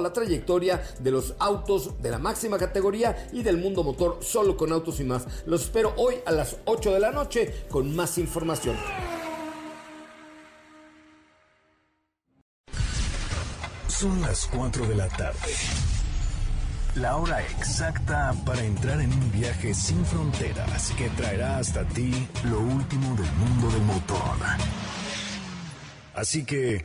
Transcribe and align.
la 0.00 0.12
trayectoria 0.12 0.82
de 0.98 1.10
los 1.10 1.34
autos 1.38 2.00
de 2.02 2.10
la 2.10 2.18
máxima 2.18 2.58
categoría 2.58 3.28
y 3.32 3.42
del 3.42 3.58
mundo 3.58 3.82
motor 3.82 4.18
solo 4.22 4.56
con 4.56 4.72
autos 4.72 5.00
y 5.00 5.04
más. 5.04 5.26
Los 5.46 5.62
espero 5.62 5.92
hoy 5.96 6.16
a 6.24 6.32
las 6.32 6.56
8 6.64 6.92
de 6.92 7.00
la 7.00 7.10
noche 7.10 7.64
con 7.70 7.94
más 7.94 8.18
información. 8.18 8.76
Son 13.88 14.20
las 14.20 14.46
4 14.52 14.86
de 14.86 14.94
la 14.94 15.08
tarde. 15.08 15.52
La 16.96 17.16
hora 17.16 17.42
exacta 17.42 18.34
para 18.44 18.62
entrar 18.64 19.00
en 19.00 19.12
un 19.12 19.32
viaje 19.32 19.74
sin 19.74 20.04
fronteras 20.04 20.92
que 20.96 21.08
traerá 21.10 21.58
hasta 21.58 21.84
ti 21.88 22.26
lo 22.44 22.60
último 22.60 23.14
del 23.16 23.32
mundo 23.32 23.70
del 23.70 23.82
motor. 23.82 24.36
Así 26.14 26.44
que 26.44 26.84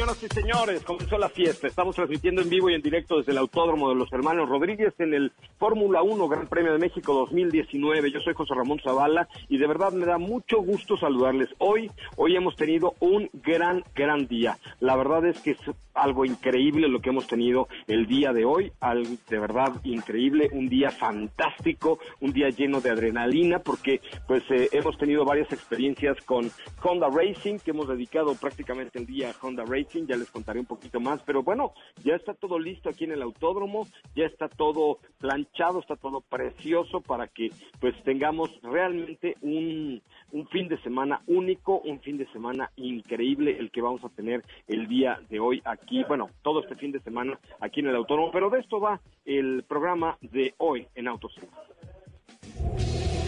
Señoras 0.00 0.22
y 0.22 0.28
señores, 0.28 0.82
comenzó 0.82 1.18
la 1.18 1.28
fiesta. 1.28 1.66
Estamos 1.66 1.94
transmitiendo 1.94 2.40
en 2.40 2.48
vivo 2.48 2.70
y 2.70 2.74
en 2.74 2.80
directo 2.80 3.18
desde 3.18 3.32
el 3.32 3.38
Autódromo 3.38 3.90
de 3.90 3.96
los 3.96 4.10
Hermanos 4.10 4.48
Rodríguez 4.48 4.94
en 4.98 5.12
el 5.12 5.30
Fórmula 5.58 6.02
1 6.02 6.26
Gran 6.26 6.46
Premio 6.46 6.72
de 6.72 6.78
México 6.78 7.12
2019. 7.12 8.10
Yo 8.10 8.18
soy 8.20 8.32
José 8.32 8.54
Ramón 8.54 8.80
Zavala 8.82 9.28
y 9.50 9.58
de 9.58 9.66
verdad 9.66 9.92
me 9.92 10.06
da 10.06 10.16
mucho 10.16 10.62
gusto 10.62 10.96
saludarles. 10.96 11.50
Hoy, 11.58 11.90
hoy 12.16 12.34
hemos 12.34 12.56
tenido 12.56 12.94
un 13.00 13.28
gran, 13.44 13.84
gran 13.94 14.26
día. 14.26 14.56
La 14.80 14.96
verdad 14.96 15.26
es 15.26 15.38
que 15.42 15.50
es 15.50 15.58
algo 15.92 16.24
increíble 16.24 16.88
lo 16.88 17.00
que 17.00 17.10
hemos 17.10 17.26
tenido 17.26 17.68
el 17.86 18.06
día 18.06 18.32
de 18.32 18.46
hoy. 18.46 18.72
Algo 18.80 19.16
de 19.28 19.38
verdad 19.38 19.74
increíble, 19.84 20.48
un 20.52 20.70
día 20.70 20.90
fantástico, 20.90 21.98
un 22.20 22.32
día 22.32 22.48
lleno 22.48 22.80
de 22.80 22.88
adrenalina 22.88 23.58
porque 23.58 24.00
pues 24.26 24.44
eh, 24.50 24.70
hemos 24.72 24.96
tenido 24.96 25.26
varias 25.26 25.52
experiencias 25.52 26.16
con 26.22 26.50
Honda 26.82 27.08
Racing 27.08 27.58
que 27.58 27.72
hemos 27.72 27.86
dedicado 27.86 28.34
prácticamente 28.34 28.98
el 28.98 29.04
día 29.04 29.30
a 29.30 29.46
Honda 29.46 29.64
Racing, 29.64 29.89
ya 29.92 30.16
les 30.16 30.30
contaré 30.30 30.60
un 30.60 30.66
poquito 30.66 31.00
más, 31.00 31.20
pero 31.22 31.42
bueno, 31.42 31.72
ya 32.04 32.14
está 32.14 32.34
todo 32.34 32.58
listo 32.58 32.88
aquí 32.88 33.04
en 33.04 33.12
el 33.12 33.22
autódromo, 33.22 33.86
ya 34.14 34.24
está 34.24 34.48
todo 34.48 34.98
planchado, 35.18 35.80
está 35.80 35.96
todo 35.96 36.20
precioso 36.20 37.00
para 37.00 37.26
que 37.28 37.50
pues 37.80 37.94
tengamos 38.04 38.50
realmente 38.62 39.36
un, 39.42 40.00
un 40.32 40.48
fin 40.48 40.68
de 40.68 40.80
semana 40.82 41.22
único, 41.26 41.80
un 41.80 42.00
fin 42.00 42.18
de 42.18 42.26
semana 42.32 42.70
increíble 42.76 43.56
el 43.58 43.70
que 43.70 43.82
vamos 43.82 44.04
a 44.04 44.08
tener 44.10 44.44
el 44.68 44.86
día 44.86 45.20
de 45.28 45.40
hoy 45.40 45.60
aquí, 45.64 46.04
bueno, 46.04 46.30
todo 46.42 46.60
este 46.60 46.76
fin 46.76 46.92
de 46.92 47.00
semana 47.00 47.38
aquí 47.60 47.80
en 47.80 47.88
el 47.88 47.96
autódromo, 47.96 48.30
pero 48.30 48.50
de 48.50 48.60
esto 48.60 48.80
va 48.80 49.00
el 49.24 49.64
programa 49.64 50.16
de 50.20 50.54
hoy 50.58 50.86
en 50.94 51.08
Autos. 51.08 51.34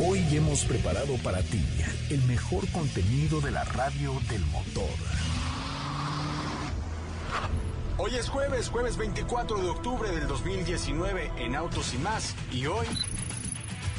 Hoy 0.04 0.18
hemos 0.32 0.64
preparado 0.64 1.14
para 1.22 1.42
ti 1.42 1.60
el 2.10 2.20
mejor 2.22 2.68
contenido 2.72 3.40
de 3.40 3.52
la 3.52 3.64
radio 3.64 4.12
del 4.28 4.40
motor. 4.46 5.31
Hoy 7.98 8.16
es 8.16 8.28
jueves, 8.28 8.68
jueves 8.68 8.96
24 8.96 9.58
de 9.58 9.68
octubre 9.68 10.10
del 10.10 10.26
2019 10.26 11.30
en 11.36 11.54
Autos 11.54 11.94
y 11.94 11.98
más. 11.98 12.34
Y 12.50 12.66
hoy 12.66 12.86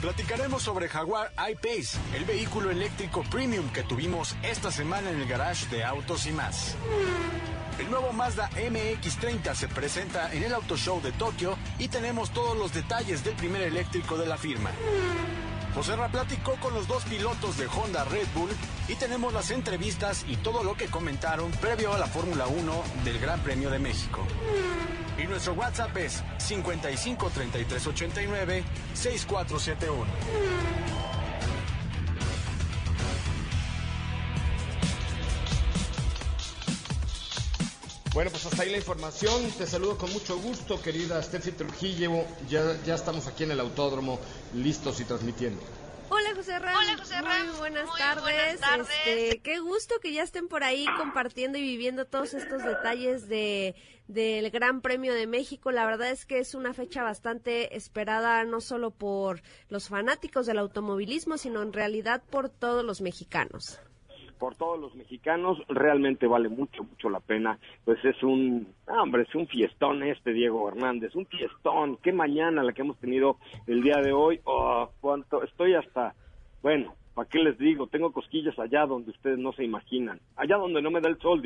platicaremos 0.02 0.64
sobre 0.64 0.90
Jaguar 0.90 1.32
I-Pace, 1.38 1.98
el 2.16 2.26
vehículo 2.26 2.72
eléctrico 2.72 3.24
premium 3.32 3.70
que 3.70 3.84
tuvimos 3.84 4.36
esta 4.44 4.72
semana 4.72 5.10
en 5.10 5.22
el 5.22 5.28
garage 5.28 5.68
de 5.68 5.84
Autos 5.84 6.26
y 6.26 6.32
más. 6.32 6.76
El 7.80 7.90
nuevo 7.90 8.12
Mazda 8.12 8.50
MX30 8.52 9.56
se 9.56 9.68
presenta 9.68 10.32
en 10.34 10.44
el 10.44 10.54
Auto 10.54 10.76
Show 10.76 11.02
de 11.02 11.12
Tokio 11.12 11.58
y 11.80 11.88
tenemos 11.88 12.32
todos 12.32 12.58
los 12.58 12.74
detalles 12.74 13.24
del 13.24 13.36
primer 13.36 13.62
eléctrico 13.62 14.18
de 14.18 14.26
la 14.28 14.38
firma. 14.38 14.72
José 15.74 15.96
Ra 15.96 16.08
platicó 16.08 16.56
con 16.60 16.74
los 16.74 16.88
dos 16.88 17.04
pilotos 17.06 17.58
de 17.58 17.66
Honda 17.66 18.04
Red 18.06 18.28
Bull 18.36 18.52
y 18.88 18.96
tenemos 18.96 19.34
las 19.34 19.50
entrevistas 19.50 20.24
y 20.28 20.38
todo 20.38 20.64
lo 20.64 20.76
que 20.76 20.86
comentaron 20.86 21.50
previo 21.52 21.94
a 21.94 21.98
la 21.98 22.06
Fórmula 22.06 22.46
1 22.46 22.84
del 23.04 23.20
Gran 23.20 23.40
Premio 23.40 23.72
de 23.72 23.80
México. 23.80 24.24
Y 25.18 25.26
nuestro 25.26 25.54
WhatsApp 25.54 25.96
es 25.98 26.24
55 26.38 27.30
33 27.32 27.88
89 27.88 28.64
6471. 28.94 30.93
Bueno, 38.14 38.30
pues 38.30 38.46
hasta 38.46 38.62
ahí 38.62 38.70
la 38.70 38.78
información. 38.78 39.52
Te 39.58 39.66
saludo 39.66 39.98
con 39.98 40.14
mucho 40.14 40.38
gusto, 40.38 40.80
querida 40.80 41.22
Steffi 41.24 41.52
Trujillo. 41.52 42.26
Ya, 42.48 42.80
ya 42.86 42.94
estamos 42.94 43.26
aquí 43.26 43.44
en 43.44 43.52
el 43.52 43.60
autódromo, 43.60 44.20
listos 44.54 45.00
y 45.00 45.06
transmitiendo. 45.06 45.60
Hola 46.10 46.36
José 46.36 46.60
Ram. 46.60 46.76
Hola 46.78 46.98
José 47.00 47.20
Ram. 47.20 47.48
Muy 47.48 47.58
buenas 47.58 47.90
tardes. 47.98 48.62
Este, 48.62 49.40
qué 49.40 49.58
gusto 49.58 49.96
que 50.00 50.14
ya 50.14 50.22
estén 50.22 50.48
por 50.48 50.64
ahí 50.64 50.86
compartiendo 50.96 51.58
y 51.58 51.64
viviendo 51.64 52.06
todos 52.06 52.36
estos 52.36 52.64
detalles 52.64 53.28
de 53.28 53.74
del 54.08 54.52
Gran 54.52 54.82
Premio 54.82 55.16
de 55.16 55.26
México. 55.26 55.72
La 55.72 55.88
verdad 55.88 56.12
es 56.12 56.28
que 56.28 56.38
es 56.38 56.54
una 56.54 56.76
fecha 56.76 57.02
bastante 57.02 57.76
esperada 57.76 58.44
no 58.44 58.62
solo 58.62 58.92
por 58.92 59.42
los 59.70 59.88
fanáticos 59.88 60.46
del 60.46 60.60
automovilismo, 60.60 61.40
sino 61.40 61.64
en 61.64 61.74
realidad 61.74 62.22
por 62.30 62.50
todos 62.50 62.86
los 62.86 63.02
mexicanos 63.02 63.80
por 64.38 64.56
todos 64.56 64.80
los 64.80 64.96
mexicanos, 64.96 65.58
realmente 65.68 66.28
vale 66.28 66.50
mucho, 66.50 66.84
mucho 66.84 67.10
la 67.10 67.20
pena. 67.20 67.58
Pues 67.86 68.04
es 68.04 68.22
un, 68.24 68.68
hombre, 68.88 69.24
es 69.24 69.36
un 69.36 69.48
fiestón 69.48 70.04
este 70.04 70.34
Diego 70.34 70.68
Hernández, 70.68 71.16
un 71.16 71.26
fiestón. 71.26 71.98
Qué 71.98 72.12
mañana 72.12 72.64
la 72.64 72.74
que 72.74 72.82
hemos 72.82 72.98
tenido 73.00 73.38
el 73.68 73.82
día 73.82 73.98
de 74.02 74.14
hoy. 74.14 74.40
Oh, 74.46 74.90
cuánto, 75.02 75.44
estoy 75.44 75.76
hasta, 75.76 76.16
bueno, 76.62 76.94
¿para 77.14 77.30
qué 77.30 77.40
les 77.40 77.58
digo? 77.58 77.88
Tengo 77.88 78.12
cosquillas 78.12 78.58
allá 78.60 78.86
donde 78.86 79.12
ustedes 79.12 79.38
no 79.38 79.54
se 79.54 79.64
imaginan, 79.64 80.20
allá 80.36 80.58
donde 80.58 80.82
no 80.82 80.92
me 80.92 81.02
da 81.02 81.10
el 81.10 81.20
sol. 81.20 81.42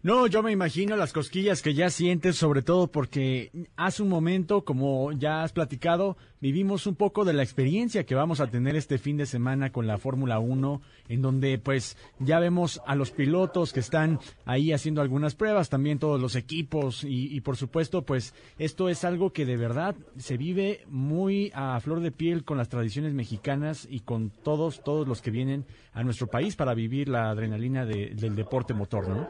No, 0.00 0.28
yo 0.28 0.44
me 0.44 0.52
imagino 0.52 0.94
las 0.96 1.12
cosquillas 1.12 1.60
que 1.60 1.74
ya 1.74 1.90
sientes, 1.90 2.36
sobre 2.36 2.62
todo 2.62 2.86
porque 2.86 3.50
hace 3.74 4.04
un 4.04 4.08
momento, 4.08 4.64
como 4.64 5.10
ya 5.10 5.42
has 5.42 5.50
platicado, 5.50 6.16
vivimos 6.40 6.86
un 6.86 6.94
poco 6.94 7.24
de 7.24 7.32
la 7.32 7.42
experiencia 7.42 8.06
que 8.06 8.14
vamos 8.14 8.38
a 8.38 8.46
tener 8.46 8.76
este 8.76 8.98
fin 8.98 9.16
de 9.16 9.26
semana 9.26 9.72
con 9.72 9.88
la 9.88 9.98
Fórmula 9.98 10.38
1, 10.38 10.80
en 11.08 11.20
donde 11.20 11.58
pues 11.58 11.96
ya 12.20 12.38
vemos 12.38 12.80
a 12.86 12.94
los 12.94 13.10
pilotos 13.10 13.72
que 13.72 13.80
están 13.80 14.20
ahí 14.44 14.72
haciendo 14.72 15.00
algunas 15.00 15.34
pruebas, 15.34 15.68
también 15.68 15.98
todos 15.98 16.20
los 16.20 16.36
equipos 16.36 17.02
y, 17.02 17.40
por 17.40 17.56
supuesto 17.56 18.02
pues 18.02 18.34
esto 18.56 18.88
es 18.88 19.02
algo 19.02 19.32
que 19.32 19.46
de 19.46 19.56
verdad 19.56 19.96
se 20.16 20.36
vive 20.36 20.84
muy 20.86 21.50
a 21.54 21.80
flor 21.80 21.98
de 22.00 22.12
piel 22.12 22.44
con 22.44 22.56
las 22.56 22.68
tradiciones 22.68 23.14
mexicanas 23.14 23.88
y 23.90 24.00
con 24.00 24.30
todos, 24.30 24.84
todos 24.84 25.08
los 25.08 25.22
que 25.22 25.32
vienen 25.32 25.66
a 25.92 26.04
nuestro 26.04 26.28
país 26.28 26.54
para 26.54 26.74
vivir 26.74 27.08
la 27.08 27.30
adrenalina 27.30 27.84
de, 27.84 28.10
del 28.14 28.36
deporte 28.36 28.74
motor, 28.74 29.08
¿no? 29.08 29.28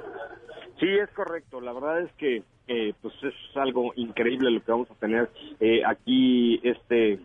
Sí, 0.79 0.87
es 0.87 1.11
correcto. 1.11 1.61
La 1.61 1.73
verdad 1.73 2.03
es 2.03 2.13
que 2.13 2.43
eh, 2.69 2.93
pues 3.03 3.15
es 3.23 3.35
algo 3.57 3.93
increíble 3.97 4.51
lo 4.51 4.63
que 4.63 4.71
vamos 4.71 4.91
a 4.91 4.95
tener 4.95 5.29
eh, 5.61 5.83
aquí 5.85 6.61
este 6.63 7.19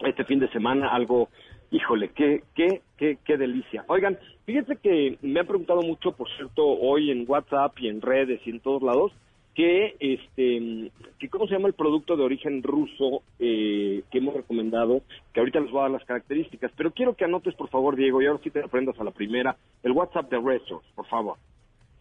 este 0.00 0.24
fin 0.24 0.40
de 0.40 0.48
semana. 0.48 0.88
Algo, 0.88 1.28
híjole, 1.70 2.08
qué 2.08 2.42
qué 2.54 2.82
qué 2.96 3.18
qué 3.24 3.36
delicia. 3.36 3.84
Oigan, 3.88 4.18
fíjense 4.46 4.76
que 4.76 5.18
me 5.22 5.40
han 5.40 5.46
preguntado 5.46 5.82
mucho, 5.82 6.12
por 6.12 6.28
cierto, 6.36 6.66
hoy 6.66 7.10
en 7.10 7.24
WhatsApp 7.28 7.78
y 7.78 7.88
en 7.88 8.00
redes 8.00 8.40
y 8.44 8.50
en 8.50 8.60
todos 8.60 8.82
lados 8.82 9.12
que 9.54 9.96
este 10.00 10.90
que 11.18 11.28
cómo 11.28 11.46
se 11.46 11.52
llama 11.52 11.68
el 11.68 11.74
producto 11.74 12.16
de 12.16 12.24
origen 12.24 12.62
ruso 12.62 13.22
eh, 13.38 14.02
que 14.10 14.18
hemos 14.18 14.34
recomendado 14.34 15.02
que 15.32 15.40
ahorita 15.40 15.60
les 15.60 15.70
voy 15.70 15.80
a 15.80 15.82
dar 15.82 15.90
las 15.90 16.04
características 16.04 16.72
pero 16.74 16.90
quiero 16.90 17.14
que 17.14 17.26
anotes 17.26 17.54
por 17.54 17.68
favor 17.68 17.94
Diego 17.94 18.22
y 18.22 18.26
ahora 18.26 18.40
sí 18.42 18.50
te 18.50 18.60
aprendas 18.60 18.98
a 18.98 19.04
la 19.04 19.10
primera 19.10 19.56
el 19.82 19.92
WhatsApp 19.92 20.30
de 20.30 20.40
Resos 20.40 20.82
por 20.94 21.06
favor 21.06 21.36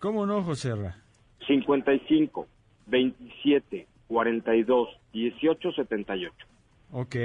¿Cómo 0.02 0.26
no, 0.26 0.44
José 0.44 0.76
Ra? 0.76 0.98
55 1.46 2.48
27 2.88 3.88
42 4.08 4.90
18 5.14 5.72
78. 5.74 6.34
Ok. 6.92 7.16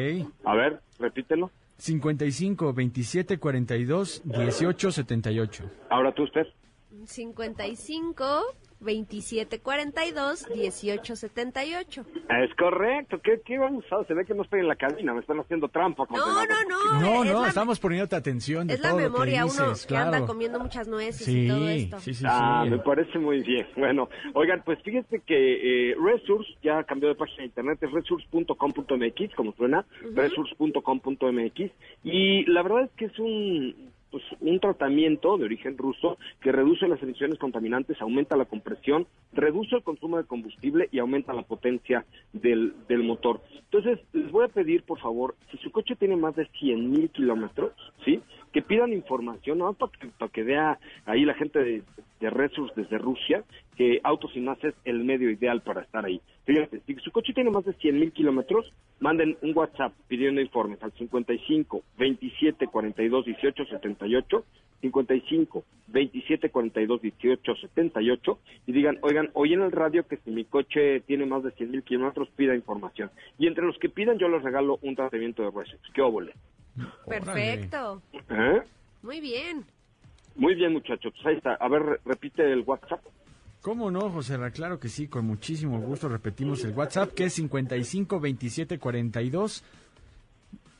A 0.45 0.55
ver, 0.55 0.81
repítelo. 0.99 1.51
55 1.79 2.75
27 2.75 3.39
42 3.39 4.23
18 4.25 4.93
78. 4.93 5.65
Ahora 5.89 6.13
tú, 6.13 6.25
usted. 6.25 6.47
55 7.07 8.43
2742 8.81 10.49
1878. 10.55 12.05
Es 12.29 12.55
correcto. 12.57 13.21
¿Qué, 13.23 13.41
qué 13.45 13.59
vamos 13.59 13.85
a 13.91 14.05
Se 14.05 14.15
ve 14.15 14.25
que 14.25 14.35
no 14.35 14.43
estoy 14.43 14.61
en 14.61 14.69
la 14.69 14.77
cabina. 14.77 15.15
Me 15.15 15.21
están 15.21 15.39
haciendo 15.41 15.69
trampa. 15.69 16.05
No, 16.11 16.17
no, 16.19 16.45
no. 16.69 17.01
No, 17.01 17.25
es 17.25 17.33
no, 17.33 17.43
la- 17.43 17.49
estamos 17.49 17.81
poniéndote 17.81 18.17
atención 18.17 18.67
de 18.67 18.75
Es 18.75 18.81
la 18.81 18.91
todo 18.91 18.99
lo 19.01 19.05
que 19.07 19.11
memoria, 19.11 19.45
uno 19.47 19.69
dices, 19.71 19.87
que 19.87 19.97
anda 19.97 20.25
comiendo 20.27 20.61
muchas 20.61 20.89
nueces 20.89 21.25
Sí, 21.27 21.45
y 21.45 21.49
todo 21.49 21.69
esto. 21.69 22.01
sí, 22.01 22.15
sí, 22.15 22.25
Ah, 22.29 22.63
sí. 22.65 22.71
me 22.71 22.79
parece 22.79 23.19
muy 23.19 23.43
bien. 23.43 23.67
Bueno, 23.77 24.09
oigan, 24.35 24.63
pues 24.65 24.79
fíjense 24.83 25.21
que 25.21 25.91
eh, 25.93 25.97
Resource 26.03 26.51
ya 26.63 26.83
cambió 26.85 27.09
de 27.09 27.15
página 27.15 27.39
de 27.39 27.45
internet, 27.47 27.79
es 27.83 27.91
resource.com.mx, 27.93 29.35
como 29.35 29.53
suena, 29.55 29.85
resource.com.mx, 30.15 31.71
y 32.05 32.45
la 32.51 32.63
verdad 32.63 32.85
es 32.85 32.91
que 32.97 33.05
es 33.07 33.19
un 33.19 33.93
pues, 34.11 34.23
un 34.41 34.61
tratamiento 34.61 35.37
de 35.37 35.45
origen 35.45 35.77
ruso 35.77 36.19
que 36.41 36.53
reduce 36.53 36.89
las 36.89 37.03
emisiones 37.03 37.39
contaminantes, 37.39 38.01
aumenta 38.01 38.37
la 38.37 38.45
compresión, 38.45 39.07
reduce 39.33 39.77
el 39.77 39.83
consumo 39.83 40.17
de 40.17 40.25
combustible 40.25 40.89
y 40.93 40.99
aumenta 40.99 41.33
la 41.33 41.43
potencia 41.43 42.05
del, 42.33 42.75
del 42.89 43.03
motor. 43.03 43.41
Entonces, 43.65 43.99
les 44.13 44.31
voy 44.31 44.45
a 44.45 44.49
pedir, 44.49 44.83
por 44.85 45.01
favor, 45.01 45.35
si 45.51 45.59
su 45.59 45.71
coche 45.71 45.97
tiene 45.97 46.17
más 46.17 46.37
de 46.37 46.47
100 46.47 46.91
mil 46.91 47.11
kilómetros, 47.11 47.73
¿sí? 48.05 48.21
Que 48.57 48.63
pidan 48.63 48.95
información, 48.95 49.59
¿no? 49.59 49.75
Para 49.75 50.33
que, 50.33 50.43
vea 50.43 50.79
ahí 51.05 51.27
la 51.27 51.35
gente 51.35 51.59
de, 51.59 51.83
de 52.21 52.51
desde 52.75 52.97
Rusia, 52.97 53.45
que 53.77 54.01
Autos 54.03 54.35
y 54.35 54.41
Más 54.41 54.57
es 54.65 54.73
el 54.87 55.05
medio 55.05 55.29
ideal 55.29 55.61
para 55.61 55.83
estar 55.83 56.07
ahí. 56.07 56.23
Fíjense, 56.47 56.81
si 56.87 56.95
su 56.95 57.11
coche 57.11 57.35
tiene 57.35 57.51
más 57.51 57.67
de 57.67 57.75
100 57.75 58.01
mil 58.01 58.13
kilómetros, 58.13 58.73
manden 58.99 59.37
un 59.43 59.53
WhatsApp 59.55 59.93
pidiendo 60.09 60.41
informes 60.41 60.83
al 60.83 60.91
55 60.93 61.83
27 61.99 62.67
42 62.69 63.27
18 63.27 63.67
78, 63.67 64.45
55 64.81 65.65
27 65.89 66.49
42 66.49 67.03
18 67.03 67.57
78, 67.57 68.39
y 68.69 68.73
digan, 68.73 68.99
oigan, 69.03 69.29
oí 69.35 69.53
en 69.53 69.61
el 69.61 69.73
radio 69.73 70.09
que 70.09 70.17
si 70.17 70.31
mi 70.31 70.47
coche 70.47 71.01
tiene 71.01 71.27
más 71.27 71.43
de 71.43 71.51
100 71.51 71.73
mil 71.73 71.83
kilómetros, 71.83 72.31
pida 72.31 72.55
información. 72.55 73.11
Y 73.39 73.49
entre 73.49 73.67
los 73.67 73.77
que 73.77 73.91
pidan, 73.91 74.17
yo 74.17 74.31
les 74.31 74.43
regalo 74.43 74.79
un 74.81 74.97
tratamiento 74.97 75.43
de 75.43 75.51
Resource. 75.51 75.93
¿Qué 75.93 76.01
óvole? 76.01 76.33
Perfecto. 77.07 78.03
¿Eh? 78.13 78.63
Muy 79.03 79.21
bien. 79.21 79.65
Muy 80.35 80.55
bien, 80.55 80.73
muchachos. 80.73 81.13
Pues 81.15 81.27
ahí 81.27 81.37
está. 81.37 81.55
A 81.55 81.69
ver, 81.69 81.83
re- 81.83 82.01
repite 82.05 82.51
el 82.53 82.61
WhatsApp. 82.61 83.01
¿Cómo 83.63 83.91
no, 83.91 84.11
José? 84.11 84.39
Claro 84.53 84.79
que 84.79 84.89
sí, 84.89 85.09
con 85.09 85.27
muchísimo 85.27 85.81
gusto 85.81 86.09
repetimos 86.09 86.63
el 86.65 86.73
WhatsApp 86.73 87.13
que 87.15 87.25
es 87.25 87.33
55 87.35 88.21
27 88.21 88.79
42 88.79 89.65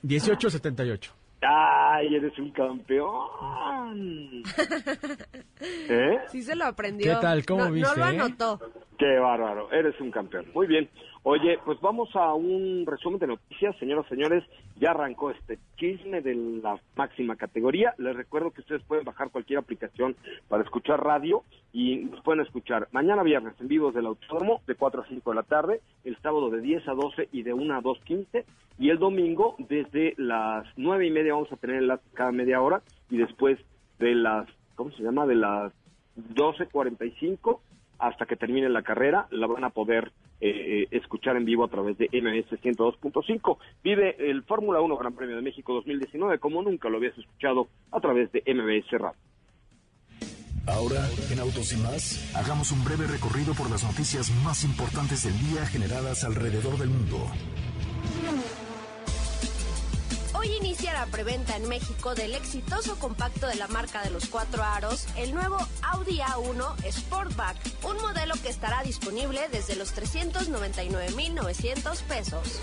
18 0.03 0.51
78. 0.51 1.13
¡Ay, 1.43 2.15
eres 2.15 2.39
un 2.39 2.51
campeón! 2.53 4.43
¿Eh? 5.61 6.19
Sí 6.31 6.43
se 6.43 6.55
lo 6.57 6.65
aprendió. 6.65 7.15
¿Qué 7.15 7.21
tal? 7.21 7.45
¿Cómo 7.47 7.65
no, 7.65 7.73
viste, 7.73 7.89
No 7.91 7.97
lo 7.97 8.11
eh? 8.11 8.21
anotó. 8.21 8.61
¡Qué 8.99 9.19
bárbaro! 9.19 9.71
Eres 9.73 10.01
un 10.01 10.11
campeón. 10.11 10.47
Muy 10.55 10.67
bien. 10.67 10.89
Oye, 11.29 11.59
pues 11.65 11.81
vamos 11.81 12.15
a 12.15 12.35
un 12.35 12.85
resumen 12.87 13.19
de 13.19 13.27
noticias. 13.27 13.77
Señoras 13.79 14.07
y 14.07 14.11
señores, 14.11 14.45
ya 14.79 14.93
arrancó 14.93 15.33
este 15.33 15.59
chisme 15.77 16.21
de 16.21 16.37
la 16.37 16.79
máxima 16.95 17.35
categoría. 17.35 17.97
Les 17.99 18.15
recuerdo 18.15 18.53
que 18.53 18.61
ustedes 18.61 18.85
pueden 18.85 19.05
bajar 19.05 19.31
cualquier 19.31 19.59
aplicación 19.59 20.15
para 20.47 20.63
escuchar 20.63 21.03
radio 21.03 21.43
y 21.73 21.97
nos 21.97 22.23
pueden 22.23 22.43
escuchar 22.43 22.87
mañana 22.93 23.25
viernes 23.25 23.55
en 23.59 23.67
vivos 23.67 23.93
del 23.93 24.07
Autódromo 24.07 24.61
de 24.69 24.77
4 24.77 25.03
a 25.03 25.09
5 25.09 25.31
de 25.31 25.35
la 25.35 25.43
tarde, 25.43 25.81
el 26.05 26.17
sábado 26.19 26.49
de 26.49 26.61
10 26.61 26.87
a 26.87 26.93
12 26.93 27.29
y 27.33 27.43
de 27.43 27.53
1 27.53 27.75
a 27.75 27.83
2.15 27.83 28.45
y 28.79 28.91
el 28.91 29.01
domingo 29.01 29.57
desde 29.59 30.15
las 30.19 30.65
9 30.77 31.09
y 31.09 31.11
media 31.11 31.35
vamos 31.35 31.51
a 31.51 31.57
tener 31.57 31.79
enlace 31.79 32.05
cada 32.15 32.31
media 32.31 32.63
hora 32.63 32.83
y 33.11 33.17
después 33.17 33.59
de 33.99 34.15
las, 34.15 34.49
¿cómo 34.77 34.93
se 34.93 35.03
llama? 35.03 35.27
De 35.27 35.35
las 35.35 35.73
12.45 36.35 37.59
hasta 37.99 38.27
que 38.27 38.37
termine 38.37 38.69
la 38.69 38.83
carrera, 38.83 39.27
la 39.31 39.47
van 39.47 39.65
a 39.65 39.71
poder 39.71 40.13
eh, 40.41 40.49
eh, 40.51 40.89
escuchar 40.91 41.37
en 41.37 41.45
vivo 41.45 41.65
a 41.65 41.69
través 41.69 41.97
de 41.99 42.09
MS 42.13 42.61
102.5. 42.61 43.59
Vive 43.83 44.17
el 44.31 44.43
Fórmula 44.43 44.81
1 44.81 44.97
Gran 44.97 45.15
Premio 45.15 45.37
de 45.37 45.43
México 45.43 45.75
2019 45.75 46.39
como 46.39 46.63
nunca 46.63 46.89
lo 46.89 46.99
habías 46.99 47.17
escuchado 47.17 47.69
a 47.93 48.01
través 48.01 48.31
de 48.33 48.43
MBS 48.47 48.91
Radio. 48.93 49.19
Ahora, 50.67 51.09
en 51.31 51.39
Autos 51.39 51.73
y 51.73 51.77
más, 51.77 52.35
hagamos 52.35 52.73
un 52.73 52.83
breve 52.85 53.07
recorrido 53.07 53.55
por 53.55 53.71
las 53.71 53.85
noticias 53.85 54.31
más 54.45 54.65
importantes 54.65 55.23
del 55.23 55.39
día 55.39 55.65
generadas 55.67 56.25
alrededor 56.25 56.77
del 56.77 56.89
mundo. 56.89 57.31
Hoy 60.39 60.53
inicia 60.53 60.93
la 60.93 61.07
preventa 61.07 61.57
en 61.57 61.67
México 61.67 62.15
del 62.15 62.35
exitoso 62.35 62.99
compacto 62.99 63.47
de 63.47 63.55
la 63.55 63.69
marca 63.69 64.03
de 64.03 64.11
los 64.11 64.27
cuatro 64.27 64.63
aros, 64.63 65.07
el 65.17 65.35
nuevo 65.35 65.57
Audi 65.81 66.19
A1 66.19 66.93
Sportback, 66.93 67.57
un 67.85 67.97
modelo 68.03 68.35
que 68.43 68.51
estará 68.51 68.83
disponible 68.83 69.49
desde 69.51 69.77
los 69.77 69.97
399.900 69.97 72.03
pesos. 72.03 72.61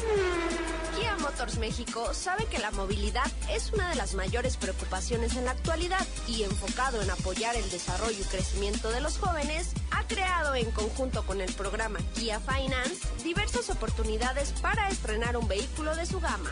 Kia 0.96 1.18
Motors 1.18 1.58
México 1.58 2.14
sabe 2.14 2.46
que 2.46 2.60
la 2.60 2.70
movilidad 2.72 3.26
es 3.50 3.74
una 3.74 3.90
de 3.90 3.96
las 3.96 4.14
mayores 4.14 4.58
preocupaciones 4.58 5.36
en 5.36 5.46
la 5.46 5.52
actualidad 5.52 6.06
y 6.28 6.44
enfocado 6.44 7.02
en 7.02 7.10
apoyar 7.10 7.56
el 7.56 7.68
desarrollo 7.72 8.20
y 8.20 8.26
crecimiento 8.26 8.92
de 8.92 9.02
los 9.02 9.18
jóvenes, 9.18 9.72
ha 9.90 10.06
creado 10.06 10.54
en 10.54 10.70
conjunto 10.72 11.26
con 11.26 11.42
el 11.42 11.52
programa 11.54 11.98
Kia 12.14 12.40
Finance 12.40 13.08
diversas 13.24 13.72
oportunidades 13.72 14.52
para 14.62 14.90
estrenar 14.90 15.38
un 15.38 15.48
vehículo 15.48 15.96
de 15.96 16.06
su 16.06 16.20
gama. 16.20 16.52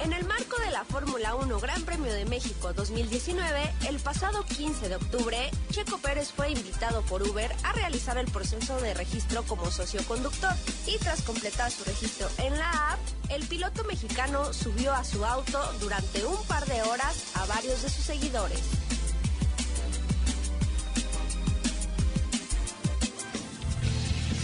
En 0.00 0.12
el 0.12 0.24
marco 0.26 0.56
de 0.64 0.70
la 0.70 0.84
Fórmula 0.84 1.34
1 1.34 1.58
Gran 1.58 1.82
Premio 1.82 2.12
de 2.12 2.24
México 2.24 2.72
2019, 2.72 3.74
el 3.88 3.98
pasado 3.98 4.44
15 4.44 4.88
de 4.88 4.94
octubre, 4.94 5.50
Checo 5.70 5.98
Pérez 5.98 6.30
fue 6.30 6.50
invitado 6.52 7.02
por 7.02 7.22
Uber 7.22 7.50
a 7.64 7.72
realizar 7.72 8.16
el 8.16 8.30
proceso 8.30 8.80
de 8.80 8.94
registro 8.94 9.42
como 9.42 9.70
socioconductor 9.70 10.52
y 10.86 10.98
tras 10.98 11.22
completar 11.22 11.72
su 11.72 11.82
registro 11.84 12.28
en 12.38 12.56
la 12.56 12.92
app, 12.92 13.00
el 13.30 13.44
piloto 13.46 13.82
mexicano 13.84 14.52
subió 14.52 14.92
a 14.92 15.02
su 15.02 15.24
auto 15.24 15.60
durante 15.80 16.24
un 16.24 16.42
par 16.46 16.64
de 16.66 16.80
horas 16.82 17.32
a 17.34 17.46
varios 17.46 17.82
de 17.82 17.90
sus 17.90 18.04
seguidores. 18.04 18.87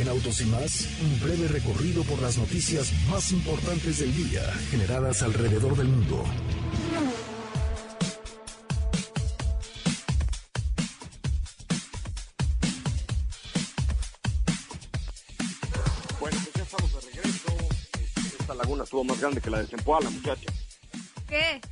En 0.05 0.11
Autos 0.11 0.43
y 0.43 0.45
más, 0.45 0.87
un 1.01 1.19
breve 1.19 1.49
recorrido 1.49 2.03
por 2.03 2.21
las 2.21 2.37
noticias 2.37 2.93
más 3.09 3.33
importantes 3.33 4.01
del 4.01 4.15
día 4.15 4.43
generadas 4.71 5.23
alrededor 5.23 5.75
del 5.79 5.89
mundo. 5.89 6.23
Bueno, 16.21 16.37
pues 16.39 16.55
ya 16.55 16.63
estamos 16.65 16.93
de 16.93 17.01
regreso. 17.11 17.57
Esta 18.41 18.55
laguna 18.55 18.85
estuvo 18.85 19.05
más 19.05 19.19
grande 19.19 19.41
que 19.41 19.49
la 19.49 19.61
de 19.61 19.69
Zempoala, 19.69 20.11
muchacha. 20.11 20.53
¿Qué? 21.27 21.63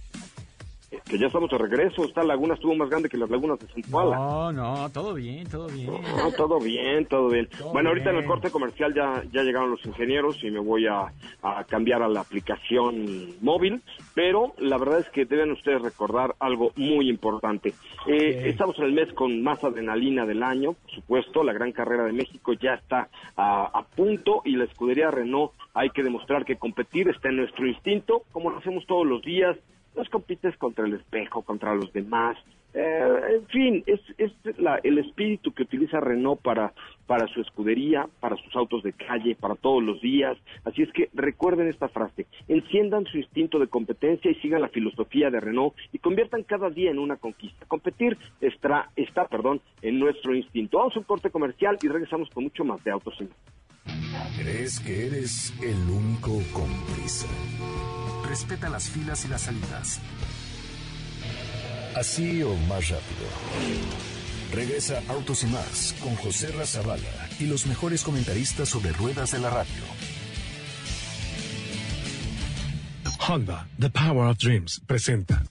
Que 1.09 1.19
ya 1.19 1.27
estamos 1.27 1.51
de 1.51 1.59
regreso. 1.59 2.05
Esta 2.05 2.23
laguna 2.23 2.55
estuvo 2.55 2.75
más 2.75 2.91
grande 2.91 3.09
que 3.09 3.17
las 3.17 3.31
lagunas 3.31 3.59
de 3.59 3.67
Zempoala. 3.69 4.17
No, 4.17 4.53
no, 4.53 4.91
todo 4.91 5.15
bien, 5.15 5.49
todo 5.49 5.67
bien. 5.69 5.91
No, 5.91 6.31
todo 6.33 6.61
bien, 6.61 7.07
todo 7.07 7.29
bien. 7.29 7.49
Todo 7.49 7.73
bueno, 7.73 7.89
ahorita 7.91 8.11
en 8.11 8.17
el 8.17 8.25
corte 8.27 8.51
comercial 8.51 8.93
ya, 8.95 9.23
ya 9.33 9.43
llegaron 9.43 9.71
los 9.71 9.85
ingenieros 9.87 10.43
y 10.45 10.51
me 10.51 10.59
voy 10.59 10.87
a, 10.87 11.13
a 11.43 11.65
cambiar 11.65 12.03
a 12.03 12.09
la 12.09 12.21
aplicación 12.21 13.35
móvil, 13.41 13.83
pero 14.15 14.53
la 14.59 14.79
verdad 14.79 15.01
es 15.01 15.09
que 15.11 15.25
deben 15.25 15.53
ustedes 15.53 15.81
recordar 15.81 16.35
algo 16.39 16.73
muy 16.77 17.09
importante. 17.09 17.73
Eh. 18.07 18.43
Estamos 18.47 18.79
en 18.79 18.85
el 18.85 18.93
mes 18.93 19.13
con 19.15 19.43
más 19.43 19.63
adrenalina 19.65 20.27
del 20.27 20.43
año, 20.43 20.75
por 20.75 20.91
supuesto, 20.95 21.43
la 21.43 21.53
gran 21.53 21.73
carrera 21.73 22.05
de 22.05 22.13
México 22.13 22.53
ya 22.53 22.75
está 22.75 23.09
a, 23.37 23.65
a 23.65 23.83
punto 23.85 24.43
y 24.45 24.57
la 24.57 24.65
escudería 24.65 25.11
Renault 25.11 25.53
hay 25.75 25.91
que 25.91 26.03
demostrar 26.03 26.45
que 26.45 26.57
competir 26.57 27.09
está 27.09 27.29
en 27.29 27.37
nuestro 27.37 27.67
instinto, 27.67 28.23
como 28.33 28.51
lo 28.51 28.59
hacemos 28.59 28.85
todos 28.87 29.07
los 29.07 29.23
días, 29.23 29.57
nos 29.97 30.09
compites 30.09 30.57
contra 30.57 30.87
el 30.87 30.95
espejo, 30.95 31.43
contra 31.43 31.75
los 31.75 31.93
demás. 31.93 32.37
Eh, 32.75 33.21
en 33.35 33.47
fin, 33.49 33.85
es, 33.87 34.01
el 34.83 34.99
espíritu 34.99 35.53
que 35.53 35.65
utiliza 35.65 36.01
Renault 36.01 36.41
para, 36.41 36.73
su 37.35 37.41
escudería, 37.41 38.09
para 38.21 38.37
sus 38.37 38.55
autos 38.57 38.83
de 38.83 38.93
calle, 38.93 39.35
para 39.35 39.55
todos 39.57 39.83
los 39.83 40.01
días. 40.01 40.39
Así 40.65 40.83
es 40.83 40.93
que 40.93 41.11
recuerden 41.13 41.69
esta 41.69 41.89
frase, 41.89 42.27
enciendan 42.49 43.05
su 43.07 43.19
instinto 43.19 43.59
de 43.59 43.67
competencia 43.67 44.31
y 44.31 44.35
sigan 44.37 44.63
la 44.63 44.69
filosofía 44.69 45.31
de 45.31 45.41
Renault 45.41 45.75
y 45.93 45.99
conviertan 45.99 46.45
cada 46.45 46.71
día 46.71 46.91
en 46.91 46.99
una 46.99 47.17
conquista. 47.17 47.67
Competir 47.67 48.17
está, 48.41 48.91
está 48.97 49.27
perdón, 49.27 49.61
en 49.83 49.99
nuestro 49.99 50.35
instinto. 50.35 50.79
Vamos 50.79 50.97
a 50.97 51.01
un 51.01 51.05
corte 51.05 51.31
comercial 51.31 51.79
y 51.83 51.89
regresamos 51.89 52.31
con 52.31 52.45
mucho 52.45 52.65
más 52.65 52.83
de 52.85 52.91
Autos. 52.91 53.19
¿Crees 54.39 54.81
que 54.81 55.07
eres 55.07 55.53
el 55.63 55.91
único 55.91 56.41
con 56.53 56.69
prisa? 56.95 57.29
Respeta 58.27 58.69
las 58.69 58.89
filas 58.91 59.25
y 59.25 59.29
las 59.29 59.43
salidas. 59.43 60.01
Así 61.95 62.43
o 62.43 62.55
más 62.69 62.89
rápido. 62.89 63.27
Regresa 64.53 65.03
Autos 65.09 65.45
y 65.45 65.47
más 65.47 65.95
con 66.03 66.15
José 66.17 66.53
Razabala 66.53 67.29
y 67.39 67.47
los 67.47 67.67
mejores 67.67 68.03
comentaristas 68.03 68.69
sobre 68.69 68.93
ruedas 68.93 69.33
de 69.33 69.39
la 69.39 69.51
radio. 69.51 69.83
Honda, 73.29 73.69
The 73.79 73.89
Power 73.89 74.29
of 74.29 74.39
Dreams, 74.39 74.83
presenta. 74.87 75.43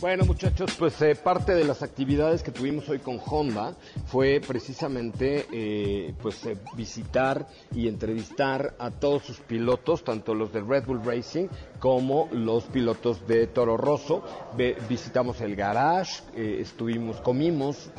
Bueno 0.00 0.24
muchachos, 0.24 0.76
pues 0.78 1.02
eh, 1.02 1.16
parte 1.16 1.54
de 1.56 1.64
las 1.64 1.82
actividades 1.82 2.44
que 2.44 2.52
tuvimos 2.52 2.88
hoy 2.88 3.00
con 3.00 3.18
Honda 3.18 3.74
fue 4.06 4.40
precisamente 4.46 5.46
eh, 5.52 6.14
pues 6.22 6.46
eh, 6.46 6.56
visitar 6.76 7.48
y 7.74 7.88
entrevistar 7.88 8.74
a 8.78 8.92
todos 8.92 9.24
sus 9.24 9.40
pilotos, 9.40 10.04
tanto 10.04 10.34
los 10.36 10.52
de 10.52 10.60
Red 10.60 10.84
Bull 10.86 11.04
Racing 11.04 11.48
como 11.80 12.28
los 12.30 12.64
pilotos 12.64 13.26
de 13.26 13.48
Toro 13.48 13.76
Rosso. 13.76 14.22
Ve- 14.56 14.76
visitamos 14.88 15.40
el 15.40 15.56
garage, 15.56 16.22
eh, 16.36 16.58
estuvimos, 16.60 17.20
comimos. 17.20 17.90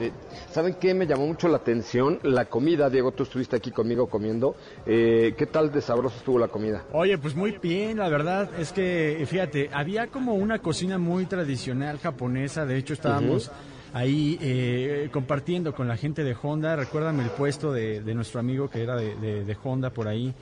¿Saben 0.52 0.76
qué 0.76 0.94
me 0.94 1.06
llamó 1.06 1.28
mucho 1.28 1.50
la 1.50 1.58
atención? 1.58 2.20
La 2.24 2.46
comida, 2.46 2.90
Diego, 2.90 3.12
tú 3.12 3.24
estuviste 3.24 3.58
aquí 3.58 3.72
conmigo 3.72 4.08
comiendo. 4.08 4.56
Eh, 4.86 5.36
¿Qué 5.38 5.48
tal 5.48 5.70
de 5.74 5.82
sabrosa 5.82 6.16
estuvo 6.16 6.40
la 6.40 6.48
comida? 6.48 6.86
Oye, 6.94 7.18
pues 7.18 7.36
muy 7.36 7.58
bien, 7.62 7.98
la 7.98 8.08
verdad 8.08 8.50
es 8.58 8.72
que, 8.72 9.22
fíjate, 9.28 9.70
había 9.74 10.08
como 10.08 10.36
una 10.36 10.60
cocina 10.60 10.98
muy 10.98 11.26
tradicional 11.26 11.89
japonesa, 11.98 12.66
de 12.66 12.78
hecho 12.78 12.94
estábamos 12.94 13.52
ahí 13.94 14.38
eh, 14.42 15.10
compartiendo 15.12 15.74
con 15.74 15.88
la 15.88 15.98
gente 15.98 16.24
de 16.24 16.36
Honda, 16.40 16.76
recuérdame 16.76 17.24
el 17.24 17.30
puesto 17.32 17.74
de, 17.74 18.02
de 18.02 18.14
nuestro 18.14 18.40
amigo 18.40 18.70
que 18.70 18.84
era 18.84 18.96
de, 18.96 19.16
de- 19.16 19.44
de 19.44 19.58
Honda 19.64 19.90
por 19.90 20.08
ahí. 20.08 20.34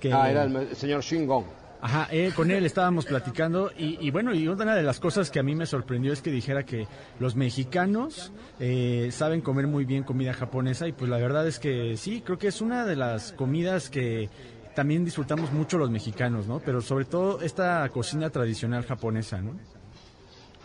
Que, 0.00 0.12
Ah, 0.12 0.30
era 0.30 0.42
el 0.44 0.50
me- 0.50 0.74
señor 0.74 1.02
Shingon. 1.02 1.44
Ajá, 1.80 2.08
eh, 2.10 2.32
con 2.34 2.50
él 2.50 2.64
estábamos 2.66 3.04
platicando 3.04 3.70
y, 3.78 3.98
y 4.00 4.10
bueno, 4.10 4.34
y 4.34 4.48
una 4.48 4.74
de 4.74 4.82
las 4.82 4.98
cosas 4.98 5.30
que 5.30 5.38
a 5.38 5.42
mí 5.42 5.54
me 5.54 5.66
sorprendió 5.66 6.12
es 6.12 6.22
que 6.22 6.30
dijera 6.30 6.64
que 6.64 6.88
los 7.20 7.36
mexicanos 7.36 8.32
eh, 8.58 9.10
saben 9.12 9.40
comer 9.42 9.66
muy 9.66 9.84
bien 9.84 10.02
comida 10.02 10.32
japonesa 10.32 10.88
y 10.88 10.92
pues 10.92 11.10
la 11.10 11.18
verdad 11.18 11.46
es 11.46 11.58
que 11.58 11.96
sí, 11.98 12.22
creo 12.24 12.38
que 12.38 12.48
es 12.48 12.60
una 12.62 12.86
de 12.86 12.96
las 12.96 13.32
comidas 13.32 13.90
que 13.90 14.30
también 14.74 15.04
disfrutamos 15.04 15.52
mucho 15.52 15.76
los 15.78 15.90
mexicanos, 15.90 16.46
¿no? 16.46 16.60
Pero 16.60 16.80
sobre 16.80 17.04
todo 17.04 17.40
esta 17.42 17.86
cocina 17.90 18.30
tradicional 18.30 18.84
japonesa, 18.84 19.40
¿no? 19.42 19.52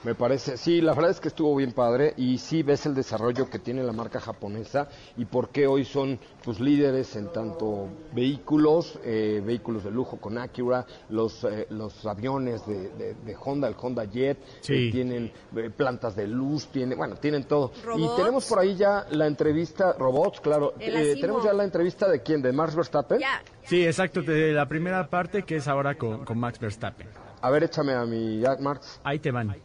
Me 0.04 0.16
parece, 0.16 0.58
sí, 0.58 0.82
la 0.82 0.96
verdad 0.96 1.12
es 1.12 1.20
que 1.20 1.28
estuvo 1.28 1.56
bien 1.56 1.74
padre 1.74 2.16
y 2.18 2.40
sí 2.40 2.64
ves 2.64 2.88
el 2.88 2.96
desarrollo 2.96 3.48
que 3.52 3.60
tiene 3.60 3.84
la 3.84 3.92
marca 3.92 4.20
japonesa 4.20 4.88
y 5.16 5.26
por 5.26 5.50
qué 5.50 5.68
hoy 5.68 5.86
son 5.86 6.20
pues 6.44 6.60
líderes 6.60 7.16
en 7.16 7.32
tanto 7.32 7.88
vehículos, 8.12 8.98
eh, 9.04 9.44
vehículos 9.46 9.84
de 9.84 9.92
lujo 9.92 10.18
con 10.18 10.40
Acura, 10.40 10.88
los 11.10 11.44
eh, 11.44 11.68
los 11.70 12.04
aviones 12.08 12.66
de, 12.66 12.90
de- 12.90 13.14
de 13.14 13.36
Honda, 13.46 13.68
el 13.68 13.76
Honda 13.80 14.06
Jet, 14.06 14.40
Sí. 14.62 14.88
eh, 14.88 14.92
tienen 14.92 15.32
eh, 15.56 15.70
plantas 15.70 16.16
de 16.16 16.26
luz, 16.26 16.68
tiene, 16.70 16.96
bueno, 16.96 17.16
tienen 17.18 17.44
todo. 17.44 17.72
Robots. 17.84 18.04
Y 18.14 18.18
tenemos 18.18 18.46
por 18.48 18.58
ahí 18.58 18.76
ya 18.76 19.06
la 19.12 19.28
entrevista, 19.28 19.94
robots, 20.00 20.40
claro, 20.42 20.74
eh, 20.80 21.16
tenemos 21.22 21.44
ya 21.44 21.54
la 21.54 21.64
entrevista 21.64 22.10
de 22.10 22.24
quién, 22.24 22.42
de 22.42 22.52
Max 22.52 22.76
Verstappen. 22.76 23.20
Sí, 23.66 23.86
exacto, 23.86 24.24
de 24.24 24.52
la 24.52 24.68
primera 24.68 25.08
parte 25.12 25.44
que 25.44 25.58
es 25.58 25.68
ahora 25.68 25.94
con, 25.96 26.26
con 26.26 26.40
Max 26.40 26.58
Verstappen. 26.60 27.08
A 27.44 27.50
ver, 27.50 27.64
échame 27.64 27.94
a 27.94 28.06
mi 28.06 28.40
ya, 28.40 28.56
Max. 28.60 29.00
Ahí 29.04 29.20
te 29.20 29.32
van. 29.32 29.56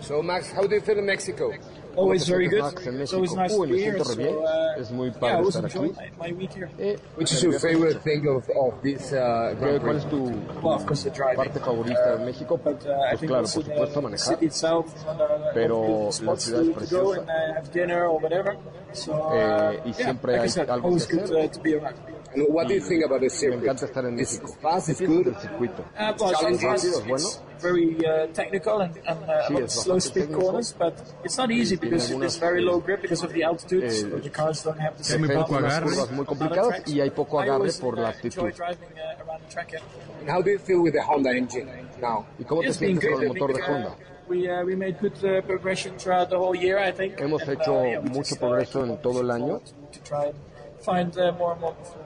So 0.00 0.22
Max, 0.22 0.50
how 0.52 0.62
do 0.66 0.74
you 0.74 0.80
feel 0.80 0.98
in 0.98 1.06
Mexico? 1.06 1.52
Always 1.96 2.26
very 2.28 2.48
good. 2.48 2.64
It's 3.00 3.12
always 3.14 3.32
nice 3.34 3.54
to 3.54 3.66
be 3.68 3.78
here. 3.80 4.02
So, 4.02 4.42
uh, 4.44 4.74
Es 4.80 4.90
muy 4.90 5.06
yeah, 5.10 5.18
padre 5.20 5.44
was 5.44 5.54
estar 5.54 5.70
aquí. 5.70 5.94
my, 5.96 6.10
my 6.28 6.32
week 6.32 6.52
here. 6.52 6.68
Eh, 6.80 6.96
Which 7.14 7.32
is 7.32 7.42
your 7.44 7.58
favorite 7.60 8.02
thing 8.02 8.26
of, 8.26 8.42
of 8.50 8.82
this 8.82 9.12
uh, 9.12 9.54
¿Qué- 9.54 9.60
Grand 9.60 9.80
¿Cuál 9.80 9.80
Prix? 9.80 10.04
es 10.04 10.10
tu 10.10 10.60
Well, 10.60 10.74
of 10.74 10.86
course, 10.86 11.04
the 11.04 11.10
driving. 11.10 11.36
parte 11.36 11.60
favorita 11.60 12.16
de 12.18 12.24
México? 12.24 12.56
But 12.62 12.84
uh, 12.84 12.90
I 12.90 13.10
Pues 13.14 13.20
think 13.20 13.30
claro, 13.30 13.42
por 13.44 13.62
supuesto 13.62 13.94
the 13.94 14.00
manejar. 14.02 14.34
city 14.34 14.46
itself, 14.46 14.86
uh, 15.06 15.54
Pero 15.54 16.04
la 16.06 16.10
spots 16.12 16.42
ciudad 16.44 16.62
es 16.62 16.66
to, 16.66 16.72
to 16.72 16.74
go 16.74 16.80
preciosa. 16.80 17.20
and 17.20 17.30
uh, 17.30 17.54
have 17.54 17.70
dinner 17.72 18.06
or 18.08 18.18
whatever. 18.18 18.56
So, 18.92 19.12
uh, 19.12 19.34
Eh, 19.34 19.80
y 19.84 19.92
yeah, 19.92 20.04
siempre 20.06 20.32
like 20.32 20.42
hay 20.42 20.48
said, 20.48 20.68
algo 20.70 20.86
always 20.88 21.06
que 21.06 21.16
good 21.16 21.30
hacer. 21.30 21.44
uh, 21.44 21.48
to 21.52 21.60
be 21.60 21.74
around. 21.76 21.94
And 22.34 22.46
what 22.48 22.66
do 22.66 22.74
you 22.74 22.80
think 22.80 23.04
about 23.04 23.20
the 23.20 23.26
Me 23.26 23.28
circuit? 23.30 23.62
encanta 23.62 23.84
estar 23.86 24.04
en 24.06 24.18
It's 24.18 24.40
fast, 24.60 24.88
it's 24.88 25.00
good. 25.00 25.26
el 25.28 25.34
circuito. 25.36 25.82
Uh, 25.96 26.12
well, 26.18 26.34
sometimes 26.34 26.84
it's, 26.84 26.98
bueno. 27.00 27.14
it's 27.14 27.40
very 27.62 27.96
uh, 28.04 28.26
technical 28.32 28.80
and, 28.80 28.96
and 29.06 29.18
uh, 29.24 29.46
Sí, 29.48 29.54
a 29.54 29.58
lot 29.58 29.62
es 29.62 29.72
slow 29.72 29.94
bastante 29.94 30.00
speed 30.00 30.22
técnico. 30.28 30.40
corners, 30.40 30.74
but 30.76 30.94
it's 31.24 31.38
not 31.38 31.50
easy 31.52 31.76
because 31.76 32.10
algunas, 32.10 32.26
it's 32.26 32.36
very 32.38 32.60
eh, 32.62 32.66
low 32.66 32.80
grip 32.80 33.02
because 33.02 33.22
of 33.22 33.32
the 33.32 33.44
altitude, 33.44 33.88
so 33.92 34.06
eh, 34.16 34.20
the 34.20 34.30
cars 34.30 34.62
don't 34.64 34.78
have 34.80 34.96
the 34.98 35.04
same 35.04 35.20
muy 35.20 35.28
poco 35.34 35.46
power 35.52 35.64
agarre. 35.66 35.84
curvas 35.86 36.10
muy 36.10 36.24
complicadas 36.26 36.82
y 36.88 37.00
hay 37.00 37.10
poco 37.10 37.38
agarre 37.38 37.54
always, 37.56 37.78
por 37.78 37.94
uh, 37.94 38.02
la 38.02 38.10
enjoy 38.10 38.48
actitud. 38.48 38.52
driving 38.56 38.88
uh, 38.98 39.22
around 39.24 39.40
the 39.46 39.52
track, 39.52 39.72
yeah. 39.72 39.80
And 40.20 40.28
how 40.28 40.42
do 40.42 40.50
you 40.50 40.58
feel 40.58 40.80
with 40.82 40.94
the 40.94 41.02
Honda 41.02 41.30
engine 41.30 41.68
now? 42.00 42.26
¿Y 42.38 42.44
cómo 42.44 42.62
te 42.62 42.68
It's 42.68 42.78
been 42.80 42.98
sientes 42.98 43.10
con 43.12 43.22
el 43.22 43.28
motor 43.28 43.52
de 43.54 43.62
uh, 43.62 43.66
Honda? 43.66 43.96
We, 44.28 44.48
uh, 44.50 44.64
we 44.64 44.74
made 44.74 44.98
good 45.00 45.22
uh, 45.24 45.42
progression 45.42 45.96
throughout 45.98 46.30
the 46.30 46.38
whole 46.38 46.54
year, 46.56 46.78
I 46.78 46.90
think. 46.90 47.18
Hemos 47.20 47.42
And, 47.42 47.50
hecho 47.60 47.78
uh, 47.80 47.84
yeah, 47.84 47.98
we 48.00 48.08
mucho 48.08 48.30
just, 48.30 48.42
uh, 48.42 48.46
progreso 48.46 48.72
keep 48.80 48.82
en 48.84 48.90
on 48.90 49.02
todo 49.02 49.20
el 49.20 49.30
año. 49.30 49.60
To, 49.62 49.98
to 49.98 50.00
try 50.02 50.24
and 50.26 50.34
find 50.82 51.16
uh, 51.18 51.32
more 51.38 51.52
and 51.52 51.60
more 51.60 51.72
performance. 51.74 52.03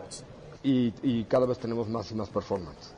Y, 0.63 0.93
y 1.03 1.25
cada 1.25 1.47
vez 1.47 1.59
tenemos 1.59 1.89
más 1.89 2.11
y 2.11 2.15
más 2.15 2.29
performance. 2.29 2.95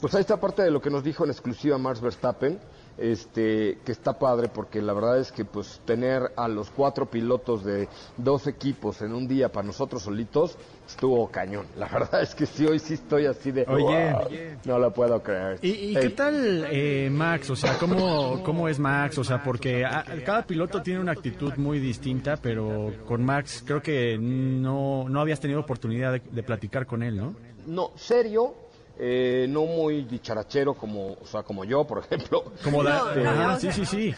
Pues 0.00 0.14
ahí 0.14 0.20
está 0.20 0.38
parte 0.38 0.62
de 0.62 0.70
lo 0.70 0.80
que 0.80 0.90
nos 0.90 1.02
dijo 1.02 1.24
en 1.24 1.30
exclusiva 1.30 1.78
Max 1.78 2.02
Verstappen, 2.02 2.58
este, 2.98 3.78
que 3.84 3.92
está 3.92 4.18
padre 4.18 4.48
porque 4.48 4.82
la 4.82 4.92
verdad 4.92 5.18
es 5.18 5.32
que 5.32 5.44
pues 5.44 5.80
tener 5.84 6.32
a 6.36 6.48
los 6.48 6.70
cuatro 6.70 7.06
pilotos 7.10 7.64
de 7.64 7.88
dos 8.16 8.46
equipos 8.46 9.00
en 9.02 9.14
un 9.14 9.26
día 9.26 9.50
para 9.50 9.66
nosotros 9.66 10.02
solitos 10.02 10.56
estuvo 10.86 11.28
cañón. 11.30 11.66
La 11.76 11.86
verdad 11.88 12.22
es 12.22 12.34
que 12.34 12.46
sí, 12.46 12.64
hoy 12.66 12.78
sí 12.78 12.94
estoy 12.94 13.26
así 13.26 13.50
de... 13.50 13.64
Oye. 13.68 14.12
"Wow", 14.12 14.28
no 14.64 14.78
lo 14.78 14.92
puedo 14.92 15.22
creer. 15.22 15.58
¿Y, 15.62 15.68
y 15.68 15.94
qué 15.94 16.10
tal 16.10 16.66
eh, 16.70 17.08
Max? 17.10 17.50
O 17.50 17.56
sea, 17.56 17.76
¿cómo, 17.78 18.42
¿cómo 18.44 18.68
es 18.68 18.78
Max? 18.78 19.18
O 19.18 19.24
sea, 19.24 19.42
porque 19.42 19.84
a- 19.84 20.04
cada 20.24 20.46
piloto 20.46 20.82
tiene 20.82 21.00
una 21.00 21.12
actitud 21.12 21.52
muy 21.56 21.78
distinta, 21.80 22.36
pero 22.36 22.92
con 23.06 23.24
Max 23.24 23.62
creo 23.66 23.82
que 23.82 24.16
no, 24.18 25.08
no 25.08 25.20
habías 25.20 25.40
tenido 25.40 25.60
oportunidad 25.60 26.12
de, 26.12 26.20
de 26.30 26.42
platicar 26.42 26.86
con 26.86 27.02
él, 27.02 27.16
¿no? 27.16 27.34
No, 27.66 27.90
serio, 27.96 28.54
eh, 28.98 29.46
no 29.48 29.66
muy 29.66 30.02
dicharachero 30.04 30.74
como, 30.74 31.12
o 31.12 31.26
sea, 31.26 31.42
como 31.42 31.64
yo, 31.64 31.84
por 31.86 31.98
ejemplo. 31.98 32.44
Como 32.64 32.82
No, 32.82 33.58
sí, 33.60 33.70
sí, 33.72 33.84
sí. 33.84 34.14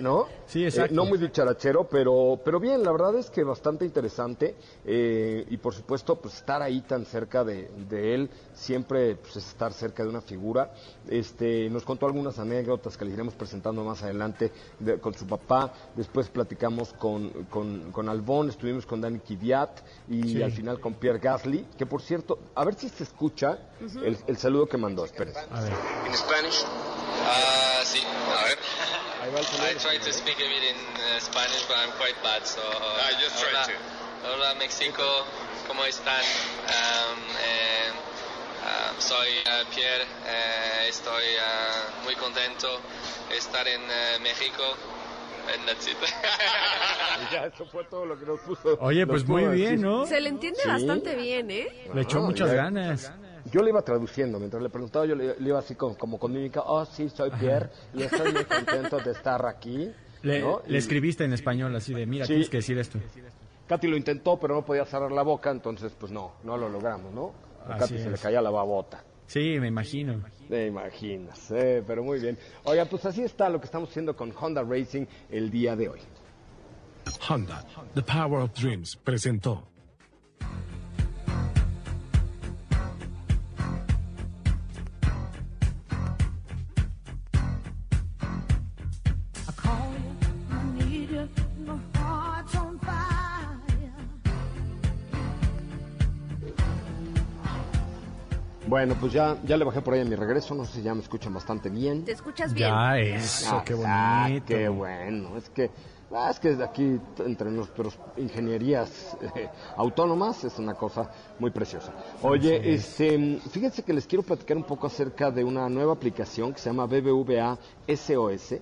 ¿no? 0.00 0.26
Sí, 0.46 0.64
exacto. 0.64 0.92
Eh, 0.92 0.96
no 0.96 1.04
muy 1.04 1.18
dicharachero, 1.18 1.84
pero, 1.88 2.40
pero 2.44 2.58
bien, 2.60 2.82
la 2.82 2.92
verdad 2.92 3.14
es 3.16 3.30
que 3.30 3.44
bastante 3.44 3.84
interesante 3.84 4.54
eh, 4.84 5.46
y 5.48 5.56
por 5.58 5.74
supuesto, 5.74 6.16
pues 6.16 6.34
estar 6.34 6.62
ahí 6.62 6.80
tan 6.82 7.04
cerca 7.06 7.44
de, 7.44 7.70
de 7.88 8.14
él 8.14 8.30
siempre 8.54 9.16
pues, 9.16 9.36
es 9.36 9.48
estar 9.48 9.72
cerca 9.72 10.02
de 10.02 10.08
una 10.08 10.20
figura. 10.20 10.72
Este, 11.08 11.68
nos 11.70 11.84
contó 11.84 12.06
algunas 12.06 12.38
anécdotas 12.38 12.96
que 12.96 13.04
le 13.04 13.12
iremos 13.12 13.34
presentando 13.34 13.84
más 13.84 14.02
adelante 14.02 14.50
de- 14.80 14.98
con 14.98 15.14
su 15.14 15.26
papá. 15.26 15.72
Después 15.94 16.28
platicamos 16.28 16.92
con, 16.94 17.28
con, 17.50 17.92
con 17.92 18.08
Albón, 18.08 18.48
estuvimos 18.48 18.86
con 18.86 19.00
Dani 19.00 19.20
Kiviat 19.20 19.80
y 20.08 20.22
Sí. 20.26 20.42
al 20.42 20.52
final 20.52 20.80
con 20.80 20.94
Pierre 20.94 21.18
Gasly, 21.20 21.66
que 21.78 21.86
por 21.86 22.02
cierto, 22.02 22.38
a 22.54 22.64
ver 22.64 22.74
si 22.74 22.88
se 22.88 23.04
escucha 23.04 23.58
el, 24.02 24.15
el 24.26 24.38
saludo 24.38 24.66
que 24.66 24.76
mandó. 24.76 25.04
Espérense. 25.04 25.40
A 25.50 25.60
ver. 25.60 25.72
In 26.06 26.14
Spanish? 26.14 26.62
Uh, 26.62 27.84
sí. 27.84 28.02
A 28.04 28.44
ver. 28.44 28.58
I 29.26 29.74
try 29.78 29.98
to 29.98 30.12
speak 30.12 30.36
a 30.36 30.48
bit 30.48 30.62
in 30.70 30.76
uh, 30.76 31.20
Spanish, 31.20 31.66
but 31.66 31.76
I'm 31.78 31.90
quite 31.98 32.14
bad. 32.22 32.46
So. 32.46 32.60
I 32.62 33.12
just 33.20 33.38
try 33.40 33.50
hola, 33.50 33.66
to. 33.66 33.72
Hola, 34.32 34.54
México. 34.58 35.02
¿Cómo 35.66 35.84
están? 35.84 36.22
Um, 36.22 37.18
eh, 37.42 37.90
uh, 38.62 39.00
soy 39.00 39.28
uh, 39.46 39.64
Pierre. 39.74 40.04
eh, 40.26 40.88
estoy 40.88 41.24
uh, 41.36 42.04
muy 42.04 42.14
contento 42.14 42.80
de 43.28 43.36
estar 43.36 43.66
en 43.66 43.80
uh, 43.82 44.22
México. 44.22 44.62
And 45.52 45.66
that's 45.66 45.86
it. 45.86 45.96
Ya, 47.32 47.46
eso 47.46 47.64
fue 47.66 47.84
todo 47.84 48.04
lo 48.04 48.18
que 48.18 48.26
nos 48.26 48.40
puso. 48.40 48.76
Oye, 48.80 49.00
nos 49.06 49.08
pues 49.22 49.26
muy 49.28 49.42
decir. 49.44 49.56
bien, 49.56 49.80
¿no? 49.82 50.06
se 50.06 50.20
le 50.20 50.28
entiende 50.28 50.60
Sí. 50.62 50.68
bastante 50.68 51.14
bien, 51.16 51.50
¿eh? 51.50 51.88
Le 51.94 52.02
echó 52.02 52.18
Ah, 52.18 52.22
muchas 52.22 52.48
ya. 52.50 52.54
ganas. 52.56 53.10
Yo 53.56 53.62
le 53.62 53.70
iba 53.70 53.80
traduciendo, 53.80 54.38
mientras 54.38 54.62
le 54.62 54.68
preguntaba, 54.68 55.06
yo 55.06 55.14
le, 55.14 55.40
le 55.40 55.48
iba 55.48 55.58
así 55.58 55.74
como, 55.76 55.96
como 55.96 56.18
con 56.18 56.30
mímica, 56.30 56.60
oh 56.66 56.84
sí, 56.84 57.08
soy 57.08 57.30
Pierre 57.40 57.70
y 57.94 58.02
estoy 58.02 58.30
muy 58.30 58.44
contento 58.44 58.98
de 58.98 59.12
estar 59.12 59.46
aquí. 59.46 59.90
Le, 60.20 60.40
¿no? 60.40 60.60
le 60.66 60.74
Y 60.74 60.76
escribiste 60.76 61.24
en 61.24 61.32
español 61.32 61.74
así 61.74 61.94
de, 61.94 62.04
mira, 62.04 62.26
Sí. 62.26 62.34
tienes 62.34 62.50
que 62.50 62.58
decir 62.58 62.76
esto. 62.76 62.98
Katy 63.66 63.86
lo 63.88 63.96
intentó, 63.96 64.38
pero 64.38 64.54
no 64.56 64.62
podía 64.62 64.84
cerrar 64.84 65.10
la 65.10 65.22
boca, 65.22 65.50
entonces 65.50 65.90
pues 65.98 66.12
no, 66.12 66.32
no 66.44 66.58
lo 66.58 66.68
logramos, 66.68 67.14
¿no? 67.14 67.32
A 67.66 67.76
Así 67.76 67.94
Katy 67.94 68.02
se 68.02 68.10
le 68.10 68.18
caía 68.18 68.42
la 68.42 68.50
babota. 68.50 69.02
Sí, 69.26 69.56
me 69.58 69.68
imagino. 69.68 70.22
Te 70.50 70.66
imaginas, 70.66 71.50
eh, 71.50 71.82
pero 71.86 72.02
muy 72.04 72.20
bien. 72.20 72.36
Oiga, 72.64 72.84
pues 72.84 73.06
así 73.06 73.22
está 73.22 73.48
lo 73.48 73.58
que 73.58 73.64
estamos 73.64 73.88
haciendo 73.88 74.14
con 74.14 74.34
Honda 74.38 74.62
Racing 74.64 75.06
el 75.30 75.50
día 75.50 75.74
de 75.76 75.88
hoy. 75.88 76.00
Honda, 77.26 77.64
The 77.94 78.02
Power 78.02 78.42
of 78.42 78.52
Dreams, 78.52 78.96
presentó. 78.96 79.66
Bueno, 98.76 98.94
pues 99.00 99.10
ya, 99.14 99.38
ya 99.46 99.56
le 99.56 99.64
bajé 99.64 99.80
por 99.80 99.94
ahí 99.94 100.02
a 100.02 100.04
mi 100.04 100.14
regreso, 100.16 100.54
no 100.54 100.66
sé 100.66 100.74
si 100.74 100.82
ya 100.82 100.94
me 100.94 101.00
escuchan 101.00 101.32
bastante 101.32 101.70
bien. 101.70 102.04
¿Te 102.04 102.12
escuchas 102.12 102.52
bien? 102.52 102.68
Ya, 102.68 102.98
eso, 102.98 103.62
qué 103.64 103.74
Ah, 103.86 104.24
bonito. 104.26 104.46
qué 104.48 104.68
bueno. 104.68 105.34
Es 105.38 105.48
que 105.48 105.70
Ah, 106.12 106.30
es 106.30 106.38
que 106.38 106.50
aquí 106.62 107.00
entre 107.18 107.50
nuestras 107.50 107.98
ingenierías 108.16 109.16
eh, 109.34 109.48
autónomas 109.76 110.44
es 110.44 110.56
una 110.56 110.74
cosa 110.74 111.10
muy 111.40 111.50
preciosa. 111.50 111.90
Oye, 112.22 112.74
este, 112.74 113.40
fíjense 113.50 113.82
que 113.82 113.92
les 113.92 114.06
quiero 114.06 114.22
platicar 114.22 114.56
un 114.56 114.62
poco 114.62 114.86
acerca 114.86 115.32
de 115.32 115.42
una 115.42 115.68
nueva 115.68 115.94
aplicación 115.94 116.52
que 116.52 116.60
se 116.60 116.70
llama 116.70 116.86
BBVA 116.86 117.58
SOS 117.88 118.54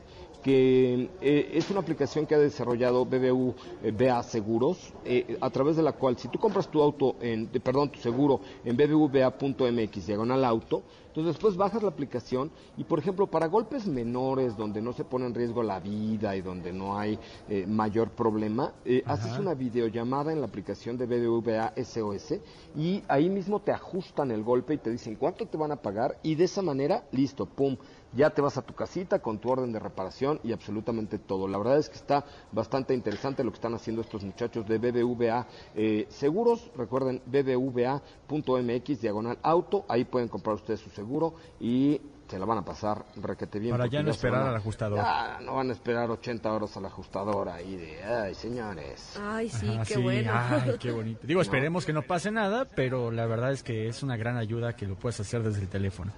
que 0.45 1.09
eh, 1.23 1.53
es 1.55 1.71
una 1.71 1.81
aplicación 1.81 2.27
que 2.27 2.35
ha 2.35 2.39
desarrollado 2.39 3.07
BBVA 3.07 4.23
Seguros, 4.23 4.93
eh, 5.07 5.39
a 5.41 5.49
través 5.49 5.77
de 5.77 5.83
la 5.83 5.93
cual 5.93 6.19
si 6.19 6.29
tú 6.29 6.39
compras 6.39 6.71
tu 6.71 6.83
auto, 6.83 7.17
en, 7.23 7.47
perdón, 7.47 7.91
tu 7.91 7.99
seguro 7.99 8.43
en 8.63 8.77
bbva.mx, 8.77 10.07
diagonal 10.07 10.45
auto, 10.45 10.83
entonces 11.15 11.35
después 11.35 11.57
bajas 11.57 11.81
la 11.81 11.91
aplicación 11.91 12.51
y, 12.77 12.83
por 12.83 12.99
ejemplo, 12.99 13.29
para 13.29 13.47
golpes 13.47 13.87
menores 13.87 14.57
donde 14.57 14.83
no 14.83 14.93
se 14.93 15.05
pone 15.05 15.27
en 15.27 15.35
riesgo 15.35 15.63
la 15.63 15.79
vida 15.79 16.35
y 16.35 16.43
donde 16.43 16.73
no 16.73 16.99
hay 16.99 17.21
eh, 17.49 17.67
mayor 17.69 18.11
problema, 18.11 18.73
eh, 18.85 19.05
haces 19.07 19.39
una 19.39 19.55
videollamada 19.55 20.33
en 20.33 20.41
la 20.41 20.49
aplicación 20.49 20.99
de 20.99 21.07
BBVA 21.07 21.73
SOS 21.77 22.41
y 22.77 23.05
ahí 23.07 23.31
mismo 23.31 23.61
te 23.61 23.71
ajustan 23.71 24.33
el 24.33 24.43
golpe 24.43 24.75
y 24.75 24.79
te 24.79 24.91
dicen 24.91 25.15
cuánto 25.15 25.47
te 25.47 25.57
van 25.57 25.71
a 25.71 25.77
pagar 25.77 26.19
y 26.25 26.35
de 26.35 26.45
esa 26.47 26.63
manera, 26.63 27.05
listo, 27.13 27.47
pum, 27.47 27.77
ya 28.17 28.31
te 28.31 28.41
vas 28.41 28.57
a 28.57 28.63
tu 28.63 28.75
casita 28.75 29.19
con 29.21 29.39
tu 29.39 29.51
orden 29.51 29.73
de 29.73 29.79
reparación 29.79 30.41
y 30.45 30.53
absolutamente 30.53 31.19
todo. 31.19 31.49
La 31.49 31.59
verdad 31.59 31.79
es 31.79 31.89
que 31.89 31.97
está 31.97 32.25
bastante 32.53 32.95
interesante 32.95 33.43
lo 33.43 33.51
que 33.51 33.57
están 33.57 33.75
haciendo 33.75 34.03
estos 34.03 34.23
muchachos 34.25 34.67
de 34.69 34.79
BBVA 34.79 35.47
eh, 35.75 36.07
Seguros. 36.09 36.71
Recuerden, 36.77 37.21
bbva.mx, 37.27 39.01
diagonal 39.01 39.39
auto. 39.43 39.85
Ahí 39.89 40.05
pueden 40.05 40.29
comprar 40.29 40.57
ustedes 40.57 40.81
su 40.81 40.91
seguro 41.05 41.35
y 41.61 42.01
se 42.29 42.39
la 42.39 42.47
van 42.47 42.59
a 42.59 42.65
pasar 42.65 43.05
requete 43.17 43.59
bien. 43.59 43.73
Para 43.73 43.87
ya 43.87 44.03
no 44.03 44.11
esperar 44.11 44.39
van 44.41 44.47
a- 44.47 44.51
al 44.51 44.57
ajustador. 44.57 44.99
Ya, 44.99 45.39
no 45.43 45.55
van 45.57 45.69
a 45.69 45.73
esperar 45.73 46.11
80 46.11 46.53
horas 46.53 46.77
al 46.77 46.87
ajustador 46.87 47.49
ahí 47.51 47.77
de, 47.77 48.03
ay, 48.03 48.35
señores. 48.35 49.19
Ay, 49.21 49.51
sí, 49.51 49.79
qué 49.87 49.95
sí, 49.95 50.03
bueno. 50.03 50.33
ay, 50.35 50.75
qué 50.81 50.91
bonito. 50.93 51.21
Digo, 51.23 51.43
esperemos 51.43 51.85
que 51.85 51.93
no 51.93 52.03
pase 52.03 52.31
nada, 52.31 52.65
pero 52.65 53.11
la 53.11 53.27
verdad 53.27 53.53
es 53.53 53.63
que 53.63 53.89
es 53.89 54.03
una 54.03 54.17
gran 54.17 54.37
ayuda 54.39 54.75
que 54.75 54.87
lo 54.87 54.95
puedes 54.97 55.21
hacer 55.21 55.43
desde 55.43 55.61
el 55.61 55.69
teléfono. 55.69 56.13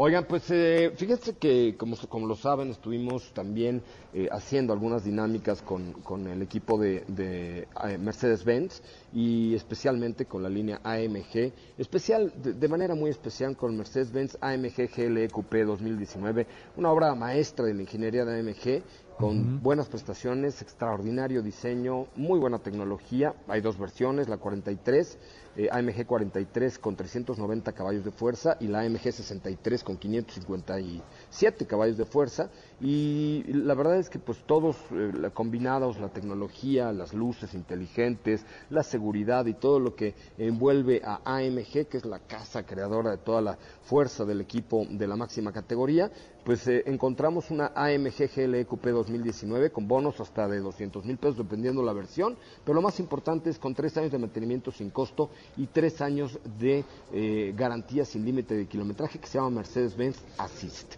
Oigan, 0.00 0.26
pues 0.26 0.48
eh, 0.50 0.92
fíjense 0.94 1.34
que, 1.34 1.74
como, 1.76 1.96
como 2.08 2.28
lo 2.28 2.36
saben, 2.36 2.70
estuvimos 2.70 3.32
también 3.34 3.82
eh, 4.14 4.28
haciendo 4.30 4.72
algunas 4.72 5.02
dinámicas 5.02 5.60
con, 5.60 5.92
con 5.92 6.28
el 6.28 6.40
equipo 6.40 6.78
de, 6.78 7.02
de, 7.08 7.66
eh, 7.84 7.98
Mercedes-Benz 7.98 8.80
y 9.12 9.56
especialmente 9.56 10.26
con 10.26 10.44
la 10.44 10.48
línea 10.48 10.80
AMG, 10.84 11.52
especial, 11.78 12.32
de, 12.40 12.52
de 12.52 12.68
manera 12.68 12.94
muy 12.94 13.10
especial 13.10 13.56
con 13.56 13.76
Mercedes-Benz 13.76 14.38
AMG 14.40 14.88
GLE 14.96 15.28
Coupé 15.30 15.64
2019, 15.64 16.46
una 16.76 16.92
obra 16.92 17.12
maestra 17.16 17.66
de 17.66 17.74
la 17.74 17.82
ingeniería 17.82 18.24
de 18.24 18.38
AMG 18.38 18.84
con 19.18 19.60
buenas 19.64 19.88
prestaciones, 19.88 20.62
extraordinario 20.62 21.42
diseño, 21.42 22.06
muy 22.14 22.38
buena 22.38 22.60
tecnología. 22.60 23.34
Hay 23.48 23.60
dos 23.60 23.76
versiones, 23.76 24.28
la 24.28 24.36
43, 24.36 25.18
eh, 25.58 25.68
AMG 25.72 26.06
43 26.06 26.78
con 26.78 26.94
390 26.94 27.72
caballos 27.72 28.04
de 28.04 28.12
fuerza 28.12 28.56
y 28.60 28.68
la 28.68 28.82
AMG 28.82 29.10
63 29.10 29.82
con 29.82 29.96
557 29.96 31.66
caballos 31.66 31.98
de 31.98 32.04
fuerza. 32.04 32.48
Y 32.80 33.42
la 33.48 33.74
verdad 33.74 33.98
es 33.98 34.08
que 34.08 34.20
pues 34.20 34.38
todos 34.46 34.76
eh, 34.92 35.30
combinados, 35.34 35.98
la 35.98 36.10
tecnología, 36.10 36.92
las 36.92 37.12
luces 37.12 37.54
inteligentes, 37.54 38.46
la 38.70 38.84
seguridad 38.84 39.46
y 39.46 39.54
todo 39.54 39.80
lo 39.80 39.96
que 39.96 40.14
envuelve 40.38 41.02
a 41.04 41.22
AMG, 41.24 41.88
que 41.88 41.96
es 41.96 42.04
la 42.04 42.20
casa 42.20 42.64
creadora 42.64 43.10
de 43.10 43.18
toda 43.18 43.42
la 43.42 43.58
fuerza 43.82 44.24
del 44.24 44.40
equipo 44.40 44.86
de 44.88 45.08
la 45.08 45.16
máxima 45.16 45.52
categoría, 45.52 46.08
pues 46.44 46.66
eh, 46.68 46.84
encontramos 46.86 47.50
una 47.50 47.72
AMG 47.74 48.30
GLE 48.34 48.64
Coupé 48.64 48.90
2019 48.90 49.70
con 49.70 49.88
bonos 49.88 50.20
hasta 50.20 50.46
de 50.46 50.60
200 50.60 51.04
mil 51.04 51.18
pesos 51.18 51.36
dependiendo 51.36 51.82
la 51.82 51.92
versión, 51.92 52.38
pero 52.64 52.76
lo 52.76 52.82
más 52.82 53.00
importante 53.00 53.50
es 53.50 53.58
con 53.58 53.74
tres 53.74 53.96
años 53.96 54.12
de 54.12 54.18
mantenimiento 54.18 54.70
sin 54.70 54.90
costo 54.90 55.30
y 55.56 55.66
tres 55.66 56.00
años 56.00 56.38
de 56.58 56.84
eh, 57.12 57.54
garantía 57.56 58.04
sin 58.04 58.24
límite 58.24 58.54
de 58.54 58.66
kilometraje 58.66 59.18
que 59.18 59.26
se 59.26 59.38
llama 59.38 59.50
Mercedes-Benz 59.50 60.18
Assist. 60.38 60.94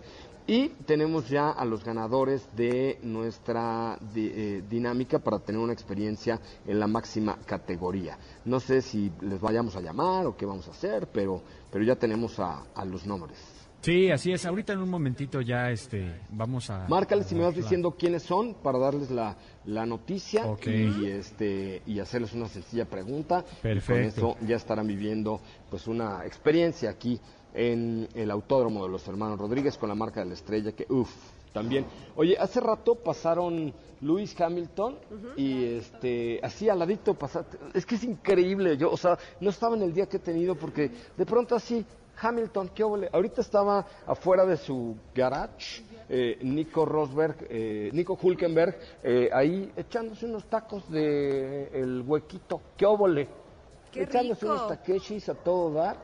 Y 0.47 0.71
tenemos 0.85 1.29
ya 1.29 1.51
a 1.51 1.65
los 1.65 1.85
ganadores 1.85 2.49
de 2.57 2.99
nuestra 3.03 3.99
eh, 4.17 4.63
dinámica 4.69 5.21
para 5.21 5.39
tener 5.39 5.61
una 5.61 5.73
experiencia 5.73 6.41
en 6.67 6.81
la 6.81 6.89
máxima 6.89 7.39
categoría. 7.47 8.19
No 8.45 8.59
sé 8.59 8.83
si 8.83 9.13
les 9.21 9.41
vayamos 9.41 9.77
a 9.77 9.81
llamar 9.81 10.27
o 10.27 10.37
qué 10.37 10.47
vamos 10.47 10.67
a 10.67 10.73
hacer, 10.73 11.07
pero, 11.13 11.41
pero 11.71 11.85
ya 11.85 11.95
tenemos 11.95 12.41
a 12.41 12.85
los 12.85 13.07
nombres. 13.07 13.39
Sí, 13.83 14.11
así 14.11 14.31
es. 14.33 14.45
Ahorita 14.45 14.75
en 14.75 14.81
un 14.81 14.91
momentito 14.91 15.41
ya 15.41 15.71
este 15.71 16.21
vamos 16.31 16.69
a 16.69 16.87
Márcales 16.87 17.27
si 17.27 17.35
me 17.35 17.45
vas 17.45 17.55
diciendo 17.55 17.93
quiénes 17.93 18.23
son 18.23 18.55
para 18.55 18.79
darles 18.79 19.11
la, 19.11 19.37
la 19.65 19.87
noticia 19.87 20.47
Ok. 20.47 20.67
y 20.67 21.07
este 21.07 21.81
y 21.87 21.99
hacerles 21.99 22.35
una 22.35 22.47
sencilla 22.49 22.85
pregunta. 22.85 23.43
Perfecto. 23.63 24.21
Y 24.21 24.21
con 24.21 24.31
eso 24.33 24.47
ya 24.47 24.57
estarán 24.57 24.87
viviendo 24.87 25.41
pues 25.71 25.87
una 25.87 26.27
experiencia 26.27 26.91
aquí 26.91 27.19
en 27.55 28.07
el 28.15 28.31
Autódromo 28.31 28.85
de 28.85 28.91
los 28.93 29.09
Hermanos 29.09 29.39
Rodríguez 29.39 29.79
con 29.79 29.89
la 29.89 29.95
marca 29.95 30.21
de 30.21 30.27
la 30.27 30.35
estrella 30.35 30.73
que 30.73 30.85
uff, 30.91 31.11
también. 31.55 31.87
Oye, 32.17 32.37
hace 32.39 32.61
rato 32.61 32.97
pasaron 32.97 33.73
Lewis 34.03 34.39
Hamilton 34.39 34.97
y 35.37 35.65
este 35.65 36.39
así 36.43 36.69
al 36.69 36.79
ladito 36.81 37.15
pasaste. 37.15 37.57
Es 37.73 37.87
que 37.87 37.95
es 37.95 38.05
increíble, 38.05 38.77
yo, 38.77 38.91
o 38.91 38.97
sea, 38.99 39.19
no 39.41 39.49
estaba 39.49 39.75
en 39.75 39.83
el 39.83 39.95
día 39.95 40.07
que 40.07 40.19
he 40.19 40.21
tenido 40.21 40.55
porque 40.55 40.91
de 41.17 41.25
pronto 41.27 41.55
así 41.57 41.85
Hamilton, 42.21 42.71
qué 42.75 42.85
óvole. 42.85 43.09
Ahorita 43.13 43.41
estaba 43.41 43.87
afuera 44.07 44.45
de 44.45 44.57
su 44.57 44.97
garage, 45.15 45.83
eh, 46.09 46.39
Nico 46.43 46.85
Rosberg, 46.85 47.47
eh, 47.49 47.91
Nico 47.93 48.19
Hulkenberg, 48.21 48.77
eh, 49.03 49.31
ahí 49.33 49.73
echándose 49.77 50.27
unos 50.27 50.45
tacos 50.45 50.91
de 50.91 51.69
el 51.73 52.03
huequito, 52.07 52.61
qué 52.77 52.87
óvole. 52.87 53.29
Echándose 53.95 54.43
rico. 54.47 54.55
unos 54.55 54.69
takeshis 54.69 55.29
a 55.29 55.35
todo 55.35 55.73
dar. 55.73 55.97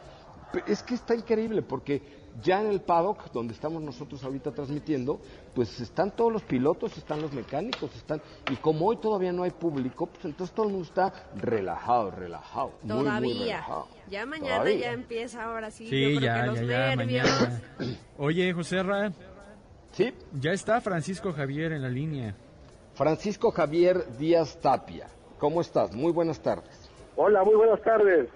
Es 0.67 0.83
que 0.83 0.95
está 0.95 1.15
increíble 1.15 1.63
porque 1.63 2.01
ya 2.43 2.61
en 2.61 2.69
el 2.69 2.81
paddock 2.81 3.31
donde 3.33 3.55
estamos 3.55 3.83
nosotros 3.83 4.23
ahorita 4.25 4.53
transmitiendo, 4.53 5.21
pues 5.55 5.81
están 5.81 6.11
todos 6.15 6.33
los 6.33 6.43
pilotos, 6.43 6.97
están 6.99 7.21
los 7.23 7.33
mecánicos, 7.33 7.95
están 7.97 8.21
y 8.51 8.57
como 8.57 8.87
hoy 8.87 8.97
todavía 8.99 9.33
no 9.33 9.43
hay 9.43 9.51
público, 9.51 10.07
pues 10.07 10.25
entonces 10.25 10.55
todo 10.55 10.67
el 10.67 10.73
mundo 10.73 10.87
está 10.89 11.13
relajado, 11.37 12.11
relajado, 12.11 12.73
muy, 12.83 12.95
muy 12.97 13.05
Todavía. 13.05 13.45
relajado. 13.57 13.89
Ya 14.11 14.27
mañana 14.27 14.55
Todavía. 14.59 14.79
ya 14.81 14.93
empieza 14.93 15.45
ahora 15.45 15.71
sí. 15.71 15.87
Sí, 15.89 16.15
yo 16.15 16.19
creo 16.19 16.21
ya, 16.21 16.41
que 16.43 16.47
los 16.47 16.61
ya, 16.61 16.67
ya, 16.67 16.97
nervios. 16.97 17.25
mañana. 17.31 17.63
Oye, 18.19 18.53
José 18.53 18.83
Ra, 18.83 19.13
Sí, 19.93 20.13
ya 20.39 20.51
está 20.53 20.81
Francisco 20.83 21.33
Javier 21.33 21.73
en 21.73 21.81
la 21.83 21.89
línea. 21.89 22.35
Francisco 22.95 23.51
Javier 23.51 24.17
Díaz 24.19 24.59
Tapia. 24.61 25.07
¿Cómo 25.39 25.61
estás? 25.63 25.95
Muy 25.95 26.13
buenas 26.13 26.41
tardes. 26.41 26.91
Hola, 27.17 27.43
muy 27.45 27.55
buenas 27.55 27.81
tardes. 27.83 28.29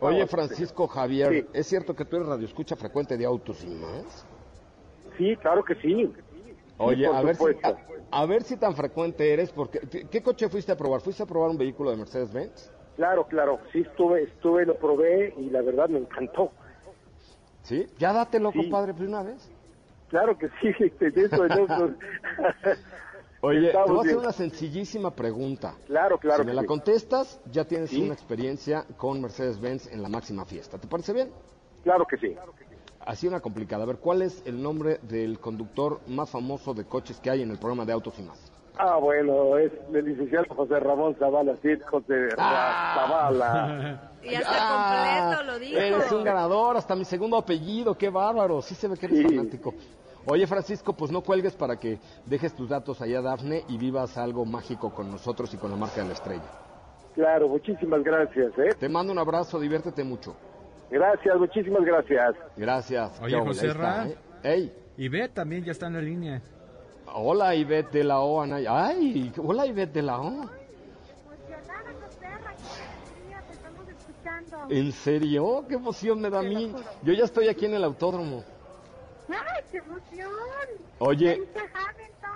Oye, 0.00 0.26
Francisco 0.26 0.86
Javier, 0.86 1.32
Sí. 1.32 1.46
¿es 1.52 1.66
cierto 1.66 1.94
que 1.94 2.04
tú 2.04 2.16
eres 2.16 2.28
radioescucha 2.28 2.76
frecuente 2.76 3.16
de 3.16 3.24
autos 3.24 3.64
y 3.64 3.68
más? 3.68 4.26
Sí, 5.16 5.36
claro 5.36 5.64
que 5.64 5.74
sí. 5.76 6.12
Oye, 6.78 7.06
a 7.06 7.22
ver, 7.22 7.36
si, 7.36 7.44
a, 7.62 7.76
a 8.10 8.26
ver 8.26 8.42
si 8.42 8.56
tan 8.56 8.74
frecuente 8.74 9.32
eres, 9.32 9.52
porque 9.52 9.80
¿qué, 9.90 10.08
qué 10.08 10.22
coche 10.22 10.48
fuiste 10.48 10.72
a 10.72 10.76
probar? 10.76 11.00
¿Fuiste 11.00 11.22
a 11.22 11.26
probar 11.26 11.50
un 11.50 11.58
vehículo 11.58 11.90
de 11.90 11.96
Mercedes-Benz? 11.96 12.70
Claro, 12.96 13.26
claro. 13.26 13.60
Sí, 13.72 13.80
estuve, 13.80 14.24
estuve, 14.24 14.66
lo 14.66 14.76
probé 14.76 15.32
y 15.38 15.50
la 15.50 15.62
verdad 15.62 15.88
me 15.88 15.98
encantó. 16.00 16.50
¿Sí? 17.62 17.86
Ya 17.98 18.12
dátelo, 18.12 18.50
Sí. 18.52 18.58
compadre, 18.58 18.92
pues 18.94 19.08
una 19.08 19.22
vez. 19.22 19.50
Claro 20.08 20.36
que 20.36 20.48
sí, 20.60 20.68
este, 20.80 21.10
de 21.10 21.24
eso, 21.26 21.42
de 21.42 21.62
eso. 21.62 21.94
Oye, 23.44 23.72
te 23.72 23.76
voy 23.76 23.98
a 23.98 24.00
hacer 24.02 24.16
una 24.18 24.32
sencillísima 24.32 25.10
pregunta. 25.10 25.74
Claro, 25.86 26.16
claro 26.18 26.42
Si 26.42 26.46
me 26.46 26.54
la 26.54 26.62
sí. 26.62 26.66
contestas, 26.68 27.40
ya 27.50 27.64
tienes 27.64 27.90
Sí. 27.90 28.00
una 28.00 28.14
experiencia 28.14 28.84
con 28.96 29.20
Mercedes-Benz 29.20 29.88
en 29.92 30.00
la 30.00 30.08
máxima 30.08 30.44
fiesta. 30.44 30.78
¿Te 30.78 30.86
parece 30.86 31.12
bien? 31.12 31.32
Claro 31.82 32.04
que 32.08 32.16
sí. 32.18 32.36
Así 33.00 33.26
una 33.26 33.40
complicada. 33.40 33.82
A 33.82 33.86
ver, 33.86 33.96
¿cuál 33.96 34.22
es 34.22 34.44
el 34.46 34.62
nombre 34.62 34.98
del 35.02 35.40
conductor 35.40 35.98
más 36.06 36.30
famoso 36.30 36.72
de 36.72 36.84
coches 36.84 37.18
que 37.18 37.30
hay 37.30 37.42
en 37.42 37.50
el 37.50 37.58
programa 37.58 37.84
de 37.84 37.92
Autos 37.92 38.16
y 38.20 38.22
Más? 38.22 38.38
Ah, 38.78 38.96
bueno, 38.98 39.58
es 39.58 39.72
el 39.92 40.04
licenciado 40.04 40.46
José 40.54 40.78
Ramón 40.78 41.16
Zavala, 41.18 41.56
sí, 41.62 41.70
José 41.90 42.28
Ra- 42.36 42.94
Zavala. 42.94 44.08
Y 44.22 44.36
hasta 44.36 44.50
Ah, 44.54 45.34
completo 45.34 45.52
lo 45.52 45.58
dijo. 45.58 45.80
Eres 45.80 46.12
un 46.12 46.22
ganador, 46.22 46.76
hasta 46.76 46.94
mi 46.94 47.04
segundo 47.04 47.36
apellido, 47.36 47.98
qué 47.98 48.08
bárbaro. 48.08 48.62
Sí 48.62 48.76
se 48.76 48.86
ve 48.86 48.96
que 48.96 49.06
eres 49.06 49.18
Sí. 49.18 49.24
fanático. 49.36 49.74
Oye, 50.26 50.46
Francisco, 50.46 50.92
pues 50.92 51.10
no 51.10 51.20
cuelgues 51.22 51.54
para 51.54 51.76
que 51.76 51.98
dejes 52.26 52.54
tus 52.54 52.68
datos 52.68 53.00
allá, 53.02 53.20
Dafne, 53.20 53.64
y 53.68 53.76
vivas 53.76 54.16
algo 54.16 54.44
mágico 54.44 54.92
con 54.94 55.10
nosotros 55.10 55.52
y 55.52 55.56
con 55.56 55.70
la 55.70 55.76
marca 55.76 56.00
de 56.00 56.06
la 56.08 56.12
estrella. 56.14 56.44
Claro, 57.14 57.48
muchísimas 57.48 58.02
gracias, 58.02 58.52
¿eh? 58.58 58.74
Te 58.78 58.88
mando 58.88 59.12
un 59.12 59.18
abrazo, 59.18 59.58
diviértete 59.58 60.04
mucho. 60.04 60.34
Gracias, 60.90 61.36
muchísimas 61.38 61.84
gracias. 61.84 62.34
Gracias. 62.56 63.20
Oye, 63.20 63.38
José 63.40 63.68
está, 63.68 63.78
Ra. 63.78 64.08
¿eh? 64.08 64.16
Ey, 64.44 64.72
Y 64.96 65.08
ve, 65.08 65.28
también 65.28 65.64
ya 65.64 65.72
está 65.72 65.86
en 65.88 65.94
la 65.94 66.00
línea. 66.00 66.40
hola 67.14 67.54
Ivette 67.54 67.90
de 67.92 68.04
la 68.04 68.20
O. 68.20 68.42
Ay, 68.42 69.32
hola 69.38 69.66
Ivette 69.66 69.92
de 69.94 70.02
la 70.02 70.20
O. 70.20 70.44
Estamos 73.50 73.88
escuchando. 73.88 74.56
¿En 74.70 74.92
serio? 74.92 75.64
¿Qué 75.68 75.74
emoción 75.74 76.20
me 76.20 76.30
da 76.30 76.40
a 76.40 76.42
mí? 76.42 76.72
Yo 77.02 77.12
ya 77.12 77.24
estoy 77.24 77.48
aquí 77.48 77.66
en 77.66 77.74
el 77.74 77.84
autódromo. 77.84 78.44
¡Ay, 79.28 79.64
qué 79.70 79.78
emoción! 79.78 80.30
Oye. 80.98 81.26
¿Ya 81.26 81.40
viste 81.40 81.58
a 81.58 81.62
Hamilton? 81.62 82.32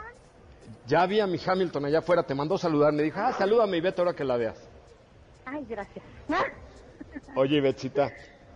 Ya 0.86 1.06
vi 1.06 1.20
a 1.20 1.26
mi 1.26 1.40
Hamilton 1.44 1.84
allá 1.84 1.98
afuera, 1.98 2.22
te 2.22 2.34
mandó 2.34 2.56
saludar, 2.56 2.92
me 2.92 3.02
dijo, 3.02 3.18
ah, 3.20 3.32
salúdame 3.32 3.78
Ivette 3.78 3.98
ahora 3.98 4.14
que 4.14 4.24
la 4.24 4.36
veas. 4.36 4.58
Ay, 5.44 5.64
gracias. 5.68 6.04
Oye, 7.34 7.56
Ivetcita, 7.56 8.10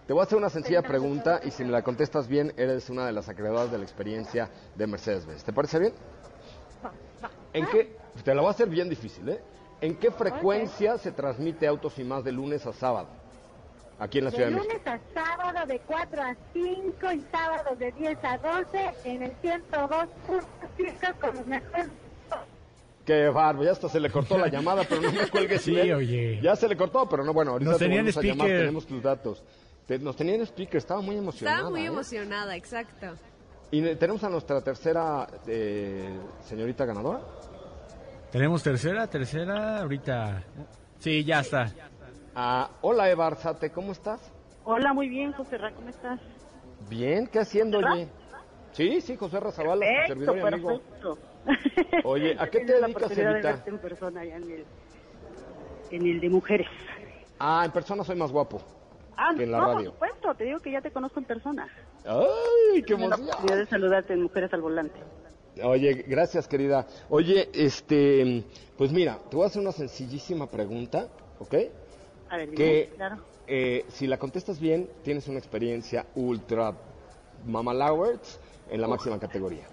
te 0.06 0.12
voy 0.12 0.20
a 0.20 0.24
hacer 0.24 0.38
una 0.38 0.50
sencilla 0.50 0.82
pregunta 0.82 1.40
y 1.44 1.50
si 1.50 1.64
me 1.64 1.70
la 1.70 1.82
contestas 1.82 2.28
bien, 2.28 2.52
eres 2.56 2.88
una 2.90 3.06
de 3.06 3.12
las 3.12 3.28
acreedoras 3.28 3.70
de 3.70 3.78
la 3.78 3.84
experiencia 3.84 4.50
de 4.74 4.86
Mercedes-Benz. 4.86 5.44
¿Te 5.44 5.52
parece 5.52 5.78
bien? 5.78 5.92
¿En 7.52 7.66
qué? 7.66 7.96
Te 8.24 8.34
la 8.34 8.42
voy 8.42 8.48
a 8.48 8.52
hacer 8.52 8.68
bien 8.68 8.88
difícil, 8.88 9.28
¿eh? 9.28 9.40
¿En 9.80 9.96
qué 9.96 10.10
frecuencia 10.10 10.98
se 10.98 11.12
transmite 11.12 11.66
Autos 11.66 11.98
y 11.98 12.04
Más 12.04 12.22
de 12.22 12.32
lunes 12.32 12.66
a 12.66 12.72
sábado? 12.72 13.08
Aquí 14.00 14.18
en 14.18 14.24
la 14.24 14.30
Ciudad 14.30 14.46
De 14.48 14.54
de 14.54 14.60
México. 14.60 14.74
lunes 14.84 14.86
a 15.14 15.14
sábado 15.36 15.66
de 15.66 15.78
4 15.80 16.22
a 16.22 16.36
5 16.54 17.12
y 17.12 17.20
sábados 17.30 17.78
de 17.78 17.92
10 17.92 18.18
a 18.24 18.38
12 18.38 18.90
en 19.04 19.22
el 19.22 19.32
102.5 19.42 21.14
con 21.20 21.34
los 21.36 21.46
mejores. 21.46 21.86
Qué 23.04 23.28
barbo, 23.28 23.64
ya 23.64 23.72
hasta 23.72 23.88
se 23.88 23.98
le 24.00 24.10
cortó 24.10 24.38
la 24.38 24.48
llamada, 24.48 24.84
pero 24.88 25.00
no 25.02 25.12
me 25.12 25.28
cuelgues. 25.28 25.62
Sí, 25.62 25.72
Ivette. 25.72 25.94
oye. 25.94 26.40
Ya 26.42 26.54
se 26.56 26.68
le 26.68 26.76
cortó, 26.76 27.08
pero 27.08 27.24
no, 27.24 27.32
bueno, 27.32 27.52
ahorita 27.52 27.70
Nos 27.72 27.78
te 27.78 27.84
tenían 27.86 28.04
volvemos 28.04 28.16
a 28.16 28.22
llamar, 28.26 28.46
speaker. 28.46 28.60
tenemos 28.60 28.86
tus 28.86 29.02
datos. 29.02 29.42
Te- 29.86 29.98
nos 29.98 30.16
tenían 30.16 30.40
speaker, 30.42 30.76
estaba 30.76 31.00
muy 31.00 31.16
emocionada. 31.16 31.56
Estaba 31.58 31.70
muy 31.70 31.82
¿eh? 31.82 31.86
emocionada, 31.86 32.56
exacto. 32.56 33.06
Y 33.72 33.80
ne- 33.80 33.96
tenemos 33.96 34.22
a 34.24 34.28
nuestra 34.28 34.60
tercera 34.60 35.26
eh, 35.46 36.08
señorita 36.46 36.84
ganadora. 36.84 37.20
Tenemos 38.30 38.62
tercera, 38.62 39.06
tercera, 39.08 39.80
ahorita. 39.80 40.42
Sí, 41.00 41.24
ya 41.24 41.40
está. 41.40 41.72
Ah, 42.42 42.70
hola 42.80 43.10
Eva 43.10 43.26
Arzate, 43.26 43.70
¿cómo 43.70 43.92
estás? 43.92 44.18
Hola, 44.64 44.94
muy 44.94 45.10
bien, 45.10 45.30
José 45.32 45.58
Ra, 45.58 45.72
¿cómo 45.72 45.90
estás? 45.90 46.18
Bien, 46.88 47.26
¿qué 47.26 47.38
haciendo, 47.38 47.76
oye? 47.76 48.08
Sí, 48.72 49.02
sí, 49.02 49.14
José 49.14 49.40
Razabala, 49.40 49.84
Perfecto, 49.84 50.06
servidor 50.06 50.38
y 50.38 50.40
amigo. 50.40 50.68
perfecto. 50.68 51.18
Oye, 52.06 52.34
¿a 52.38 52.46
qué 52.50 52.60
te 52.60 52.72
dedicas, 52.80 53.10
oportunidad 53.10 53.26
de 53.28 53.32
Evita? 53.34 53.52
verte 53.52 53.70
en 53.70 53.78
persona 53.78 54.20
allá 54.22 54.36
en 54.38 54.50
el, 54.50 54.66
en 55.90 56.06
el 56.06 56.20
de 56.22 56.28
mujeres. 56.30 56.66
Ah, 57.38 57.62
en 57.66 57.72
persona 57.72 58.04
soy 58.04 58.16
más 58.16 58.32
guapo 58.32 58.62
Ah, 59.18 59.34
que 59.36 59.42
en 59.42 59.52
la 59.52 59.58
no, 59.58 59.64
por 59.66 59.74
radio. 59.74 59.92
supuesto, 59.92 60.34
te 60.34 60.44
digo 60.44 60.60
que 60.60 60.72
ya 60.72 60.80
te 60.80 60.90
conozco 60.92 61.20
en 61.20 61.26
persona. 61.26 61.68
Ay, 62.06 62.82
qué 62.86 62.94
Tuve 62.94 63.00
la 63.00 63.16
emoción. 63.16 63.26
oportunidad 63.36 63.56
de 63.58 63.66
saludarte 63.66 64.12
en 64.14 64.22
Mujeres 64.22 64.50
al 64.54 64.62
Volante. 64.62 64.98
Oye, 65.62 66.04
gracias, 66.08 66.48
querida. 66.48 66.86
Oye, 67.10 67.50
este, 67.52 68.44
pues 68.78 68.92
mira, 68.92 69.18
te 69.28 69.36
voy 69.36 69.44
a 69.44 69.48
hacer 69.48 69.60
una 69.60 69.72
sencillísima 69.72 70.46
pregunta, 70.46 71.08
¿ok? 71.38 71.54
A 72.30 72.36
ver, 72.36 72.50
Que 72.50 72.84
dime, 72.84 72.96
claro. 72.96 73.16
eh, 73.46 73.84
si 73.88 74.06
la 74.06 74.18
contestas 74.18 74.58
bien, 74.60 74.88
tienes 75.02 75.28
una 75.28 75.38
experiencia 75.38 76.06
ultra 76.14 76.74
mamalowers 77.46 78.40
en 78.70 78.80
la 78.80 78.88
máxima 78.88 79.18
categoría. 79.18 79.66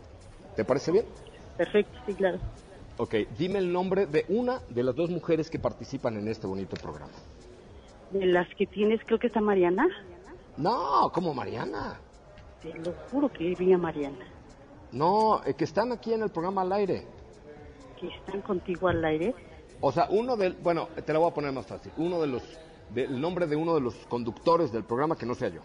¿Te 0.56 0.66
parece 0.66 0.92
bien? 0.92 1.06
Perfecto, 1.56 1.98
sí, 2.06 2.14
claro. 2.14 2.40
Ok, 2.98 3.14
dime 3.38 3.60
el 3.60 3.72
nombre 3.72 4.08
de 4.08 4.26
una 4.28 4.60
de 4.70 4.84
las 4.84 4.96
dos 4.96 5.10
mujeres 5.12 5.50
que 5.52 5.60
participan 5.60 6.18
en 6.18 6.28
este 6.28 6.48
bonito 6.48 6.76
programa. 6.78 7.14
De 8.12 8.26
las 8.26 8.48
que 8.56 8.66
tienes, 8.66 9.02
creo 9.06 9.20
que 9.20 9.28
está 9.28 9.40
Mariana. 9.40 9.88
No, 10.58 11.12
como 11.14 11.34
Mariana. 11.34 12.00
Te 12.64 12.74
lo 12.74 12.92
juro 13.12 13.32
que 13.32 13.54
vi 13.54 13.72
a 13.74 13.78
Mariana. 13.78 14.26
No, 14.92 15.44
eh, 15.46 15.54
que 15.54 15.66
están 15.66 15.92
aquí 15.92 16.14
en 16.14 16.24
el 16.24 16.30
programa 16.32 16.62
al 16.64 16.72
aire. 16.72 17.04
Que 18.00 18.08
están 18.08 18.42
contigo 18.42 18.88
al 18.88 19.04
aire. 19.06 19.36
O 19.82 19.92
sea, 19.92 20.08
uno 20.10 20.36
del, 20.36 20.54
bueno, 20.54 20.88
te 21.06 21.14
la 21.14 21.20
voy 21.20 21.30
a 21.30 21.34
poner 21.34 21.52
más 21.52 21.66
fácil. 21.68 21.92
Uno 21.98 22.20
de 22.22 22.28
los, 22.28 22.44
de- 22.94 23.04
el 23.06 23.20
nombre 23.22 23.46
de 23.48 23.56
uno 23.56 23.76
de 23.76 23.82
los 23.82 23.96
conductores 24.08 24.72
del 24.72 24.84
programa 24.84 25.16
que 25.16 25.26
no 25.26 25.36
sea 25.36 25.50
yo. 25.50 25.62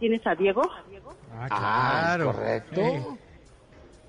¿Tienes 0.00 0.26
a 0.26 0.34
Diego? 0.34 0.62
Ah, 1.32 1.46
Ah, 1.50 2.14
claro. 2.16 2.32
correcto. 2.32 2.80
Eh. 2.80 3.04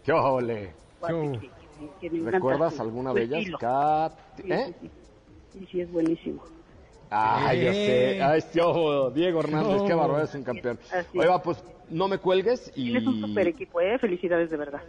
¡Qué 0.04 0.12
ole! 0.12 0.74
Que- 1.08 2.10
que 2.10 2.10
¿Recuerdas 2.10 2.80
alguna 2.80 3.14
de 3.14 3.24
ellas? 3.24 3.44
¿Eh? 4.44 4.74
sí, 5.54 5.68
sí. 5.72 5.82
Es 5.82 5.92
buenísimo. 5.92 6.42
Ay, 7.10 7.66
yo 7.66 7.72
sé. 7.74 8.24
Ay, 8.24 8.40
este 8.40 8.62
ojo, 8.62 9.12
Diego 9.12 9.40
Hernández, 9.42 9.84
qué 9.86 9.94
Oh. 9.94 9.98
bárbaro, 9.98 10.24
es 10.24 10.34
un 10.34 10.44
campeón. 10.44 10.80
Va, 11.20 11.42
pues 11.42 11.64
no 11.90 12.08
me 12.08 12.18
cuelgues 12.18 12.72
y 12.76 12.86
Tienes 12.86 13.06
un 13.08 13.22
super 13.22 13.48
equipo, 13.48 13.80
¿eh? 13.82 13.98
Felicidades 14.00 14.50
de 14.50 14.58
verdad. 14.58 14.82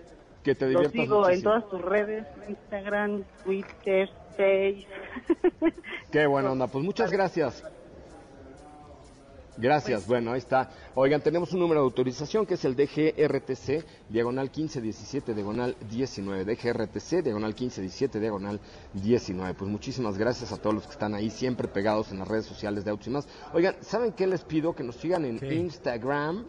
Que 0.46 0.54
te 0.54 0.64
Lo 0.66 0.70
diviertas 0.70 0.92
sigo 0.92 1.16
en 1.16 1.22
muchísimo. 1.22 1.50
todas 1.50 1.68
tus 1.68 1.82
redes, 1.82 2.24
Instagram, 2.48 3.24
Twitter, 3.44 4.08
Face. 4.36 4.86
Qué 6.12 6.26
buena 6.28 6.52
onda. 6.52 6.68
Pues 6.68 6.84
muchas 6.84 7.10
gracias. 7.10 7.64
Gracias, 9.58 10.06
bueno, 10.06 10.32
ahí 10.32 10.38
está. 10.38 10.70
Oigan, 10.94 11.22
tenemos 11.22 11.52
un 11.54 11.60
número 11.60 11.80
de 11.80 11.84
autorización 11.86 12.44
que 12.44 12.54
es 12.54 12.64
el 12.66 12.76
DGRTC, 12.76 13.84
diagonal 14.10 14.50
1517, 14.54 15.34
diagonal 15.34 15.74
19. 15.90 16.44
DGRTC, 16.44 17.22
diagonal 17.24 17.54
1517, 17.54 18.20
diagonal 18.20 18.60
19. 18.92 19.54
Pues 19.54 19.70
muchísimas 19.70 20.16
gracias 20.18 20.52
a 20.52 20.58
todos 20.58 20.74
los 20.74 20.84
que 20.86 20.92
están 20.92 21.14
ahí 21.14 21.30
siempre 21.30 21.66
pegados 21.68 22.12
en 22.12 22.18
las 22.18 22.28
redes 22.28 22.44
sociales 22.44 22.84
de 22.84 22.90
Autos 22.90 23.06
y 23.08 23.10
Más. 23.10 23.26
Oigan, 23.54 23.74
¿saben 23.80 24.12
qué 24.12 24.26
les 24.26 24.44
pido? 24.44 24.74
Que 24.74 24.84
nos 24.84 24.96
sigan 24.96 25.24
en 25.24 25.42
Instagram, 25.50 26.44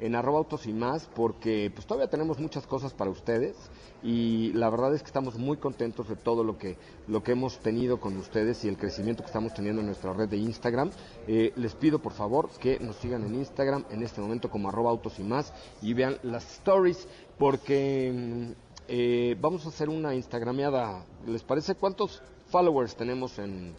en 0.00 0.14
arroba 0.14 0.38
autos 0.38 0.66
y 0.66 0.72
más, 0.72 1.08
porque 1.14 1.70
pues 1.74 1.86
todavía 1.86 2.08
tenemos 2.08 2.38
muchas 2.38 2.66
cosas 2.66 2.92
para 2.94 3.10
ustedes 3.10 3.56
y 4.02 4.52
la 4.54 4.70
verdad 4.70 4.94
es 4.94 5.02
que 5.02 5.08
estamos 5.08 5.36
muy 5.36 5.58
contentos 5.58 6.08
de 6.08 6.16
todo 6.16 6.42
lo 6.42 6.56
que, 6.58 6.76
lo 7.06 7.22
que 7.22 7.32
hemos 7.32 7.58
tenido 7.58 8.00
con 8.00 8.16
ustedes 8.16 8.64
y 8.64 8.68
el 8.68 8.76
crecimiento 8.76 9.22
que 9.22 9.26
estamos 9.26 9.52
teniendo 9.54 9.80
en 9.80 9.86
nuestra 9.86 10.12
red 10.12 10.28
de 10.28 10.38
Instagram. 10.38 10.90
Eh, 11.26 11.52
les 11.56 11.74
pido 11.74 11.98
por 11.98 12.12
favor 12.12 12.48
que 12.58 12.78
nos 12.80 12.96
sigan 12.96 13.24
en 13.24 13.34
Instagram 13.34 13.84
en 13.90 14.02
este 14.02 14.20
momento 14.20 14.50
como 14.50 14.68
arroba 14.68 14.90
autos 14.90 15.18
y 15.18 15.22
más 15.22 15.52
y 15.82 15.92
vean 15.92 16.18
las 16.22 16.50
stories 16.54 17.06
porque 17.38 18.12
mm, 18.14 18.70
eh, 18.88 19.36
vamos 19.40 19.66
a 19.66 19.68
hacer 19.68 19.88
una 19.88 20.14
instagrameada. 20.14 21.04
¿Les 21.26 21.42
parece 21.42 21.74
cuántos 21.74 22.22
followers 22.48 22.96
tenemos 22.96 23.38
en, 23.38 23.74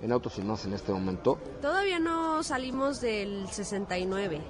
en 0.00 0.12
Autos 0.12 0.38
y 0.38 0.42
más 0.42 0.64
en 0.64 0.74
este 0.74 0.92
momento? 0.92 1.38
Todavía 1.60 1.98
no 1.98 2.42
salimos 2.42 3.00
del 3.00 3.48
69. 3.48 4.40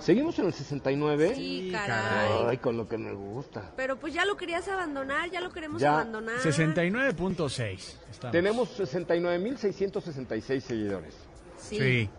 ¿Seguimos 0.00 0.38
en 0.38 0.46
el 0.46 0.52
69? 0.52 1.32
Sí, 1.34 1.70
caray. 1.72 2.30
Ay, 2.48 2.58
con 2.58 2.76
lo 2.76 2.88
que 2.88 2.96
me 2.98 3.12
gusta. 3.12 3.72
Pero 3.76 3.96
pues 3.96 4.14
ya 4.14 4.24
lo 4.24 4.36
querías 4.36 4.66
abandonar, 4.68 5.30
ya 5.30 5.40
lo 5.40 5.50
queremos 5.50 5.80
Ya. 5.80 5.94
abandonar. 5.94 6.38
69.6. 6.40 7.96
estamos. 8.10 8.32
Tenemos 8.32 8.68
69.666 8.80 10.60
seguidores. 10.60 11.14
Sí. 11.58 11.78
Sí. 11.78 12.10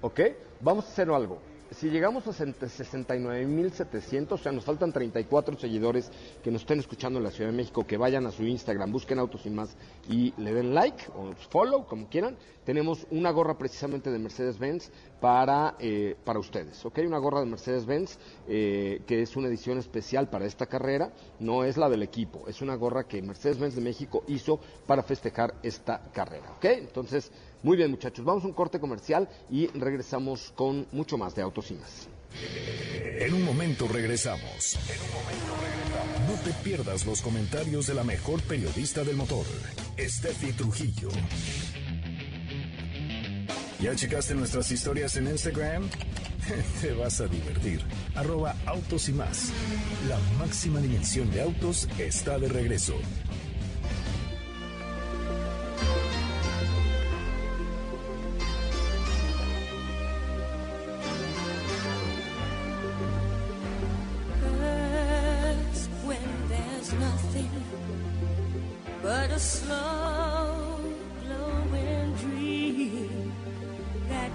¿Ok? 0.00 0.20
Vamos 0.60 0.84
a 0.86 0.88
hacer 0.88 1.08
algo. 1.10 1.40
Si 1.70 1.90
llegamos 1.90 2.26
a 2.26 2.30
69.700, 2.30 4.32
o 4.32 4.38
sea, 4.38 4.52
nos 4.52 4.64
faltan 4.64 4.90
34 4.90 5.58
seguidores 5.58 6.10
que 6.42 6.50
nos 6.50 6.62
estén 6.62 6.78
escuchando 6.78 7.18
en 7.18 7.24
la 7.24 7.30
Ciudad 7.30 7.50
de 7.50 7.56
México, 7.56 7.86
que 7.86 7.98
vayan 7.98 8.24
a 8.26 8.30
su 8.30 8.44
Instagram, 8.44 8.90
busquen 8.90 9.18
Autos 9.18 9.44
y 9.44 9.50
Más 9.50 9.76
y 10.08 10.32
le 10.38 10.54
den 10.54 10.74
like 10.74 11.04
o 11.14 11.34
follow, 11.50 11.86
como 11.86 12.08
quieran. 12.08 12.38
Tenemos 12.64 13.06
una 13.10 13.30
gorra 13.30 13.58
precisamente 13.58 14.10
de 14.10 14.18
Mercedes-Benz 14.18 14.90
para, 15.20 15.76
eh, 15.78 16.16
para 16.24 16.38
ustedes, 16.38 16.84
¿ok? 16.86 17.00
Una 17.06 17.18
gorra 17.18 17.40
de 17.40 17.46
Mercedes-Benz 17.46 18.18
eh, 18.48 19.02
que 19.06 19.20
es 19.20 19.36
una 19.36 19.48
edición 19.48 19.76
especial 19.78 20.30
para 20.30 20.46
esta 20.46 20.64
carrera, 20.66 21.12
no 21.38 21.64
es 21.64 21.76
la 21.76 21.90
del 21.90 22.02
equipo, 22.02 22.48
es 22.48 22.62
una 22.62 22.76
gorra 22.76 23.04
que 23.04 23.20
Mercedes-Benz 23.20 23.74
de 23.74 23.82
México 23.82 24.24
hizo 24.26 24.58
para 24.86 25.02
festejar 25.02 25.54
esta 25.62 26.00
carrera, 26.12 26.50
¿ok? 26.56 26.64
Entonces, 26.64 27.30
muy 27.62 27.76
bien 27.76 27.90
muchachos, 27.90 28.24
vamos 28.24 28.44
a 28.44 28.46
un 28.46 28.52
corte 28.52 28.78
comercial 28.80 29.28
y 29.50 29.66
regresamos 29.68 30.52
con 30.54 30.86
mucho 30.92 31.18
más 31.18 31.34
de 31.34 31.42
Autos 31.42 31.70
y 31.70 31.74
Más. 31.74 32.08
En 33.20 33.34
un 33.34 33.44
momento 33.44 33.88
regresamos. 33.88 34.78
En 34.88 35.00
un 35.00 35.12
momento 35.12 35.54
regresamos. 35.62 35.78
No 36.28 36.34
te 36.44 36.52
pierdas 36.62 37.06
los 37.06 37.22
comentarios 37.22 37.86
de 37.86 37.94
la 37.94 38.04
mejor 38.04 38.42
periodista 38.42 39.02
del 39.02 39.16
motor, 39.16 39.46
Steffi 39.98 40.52
Trujillo. 40.52 41.08
¿Ya 43.80 43.94
checaste 43.94 44.34
nuestras 44.34 44.70
historias 44.70 45.16
en 45.16 45.28
Instagram? 45.28 45.88
Te 46.80 46.92
vas 46.92 47.20
a 47.20 47.26
divertir. 47.28 47.80
Arroba 48.14 48.56
autos 48.66 49.08
y 49.08 49.12
más. 49.12 49.52
La 50.08 50.18
máxima 50.38 50.80
dimensión 50.80 51.30
de 51.30 51.42
autos 51.42 51.88
está 51.98 52.38
de 52.38 52.48
regreso. 52.48 52.94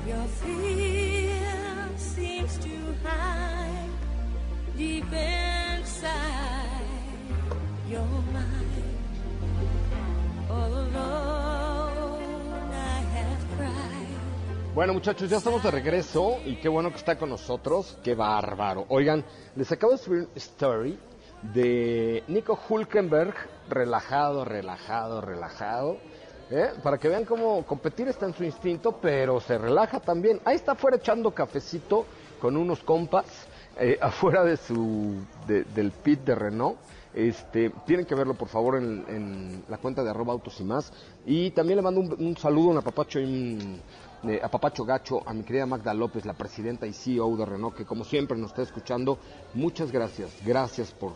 Your 0.07 0.27
fear 0.41 1.89
seems 1.95 2.57
to 2.57 2.69
hide 3.03 3.89
deep 4.77 5.05
inside 5.13 6.09
your 7.89 8.05
mind. 8.33 8.73
All 10.49 10.73
alone 10.73 12.71
I 12.71 13.01
have 13.15 13.57
cried. 13.57 14.73
Bueno 14.75 14.93
muchachos, 14.93 15.29
ya 15.29 15.37
estamos 15.37 15.63
de 15.63 15.71
regreso 15.71 16.39
y 16.45 16.55
qué 16.57 16.67
bueno 16.67 16.89
que 16.89 16.97
está 16.97 17.17
con 17.17 17.29
nosotros, 17.29 17.97
qué 18.03 18.13
bárbaro. 18.13 18.85
Oigan, 18.89 19.23
les 19.55 19.71
acabo 19.71 19.93
de 19.93 19.99
subir 19.99 20.19
un 20.21 20.29
story 20.35 20.99
de 21.53 22.23
Nico 22.27 22.59
Hulkenberg, 22.67 23.35
relajado, 23.69 24.43
relajado, 24.43 25.21
relajado. 25.21 25.97
¿Eh? 26.53 26.71
Para 26.83 26.97
que 26.97 27.09
vean 27.09 27.25
cómo 27.25 27.63
competir 27.65 28.07
está 28.07 28.25
en 28.27 28.33
su 28.33 28.43
instinto, 28.43 28.99
pero 29.01 29.39
se 29.39 29.57
relaja 29.57 29.99
también. 29.99 30.39
Ahí 30.45 30.55
está 30.55 30.73
afuera 30.73 30.97
echando 30.97 31.31
cafecito 31.31 32.05
con 32.39 32.55
unos 32.57 32.83
compas, 32.83 33.25
eh, 33.79 33.97
afuera 34.01 34.43
de 34.43 34.57
su, 34.57 35.15
de- 35.47 35.63
del 35.63 35.91
pit 35.91 36.19
de 36.21 36.35
Renault. 36.35 36.77
Este, 37.15 37.69
tienen 37.85 38.07
que 38.07 38.15
verlo 38.15 38.33
por 38.33 38.47
favor 38.47 38.75
en, 38.75 39.63
la 39.69 39.77
cuenta 39.77 40.03
de 40.03 40.09
arroba 40.09 40.33
autos 40.33 40.59
y 40.59 40.63
más. 40.63 40.91
Y 41.25 41.51
también 41.51 41.77
le 41.77 41.83
mando 41.83 42.01
un, 42.01 42.37
saludo, 42.37 42.69
un 42.69 42.77
apapacho 42.77 43.19
y 43.19 43.79
eh, 44.23 44.39
apapacho 44.41 44.83
gacho 44.83 45.21
a 45.27 45.33
mi 45.33 45.43
querida 45.43 45.65
Magda 45.67 45.93
López, 45.93 46.25
la 46.25 46.33
presidenta 46.33 46.87
y 46.87 46.93
CEO 46.93 47.35
de 47.37 47.45
Renault, 47.45 47.75
que 47.75 47.85
como 47.85 48.03
siempre 48.03 48.37
nos 48.37 48.49
está 48.49 48.63
escuchando. 48.63 49.19
Muchas 49.53 49.91
gracias, 49.91 50.31
gracias 50.43 50.91
por, 50.91 51.13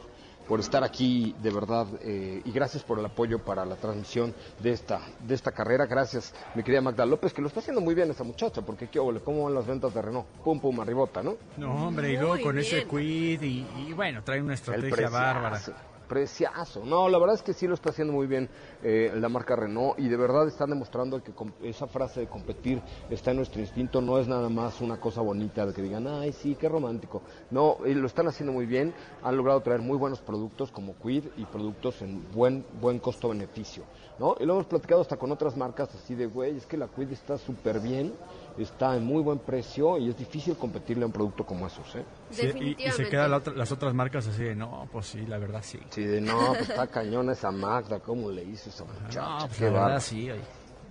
por 0.47 0.59
estar 0.59 0.83
aquí 0.83 1.35
de 1.41 1.51
verdad 1.51 1.87
eh, 2.01 2.41
y 2.43 2.51
gracias 2.51 2.83
por 2.83 2.99
el 2.99 3.05
apoyo 3.05 3.39
para 3.39 3.65
la 3.65 3.75
transmisión 3.75 4.33
de 4.59 4.71
esta, 4.71 5.01
de 5.19 5.35
esta 5.35 5.51
carrera. 5.51 5.85
Gracias, 5.85 6.33
mi 6.55 6.63
querida 6.63 6.81
Magda 6.81 7.05
López, 7.05 7.33
que 7.33 7.41
lo 7.41 7.47
está 7.47 7.59
haciendo 7.59 7.81
muy 7.81 7.95
bien 7.95 8.09
esa 8.09 8.23
muchacha, 8.23 8.61
porque 8.61 8.87
qué 8.89 8.99
ole, 8.99 9.19
cómo 9.19 9.43
van 9.43 9.53
las 9.53 9.67
ventas 9.67 9.93
de 9.93 10.01
Renault. 10.01 10.27
Pum, 10.43 10.59
pum, 10.59 10.79
arribota, 10.79 11.21
¿no? 11.21 11.35
No, 11.57 11.87
hombre, 11.87 12.13
y 12.13 12.17
luego 12.17 12.41
con 12.41 12.57
ese 12.57 12.85
quid 12.85 13.41
y, 13.41 13.65
y 13.87 13.93
bueno, 13.93 14.23
trae 14.23 14.41
una 14.41 14.53
estrategia 14.53 14.89
preciazo, 14.89 15.13
bárbara. 15.13 15.61
Preciazo. 16.07 16.85
No, 16.85 17.09
la 17.09 17.17
verdad 17.17 17.35
es 17.35 17.41
que 17.41 17.53
sí 17.53 17.67
lo 17.67 17.73
está 17.73 17.89
haciendo 17.89 18.13
muy 18.13 18.27
bien 18.27 18.49
eh, 18.83 19.11
la 19.15 19.29
marca 19.29 19.55
Renault 19.55 19.99
y 19.99 20.07
de 20.07 20.17
verdad 20.17 20.47
están 20.47 20.69
demostrando 20.69 21.21
que 21.23 21.31
esa 21.63 21.87
frase 21.87 22.21
de 22.21 22.27
competir 22.27 22.81
está 23.09 23.31
en 23.31 23.37
nuestro 23.37 23.59
instinto, 23.61 24.01
no 24.01 24.17
es 24.19 24.27
nada 24.27 24.49
más 24.49 24.81
una 24.81 24.99
cosa 24.99 25.21
bonita 25.21 25.65
de 25.65 25.73
que 25.73 25.81
digan, 25.81 26.07
ay, 26.07 26.31
sí, 26.33 26.55
qué 26.55 26.69
romántico. 26.69 27.21
No, 27.51 27.77
eh, 27.85 27.93
lo 27.95 28.07
están 28.07 28.27
haciendo 28.27 28.53
muy 28.53 28.65
bien, 28.65 28.93
han 29.23 29.35
logrado 29.37 29.61
traer 29.61 29.81
muy 29.81 29.97
buenos 29.97 30.19
productos 30.21 30.71
como 30.71 30.95
Quid 30.97 31.25
y 31.37 31.45
productos 31.45 32.01
en 32.01 32.23
buen, 32.31 32.65
buen 32.79 32.99
costo-beneficio. 32.99 33.83
¿no? 34.19 34.35
Y 34.39 34.45
lo 34.45 34.53
hemos 34.53 34.65
platicado 34.65 35.01
hasta 35.01 35.17
con 35.17 35.31
otras 35.31 35.55
marcas 35.55 35.93
así 35.93 36.15
de, 36.15 36.25
güey, 36.25 36.57
es 36.57 36.65
que 36.65 36.75
la 36.77 36.87
Quid 36.87 37.11
está 37.11 37.37
súper 37.37 37.79
bien, 37.79 38.13
está 38.57 38.95
en 38.95 39.05
muy 39.05 39.21
buen 39.21 39.37
precio 39.37 39.97
y 39.99 40.09
es 40.09 40.17
difícil 40.17 40.55
competirle 40.57 41.03
a 41.03 41.05
un 41.05 41.11
producto 41.13 41.45
como 41.45 41.67
esos. 41.67 41.95
¿eh? 41.95 42.03
Sí, 42.31 42.47
y, 42.59 42.83
y 42.87 42.91
se 42.91 43.07
quedan 43.09 43.29
la 43.29 43.37
otra- 43.37 43.53
las 43.53 43.71
otras 43.71 43.93
marcas 43.93 44.27
así 44.27 44.43
de, 44.43 44.55
no, 44.55 44.87
pues 44.91 45.05
sí, 45.05 45.23
la 45.27 45.37
verdad 45.37 45.61
sí. 45.63 45.79
Sí, 45.91 46.03
de 46.03 46.19
no, 46.19 46.35
pues 46.49 46.67
está 46.69 46.87
cañona 46.87 47.33
esa 47.33 47.51
Magda, 47.51 47.99
¿cómo 47.99 48.31
le 48.31 48.43
hizo 48.43 48.66
esa 48.69 48.83
muchacha? 48.85 49.21
No, 49.21 49.37
pues 49.47 49.57
Qué 49.57 49.65
la 49.65 49.71
verdad 49.71 49.99
sí. 49.99 50.29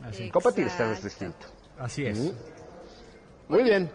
así. 0.05 0.31
En 0.31 0.31
nuestro 0.89 1.09
instinto. 1.09 1.47
Así 1.79 2.07
es. 2.07 2.19
Ujú. 2.19 2.35
Muy 3.49 3.63
bien. 3.65 3.91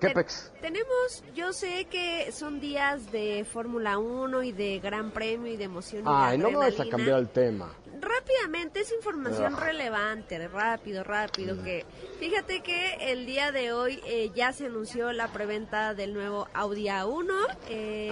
¿Qué 0.00 0.08
Te- 0.08 0.14
pex? 0.14 0.52
Tenemos, 0.60 1.24
yo 1.34 1.52
sé 1.52 1.86
que 1.86 2.30
son 2.30 2.60
días 2.60 3.10
de 3.10 3.44
Fórmula 3.50 3.98
1 3.98 4.42
y 4.44 4.52
de 4.52 4.78
Gran 4.78 5.10
Premio 5.10 5.50
y 5.52 5.56
de 5.56 5.64
emoción 5.64 6.02
y 6.02 6.04
de 6.04 6.10
Ay, 6.14 6.38
no 6.38 6.50
me 6.50 6.56
vas 6.56 6.64
a 6.66 6.68
adrenalina. 6.68 6.96
cambiar 6.96 7.18
el 7.18 7.28
tema. 7.30 7.72
Rápidamente 8.00 8.80
es 8.80 8.92
información 8.92 9.54
Ah. 9.56 9.60
relevante, 9.60 10.46
rápido, 10.46 11.02
rápido, 11.02 11.56
Mm. 11.56 11.64
que 11.64 11.84
fíjate 12.20 12.60
que 12.62 13.10
el 13.10 13.26
día 13.26 13.50
de 13.50 13.72
hoy 13.72 14.00
eh, 14.06 14.30
ya 14.36 14.52
se 14.52 14.66
anunció 14.66 15.12
la 15.12 15.32
preventa 15.32 15.94
del 15.94 16.14
nuevo 16.14 16.46
Audi 16.54 16.86
A1. 16.88 17.34
eh. 17.68 18.10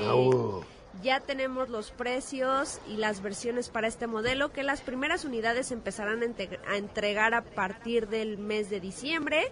Ya 1.03 1.21
tenemos 1.21 1.69
los 1.69 1.91
precios 1.91 2.81
y 2.89 2.97
las 2.97 3.23
versiones 3.23 3.69
para 3.69 3.89
este 3.89 4.07
modelo, 4.07 4.53
que 4.53 4.63
las 4.63 4.81
primeras 4.81 5.25
unidades 5.25 5.71
empezarán 5.73 6.23
a, 6.23 6.75
entregar 6.77 7.35
a 7.35 7.43
partir 7.43 8.09
del 8.09 8.39
mes 8.39 8.71
de 8.71 8.81
diciembre. 8.81 9.51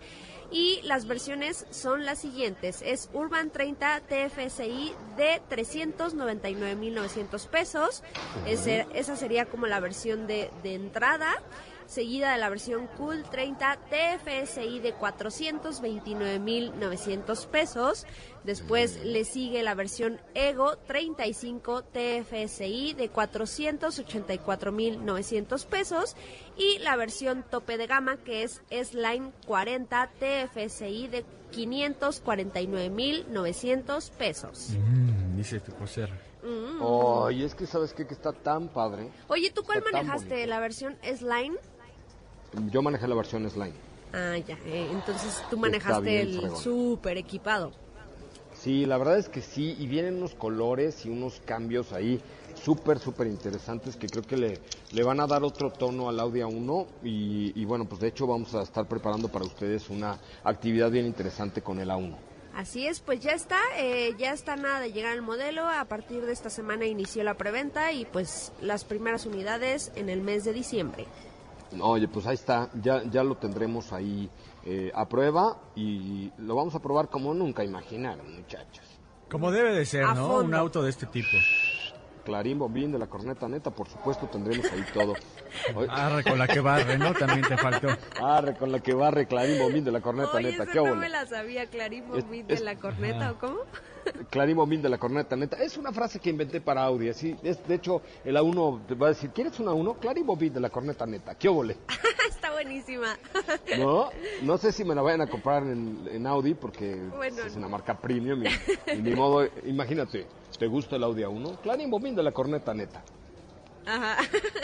Y 0.50 0.80
las 0.82 1.06
versiones 1.06 1.66
son 1.70 2.04
las 2.04 2.18
siguientes. 2.20 2.82
Es 2.84 3.08
Urban 3.12 3.50
30 3.50 4.02
TFSI 4.02 4.92
de 5.16 5.40
399.900 5.50 7.46
pesos. 7.48 8.02
Ese- 8.46 8.86
esa 8.94 9.16
sería 9.16 9.46
como 9.46 9.66
la 9.66 9.80
versión 9.80 10.26
de, 10.26 10.50
de 10.62 10.74
entrada. 10.74 11.32
Seguida 11.86 12.32
de 12.32 12.38
la 12.38 12.48
versión 12.48 12.86
Cool 12.96 13.24
30 13.24 13.78
TFSI 13.90 14.78
de 14.80 14.94
429.900 14.94 17.46
pesos. 17.46 18.06
Después 18.42 19.04
le 19.04 19.24
sigue 19.24 19.62
la 19.62 19.74
versión 19.74 20.18
Ego 20.34 20.78
35 20.86 21.82
TFSI 21.82 22.94
de 22.94 23.12
484.900 23.12 25.66
pesos. 25.66 26.16
Y 26.56 26.78
la 26.78 26.96
versión 26.96 27.44
tope 27.48 27.76
de 27.76 27.86
gama 27.86 28.16
que 28.16 28.44
es 28.44 28.62
S-Line 28.70 29.32
40 29.46 30.10
TFSI 30.18 31.08
de 31.08 31.26
549.900 31.52 34.10
pesos. 34.10 34.70
Mm, 34.70 35.36
dice 35.36 35.60
tu 35.60 35.72
José. 35.72 36.08
Mm. 36.42 36.80
Oye, 36.82 37.44
es 37.44 37.54
que 37.54 37.66
sabes 37.66 37.92
qué? 37.94 38.06
que 38.06 38.14
está 38.14 38.32
tan 38.32 38.68
padre. 38.68 39.10
Oye, 39.28 39.50
¿tú 39.50 39.62
cuál 39.64 39.82
manejaste? 39.82 40.46
¿La 40.46 40.60
versión 40.60 40.96
S-Line? 41.02 41.56
Yo 42.70 42.82
manejé 42.82 43.06
la 43.08 43.14
versión 43.14 43.48
Slime. 43.50 43.72
Ah, 44.12 44.36
ya. 44.38 44.54
eh, 44.66 44.88
entonces 44.92 45.42
tú 45.50 45.56
manejaste 45.58 46.20
el 46.20 46.38
fregón. 46.38 46.56
súper 46.60 47.18
equipado. 47.18 47.72
Sí, 48.54 48.86
la 48.86 48.96
verdad 48.96 49.18
es 49.18 49.28
que 49.28 49.42
sí, 49.42 49.76
y 49.78 49.86
vienen 49.88 50.16
unos 50.16 50.34
colores 50.34 51.04
y 51.04 51.10
unos 51.10 51.40
cambios 51.44 51.92
ahí 51.92 52.20
súper, 52.54 52.98
súper 53.00 53.26
interesantes 53.26 53.96
que 53.96 54.06
creo 54.06 54.22
que 54.22 54.36
le, 54.36 54.60
le 54.92 55.02
van 55.02 55.18
a 55.20 55.26
dar 55.26 55.42
otro 55.42 55.70
tono 55.70 56.08
al 56.08 56.20
Audi 56.20 56.40
A1 56.40 56.86
y, 57.02 57.60
y 57.60 57.64
bueno, 57.64 57.84
pues 57.84 58.00
de 58.00 58.08
hecho 58.08 58.26
vamos 58.28 58.54
a 58.54 58.62
estar 58.62 58.86
preparando 58.86 59.28
para 59.28 59.44
ustedes 59.44 59.90
una 59.90 60.18
actividad 60.44 60.90
bien 60.90 61.04
interesante 61.06 61.60
con 61.62 61.80
el 61.80 61.90
A1. 61.90 62.14
Así 62.54 62.86
es, 62.86 63.00
pues 63.00 63.18
ya 63.18 63.32
está, 63.32 63.58
eh, 63.76 64.12
ya 64.16 64.32
está 64.32 64.54
nada 64.54 64.78
de 64.78 64.92
llegar 64.92 65.12
el 65.14 65.22
modelo. 65.22 65.68
A 65.68 65.84
partir 65.86 66.24
de 66.24 66.32
esta 66.32 66.48
semana 66.50 66.86
inició 66.86 67.24
la 67.24 67.34
preventa 67.34 67.90
y 67.90 68.04
pues 68.04 68.52
las 68.62 68.84
primeras 68.84 69.26
unidades 69.26 69.90
en 69.96 70.08
el 70.08 70.22
mes 70.22 70.44
de 70.44 70.52
diciembre. 70.52 71.06
Oye, 71.80 72.08
pues 72.08 72.26
ahí 72.26 72.34
está, 72.34 72.70
ya, 72.80 73.02
ya 73.04 73.24
lo 73.24 73.36
tendremos 73.36 73.92
ahí 73.92 74.30
eh, 74.64 74.92
a 74.94 75.08
prueba 75.08 75.56
y 75.74 76.30
lo 76.38 76.54
vamos 76.54 76.74
a 76.74 76.80
probar 76.80 77.08
como 77.08 77.34
nunca 77.34 77.64
imaginaron, 77.64 78.34
muchachos. 78.36 78.84
Como 79.30 79.50
debe 79.50 79.72
de 79.74 79.84
ser, 79.84 80.04
A 80.04 80.14
¿no? 80.14 80.26
fondo. 80.28 80.44
Un 80.48 80.54
auto 80.54 80.82
de 80.82 80.90
este 80.90 81.06
tipo. 81.06 81.36
Clarín, 82.24 82.58
bombín 82.58 82.90
de 82.90 82.98
la 82.98 83.06
corneta 83.06 83.48
neta, 83.48 83.70
por 83.70 83.86
supuesto 83.88 84.26
tendremos 84.28 84.64
ahí 84.72 84.82
todo. 84.94 85.12
Oye, 85.74 85.88
Arre 85.90 86.24
con 86.24 86.38
la 86.38 86.46
que 86.46 86.60
barre, 86.60 86.96
¿no? 86.96 87.12
También 87.12 87.42
te 87.42 87.56
faltó. 87.58 87.88
arre 88.22 88.56
con 88.56 88.72
la 88.72 88.78
que 88.80 88.94
barre 88.94 89.26
Clarín, 89.26 89.58
bombín 89.58 89.84
de 89.84 89.92
la 89.92 90.00
corneta 90.00 90.30
Oye, 90.34 90.52
neta, 90.52 90.64
qué 90.66 90.80
no 90.80 90.94
me 90.96 91.08
la 91.10 91.26
sabía, 91.26 91.66
Clarín 91.66 92.04
Es- 92.14 92.22
Bombín 92.24 92.46
de 92.46 92.54
es- 92.54 92.60
la 92.62 92.76
corneta, 92.76 93.32
¿o 93.32 93.38
cómo? 93.38 93.58
Clarín 94.30 94.56
Bombín 94.56 94.82
de 94.82 94.88
la 94.88 94.98
corneta 94.98 95.36
neta. 95.36 95.56
Es 95.62 95.76
una 95.76 95.92
frase 95.92 96.18
que 96.20 96.30
inventé 96.30 96.60
para 96.60 96.84
Audi. 96.84 97.08
Así, 97.08 97.36
es, 97.42 97.66
de 97.66 97.74
hecho, 97.76 98.02
el 98.24 98.36
A1 98.36 98.86
te 98.86 98.94
va 98.94 99.06
a 99.06 99.10
decir, 99.10 99.30
¿quieres 99.30 99.58
una 99.60 99.72
A1? 99.72 99.98
Clarín 99.98 100.26
Bombín 100.26 100.52
de 100.52 100.60
la 100.60 100.70
corneta 100.70 101.06
neta. 101.06 101.34
¿Qué 101.34 101.48
óvole? 101.48 101.76
está 102.30 102.52
buenísima. 102.52 103.16
¿No? 103.78 104.10
No 104.42 104.58
sé 104.58 104.72
si 104.72 104.84
me 104.84 104.94
la 104.94 105.02
vayan 105.02 105.22
a 105.22 105.26
comprar 105.26 105.62
en, 105.64 106.08
en 106.10 106.26
Audi 106.26 106.54
porque 106.54 106.94
Bueno, 107.16 107.42
es 107.42 107.56
una 107.56 107.68
marca 107.68 107.98
premium 107.98 108.42
y, 108.44 108.92
y 108.92 109.02
ni 109.02 109.14
modo, 109.14 109.46
imagínate, 109.64 110.26
¿te 110.58 110.66
gusta 110.66 110.96
el 110.96 111.04
Audi 111.04 111.22
A1? 111.22 111.58
Clarín 111.60 111.90
Bombín 111.90 112.14
de 112.14 112.22
la 112.22 112.32
corneta 112.32 112.74
neta. 112.74 113.02
Ajá. 113.86 114.16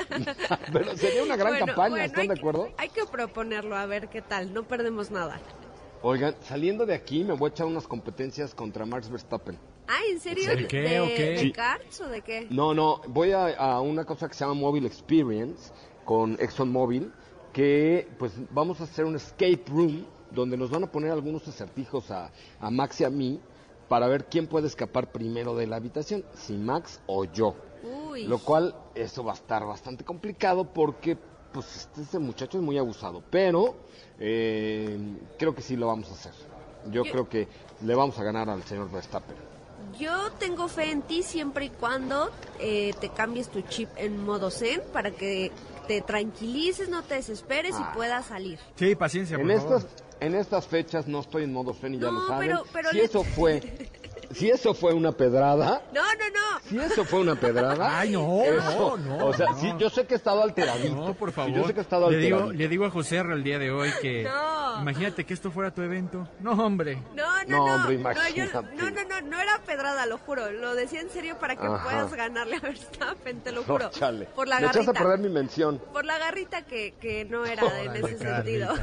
Pero 0.73 0.97
sería 0.97 1.23
una 1.23 1.37
gran 1.37 1.53
Bueno, 1.53 1.67
campaña, 1.67 1.91
bueno, 1.91 2.05
¿están 2.07 2.27
de 2.29 2.35
que- 2.35 2.41
acuerdo? 2.41 2.69
hay 2.79 2.89
que 2.89 3.03
proponerlo, 3.11 3.77
a 3.77 3.85
ver 3.87 4.09
qué 4.09 4.23
tal, 4.23 4.53
no 4.55 4.63
perdemos 4.65 5.11
nada. 5.11 5.39
Oigan, 6.03 6.35
saliendo 6.41 6.87
de 6.87 6.95
aquí 6.95 7.25
me 7.25 7.35
voy 7.35 7.49
a 7.49 7.53
echar 7.53 7.67
unas 7.67 7.87
competencias 7.87 8.55
contra 8.55 8.87
Max 8.87 9.11
Verstappen. 9.11 9.59
Ah, 9.87 9.99
¿en 10.11 10.21
serio? 10.21 10.45
¿En 10.45 10.51
serio? 10.51 10.69
¿Qué, 10.69 10.81
¿De, 10.83 11.01
o 11.01 11.07
qué? 11.07 11.25
de 11.31 11.39
Sí. 11.39 11.53
karts 11.53 12.01
o 12.01 12.09
de 12.09 12.23
qué? 12.23 12.47
No, 12.49 12.73
no, 12.73 13.01
voy 13.09 13.33
a, 13.33 13.49
a 13.57 13.81
una 13.81 14.05
cosa 14.05 14.29
que 14.29 14.35
se 14.35 14.41
llama 14.45 14.55
Mobile 14.55 14.87
Experience 14.87 15.73
con 16.05 16.39
ExxonMobil, 16.41 17.13
que 17.53 18.09
pues 18.19 18.33
vamos 18.51 18.81
a 18.81 18.85
hacer 18.85 19.05
un 19.05 19.17
escape 19.17 19.63
room 19.67 20.07
donde 20.31 20.57
nos 20.57 20.71
van 20.71 20.85
a 20.85 20.87
poner 20.91 21.11
algunos 21.11 21.47
acertijos 21.49 22.11
a, 22.11 22.31
a 22.61 22.71
Max 22.71 23.01
y 23.01 23.05
a 23.05 23.11
mí 23.11 23.41
para 23.89 24.07
ver 24.07 24.25
quién 24.27 24.47
puede 24.47 24.69
escapar 24.69 25.11
primero 25.13 25.55
de 25.57 25.67
la 25.67 25.77
habitación, 25.77 26.25
si 26.35 26.55
Max 26.55 27.01
o 27.07 27.25
yo. 27.25 27.57
Uy. 28.09 28.25
Lo 28.25 28.39
cual, 28.39 28.75
eso 28.95 29.25
va 29.25 29.33
a 29.33 29.35
estar 29.35 29.67
bastante 29.67 30.05
complicado 30.05 30.73
porque 30.73 31.19
pues 31.53 31.77
este, 31.77 32.03
este 32.03 32.19
muchacho 32.19 32.59
es 32.59 32.65
muy 32.65 32.79
abusado, 32.79 33.23
pero 33.31 33.77
eh, 34.19 34.99
creo 35.39 35.55
que 35.55 35.63
sí 35.63 35.77
lo 35.77 35.87
vamos 35.89 36.09
a 36.11 36.13
hacer. 36.15 36.33
Yo 36.87 37.05
Yo- 37.05 37.13
creo 37.13 37.29
que 37.29 37.49
le 37.83 37.95
vamos 37.95 38.19
a 38.19 38.25
ganar 38.25 38.49
al 38.49 38.63
señor 38.65 38.91
Verstappen. 38.91 39.37
Yo 39.99 40.31
tengo 40.33 40.69
fe 40.69 40.91
en 40.91 41.03
ti 41.03 41.23
siempre 41.23 41.65
y 41.67 41.71
cuando 41.71 42.31
eh, 42.59 42.95
te 43.01 43.09
cambies 43.09 43.49
tu 43.49 43.63
chip 43.63 43.89
en 43.97 44.23
modo 44.25 44.51
zen 44.51 44.83
para 44.93 45.11
que 45.11 45.51
te 45.89 46.01
tranquilices, 46.03 46.89
no 46.89 47.03
te 47.03 47.15
desesperes 47.17 47.75
Ah. 47.77 47.91
y 47.91 47.97
puedas 47.97 48.27
salir. 48.27 48.59
Sí, 48.77 48.95
paciencia, 48.95 49.37
por 49.39 49.51
En 49.51 49.59
favor. 49.61 49.79
estas, 49.79 49.93
en 50.21 50.35
estas 50.35 50.67
fechas 50.67 51.09
no 51.09 51.21
estoy 51.21 51.45
en 51.45 51.53
modo 51.53 51.73
zen 51.75 51.95
y 51.95 51.99
ya 51.99 52.11
lo 52.11 52.27
saben. 52.29 52.49
pero- 52.51 52.65
pero 52.73 52.91
si 52.91 52.97
le- 52.99 53.05
eso 53.05 53.25
fue, 53.25 53.61
si 54.33 54.49
eso 54.51 54.75
fue 54.75 54.93
una 54.95 55.13
pedrada, 55.13 55.83
No, 55.93 56.01
no, 56.03 56.09
no. 56.09 56.61
si 56.69 56.79
eso 56.79 57.05
fue 57.05 57.21
una 57.21 57.35
pedrada. 57.35 57.99
Ay, 58.01 58.13
no, 58.13 58.43
eso- 58.43 58.97
no, 58.99 59.17
no, 59.19 59.27
O 59.27 59.33
sea, 59.35 59.47
no. 59.51 59.59
sí, 59.61 59.73
yo 59.79 59.91
sé 59.91 60.07
que 60.07 60.15
he 60.15 60.17
estado 60.17 60.43
alteradito. 60.43 60.95
No, 60.95 61.15
por 61.15 61.31
sí, 61.31 61.35
favor. 61.37 61.53
Yo 61.55 61.67
sé 61.67 61.75
que 61.75 61.81
he 61.81 61.83
estado 61.83 62.11
le, 62.11 62.19
digo, 62.19 62.37
alteradito. 62.37 62.59
le 62.63 62.69
digo 62.69 62.85
a 62.87 62.91
José 62.91 63.17
R 63.17 63.35
el 63.35 63.43
día 63.43 63.59
de 63.59 63.71
hoy 63.71 63.91
que 64.01 64.25
No. 64.25 64.31
Imagínate 64.81 65.25
que 65.25 65.35
esto 65.35 65.51
fuera 65.51 65.71
tu 65.73 65.83
evento. 65.83 66.29
No, 66.41 66.53
hombre. 66.53 67.03
No, 67.15 67.25
no, 67.45 67.49
No, 67.49 67.67
no. 67.67 67.75
hombre, 67.77 67.97
no, 67.99 68.13
yo- 68.13 68.45
imagínate. 68.45 68.77
no, 68.77 68.91
no, 68.91 69.05
no, 69.05 69.21
no 69.23 69.39
era 69.41 69.59
pedrada, 69.67 70.07
lo 70.07 70.19
juro. 70.19 70.51
Lo 70.53 70.75
decía 70.75 71.01
en 71.01 71.11
serio 71.11 71.39
para 71.39 71.57
que 71.57 71.67
Ajá. 71.67 71.83
puedas 71.85 72.13
ganarle 72.15 72.57
a 72.57 72.61
Verstappen, 72.61 73.41
te 73.41 73.53
lo 73.53 73.61
No, 73.63 73.67
juro. 73.67 73.91
chale. 73.91 74.27
Por 74.27 74.49
la 74.49 74.57
Me 74.61 74.63
echaste 74.67 74.81
a 74.81 74.85
garrita. 74.85 75.03
perder 75.03 75.19
mi 75.21 75.29
mención. 75.35 75.79
Por 75.93 76.05
la 76.05 76.19
garrita 76.19 76.63
que, 76.63 76.95
que 77.01 77.25
no 77.25 77.45
era 77.47 77.63
en 77.83 77.97
ese 77.97 78.19
sentido. 78.19 78.75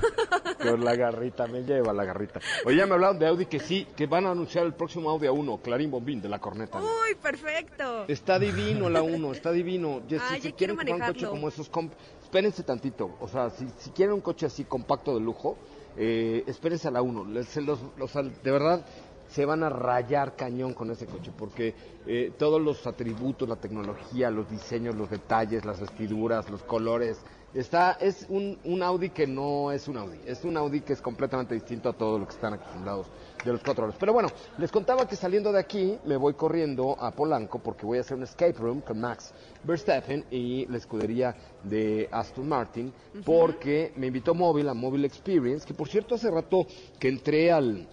Con 0.62 0.84
la 0.84 0.96
garrita, 0.96 1.48
me 1.48 1.62
lleva 1.64 1.94
la 1.94 2.04
garrita. 2.06 2.40
Oye, 2.66 2.78
ya 2.78 2.86
me 2.86 2.94
hablaron 2.94 3.20
de 3.20 3.28
Audi 3.28 3.46
que 3.46 3.60
sí, 3.60 3.88
que 3.96 4.08
van 4.08 4.26
a 4.26 4.32
anunciar 4.32 4.66
el 4.66 4.74
próximo 4.74 5.10
Audi 5.10 5.28
A1, 5.28 5.62
Clarín 5.62 5.92
Bombín, 5.92 6.22
de 6.22 6.30
la 6.30 6.40
corneta. 6.40 6.80
Uy, 6.80 7.16
perfecto. 7.22 8.06
Está 8.08 8.40
divino 8.40 8.90
la 8.90 9.02
1, 9.02 9.32
está 9.32 9.52
divino. 9.52 10.02
Ya, 10.08 10.18
Ah, 10.22 10.30
si, 10.30 10.36
ya 10.36 10.42
si 10.42 10.54
quiero 10.54 10.76
quieren 10.76 10.96
un 11.02 11.08
coche 11.08 11.28
como 11.28 11.48
esos, 11.48 11.72
comp- 11.72 11.92
espérense 12.24 12.64
tantito. 12.64 13.16
O 13.20 13.28
sea, 13.28 13.50
si, 13.50 13.68
si 13.78 13.92
quieren 13.92 14.14
un 14.16 14.22
coche 14.22 14.46
así 14.46 14.64
compacto 14.66 15.14
de 15.14 15.22
lujo, 15.22 15.58
eh, 15.98 16.44
espérense 16.48 16.88
a 16.88 16.92
la 16.92 17.02
1. 17.02 17.26
Les- 17.26 17.48
se 17.48 17.62
los- 17.62 17.80
los- 17.98 18.14
de 18.14 18.52
verdad, 18.52 18.86
se 19.30 19.46
van 19.46 19.62
a 19.64 19.70
rayar 19.70 20.36
cañón 20.38 20.74
con 20.74 20.90
ese 20.92 21.06
coche, 21.06 21.32
porque 21.38 21.76
eh, 22.06 22.32
todos 22.38 22.62
los 22.62 22.88
atributos, 22.88 23.50
la 23.50 23.58
tecnología, 23.58 24.32
los 24.32 24.50
diseños, 24.50 24.96
los 24.96 25.10
detalles, 25.10 25.66
las 25.66 25.82
vestiduras, 25.82 26.50
los 26.50 26.64
colores, 26.64 27.18
está 27.54 27.98
es 28.00 28.26
un, 28.30 28.58
un 28.64 28.82
Audi 28.84 29.10
que 29.10 29.28
no 29.28 29.72
es 29.74 29.88
un 29.90 29.98
Audi, 29.98 30.20
es 30.26 30.46
un 30.46 30.56
Audi 30.56 30.80
que 30.82 30.94
es 30.94 31.02
completamente 31.02 31.56
distinto 31.56 31.90
a 31.90 31.94
todo 31.94 32.18
lo 32.20 32.26
que 32.26 32.36
están 32.36 32.54
acostumbrados 32.54 33.08
de 33.44 33.52
los 33.52 33.62
cuatro 33.62 33.84
horas. 33.86 33.98
Pero 34.00 34.14
bueno, 34.14 34.30
les 34.58 34.72
contaba 34.72 35.06
que 35.08 35.16
saliendo 35.18 35.52
de 35.52 35.60
aquí 35.60 35.98
me 36.06 36.16
voy 36.16 36.34
corriendo 36.36 36.96
a 36.98 37.12
Polanco 37.12 37.60
porque 37.60 37.86
voy 37.86 37.98
a 37.98 38.02
hacer 38.02 38.16
un 38.16 38.24
escape 38.24 38.54
room 38.54 38.80
con 38.82 39.00
Max 39.02 39.34
Verstappen 39.68 40.24
y 40.32 40.66
la 40.68 40.78
escudería 40.78 41.36
de 41.64 42.08
Aston 42.12 42.48
Martin, 42.48 42.92
porque 43.26 43.92
me 43.98 44.08
invitó 44.08 44.34
Móvil 44.34 44.70
a 44.70 44.74
Mobile 44.74 45.06
Experience, 45.06 45.66
que 45.68 45.74
por 45.74 45.88
cierto 45.90 46.16
hace 46.16 46.32
rato 46.32 46.66
que 47.00 47.10
entré 47.10 47.52
al, 47.52 47.88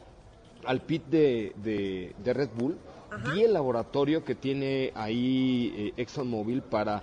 al 0.64 0.80
pit 0.82 1.04
de, 1.06 1.52
de- 1.56 2.14
de 2.16 2.32
Red 2.32 2.50
Bull, 2.56 2.76
vi 3.32 3.42
el 3.42 3.52
laboratorio 3.52 4.24
que 4.24 4.34
tiene 4.34 4.90
ahí 4.94 5.72
eh, 5.76 5.92
ExxonMobil 6.02 6.62
para 6.62 7.02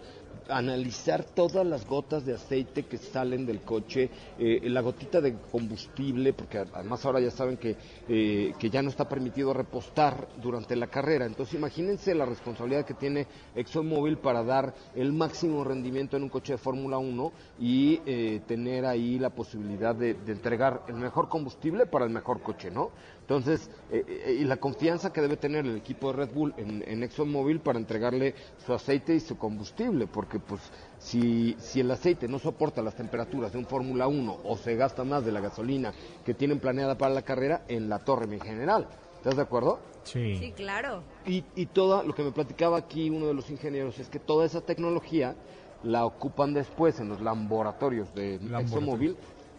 analizar 0.51 1.23
todas 1.23 1.65
las 1.65 1.85
gotas 1.87 2.25
de 2.25 2.35
aceite 2.35 2.83
que 2.83 2.97
salen 2.97 3.45
del 3.45 3.61
coche, 3.61 4.09
eh, 4.37 4.61
la 4.65 4.81
gotita 4.81 5.21
de 5.21 5.35
combustible, 5.51 6.33
porque 6.33 6.59
además 6.59 7.03
ahora 7.05 7.19
ya 7.19 7.31
saben 7.31 7.57
que, 7.57 7.75
eh, 8.07 8.53
que 8.59 8.69
ya 8.69 8.81
no 8.81 8.89
está 8.89 9.07
permitido 9.07 9.53
repostar 9.53 10.27
durante 10.41 10.75
la 10.75 10.87
carrera. 10.87 11.25
Entonces 11.25 11.55
imagínense 11.55 12.13
la 12.13 12.25
responsabilidad 12.25 12.85
que 12.85 12.93
tiene 12.93 13.27
ExxonMobil 13.55 14.17
para 14.17 14.43
dar 14.43 14.73
el 14.95 15.13
máximo 15.13 15.63
rendimiento 15.63 16.17
en 16.17 16.23
un 16.23 16.29
coche 16.29 16.53
de 16.53 16.57
Fórmula 16.57 16.97
1 16.97 17.31
y 17.59 18.01
eh, 18.05 18.41
tener 18.47 18.85
ahí 18.85 19.17
la 19.19 19.29
posibilidad 19.29 19.95
de, 19.95 20.13
de 20.13 20.31
entregar 20.31 20.83
el 20.87 20.95
mejor 20.95 21.29
combustible 21.29 21.85
para 21.85 22.05
el 22.05 22.11
mejor 22.11 22.41
coche, 22.41 22.69
¿no? 22.69 22.91
Entonces, 23.21 23.69
eh, 23.91 24.03
eh, 24.07 24.37
y 24.41 24.43
la 24.43 24.57
confianza 24.57 25.13
que 25.13 25.21
debe 25.21 25.37
tener 25.37 25.65
el 25.65 25.77
equipo 25.77 26.11
de 26.11 26.17
Red 26.17 26.33
Bull 26.33 26.53
en, 26.57 26.83
en 26.85 27.03
ExxonMobil 27.03 27.61
para 27.61 27.79
entregarle 27.79 28.35
su 28.65 28.73
aceite 28.73 29.15
y 29.15 29.19
su 29.19 29.37
combustible, 29.37 30.07
porque 30.07 30.39
pues 30.39 30.59
si, 30.99 31.55
si 31.59 31.79
el 31.79 31.91
aceite 31.91 32.27
no 32.27 32.39
soporta 32.39 32.81
las 32.81 32.95
temperaturas 32.95 33.53
de 33.53 33.59
un 33.59 33.65
Fórmula 33.65 34.07
1 34.07 34.37
o 34.43 34.57
se 34.57 34.75
gasta 34.75 35.03
más 35.03 35.23
de 35.23 35.31
la 35.31 35.39
gasolina 35.39 35.93
que 36.25 36.33
tienen 36.33 36.59
planeada 36.59 36.97
para 36.97 37.13
la 37.13 37.21
carrera, 37.21 37.63
en 37.67 37.87
la 37.87 37.99
torre 37.99 38.25
en 38.25 38.41
general. 38.41 38.87
¿Estás 39.17 39.35
de 39.35 39.43
acuerdo? 39.43 39.79
Sí. 40.03 40.35
Sí, 40.37 40.51
claro. 40.51 41.03
Y, 41.25 41.45
y 41.55 41.67
toda, 41.67 42.03
lo 42.03 42.15
que 42.15 42.23
me 42.23 42.31
platicaba 42.31 42.77
aquí 42.77 43.09
uno 43.09 43.27
de 43.27 43.35
los 43.35 43.49
ingenieros 43.51 43.99
es 43.99 44.09
que 44.09 44.19
toda 44.19 44.45
esa 44.45 44.61
tecnología 44.61 45.35
la 45.83 46.05
ocupan 46.05 46.53
después 46.53 46.99
en 46.99 47.09
los 47.09 47.21
laboratorios 47.21 48.13
de 48.13 48.35
ExxonMobil, 48.35 49.15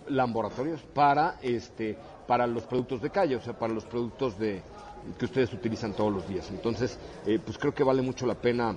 laboratorios 0.09 0.81
para 0.94 1.38
este 1.42 1.96
para 2.33 2.47
los 2.47 2.62
productos 2.62 3.03
de 3.03 3.11
calle, 3.11 3.37
o 3.37 3.42
sea, 3.42 3.53
para 3.53 3.75
los 3.75 3.85
productos 3.85 4.38
de 4.38 4.62
que 5.18 5.27
ustedes 5.27 5.53
utilizan 5.53 5.92
todos 5.92 6.11
los 6.11 6.27
días. 6.27 6.49
Entonces, 6.51 6.99
eh, 7.27 7.38
pues 7.45 7.59
creo 7.59 7.75
que 7.75 7.85
vale 7.85 8.01
mucho 8.01 8.25
la 8.25 8.37
pena 8.37 8.75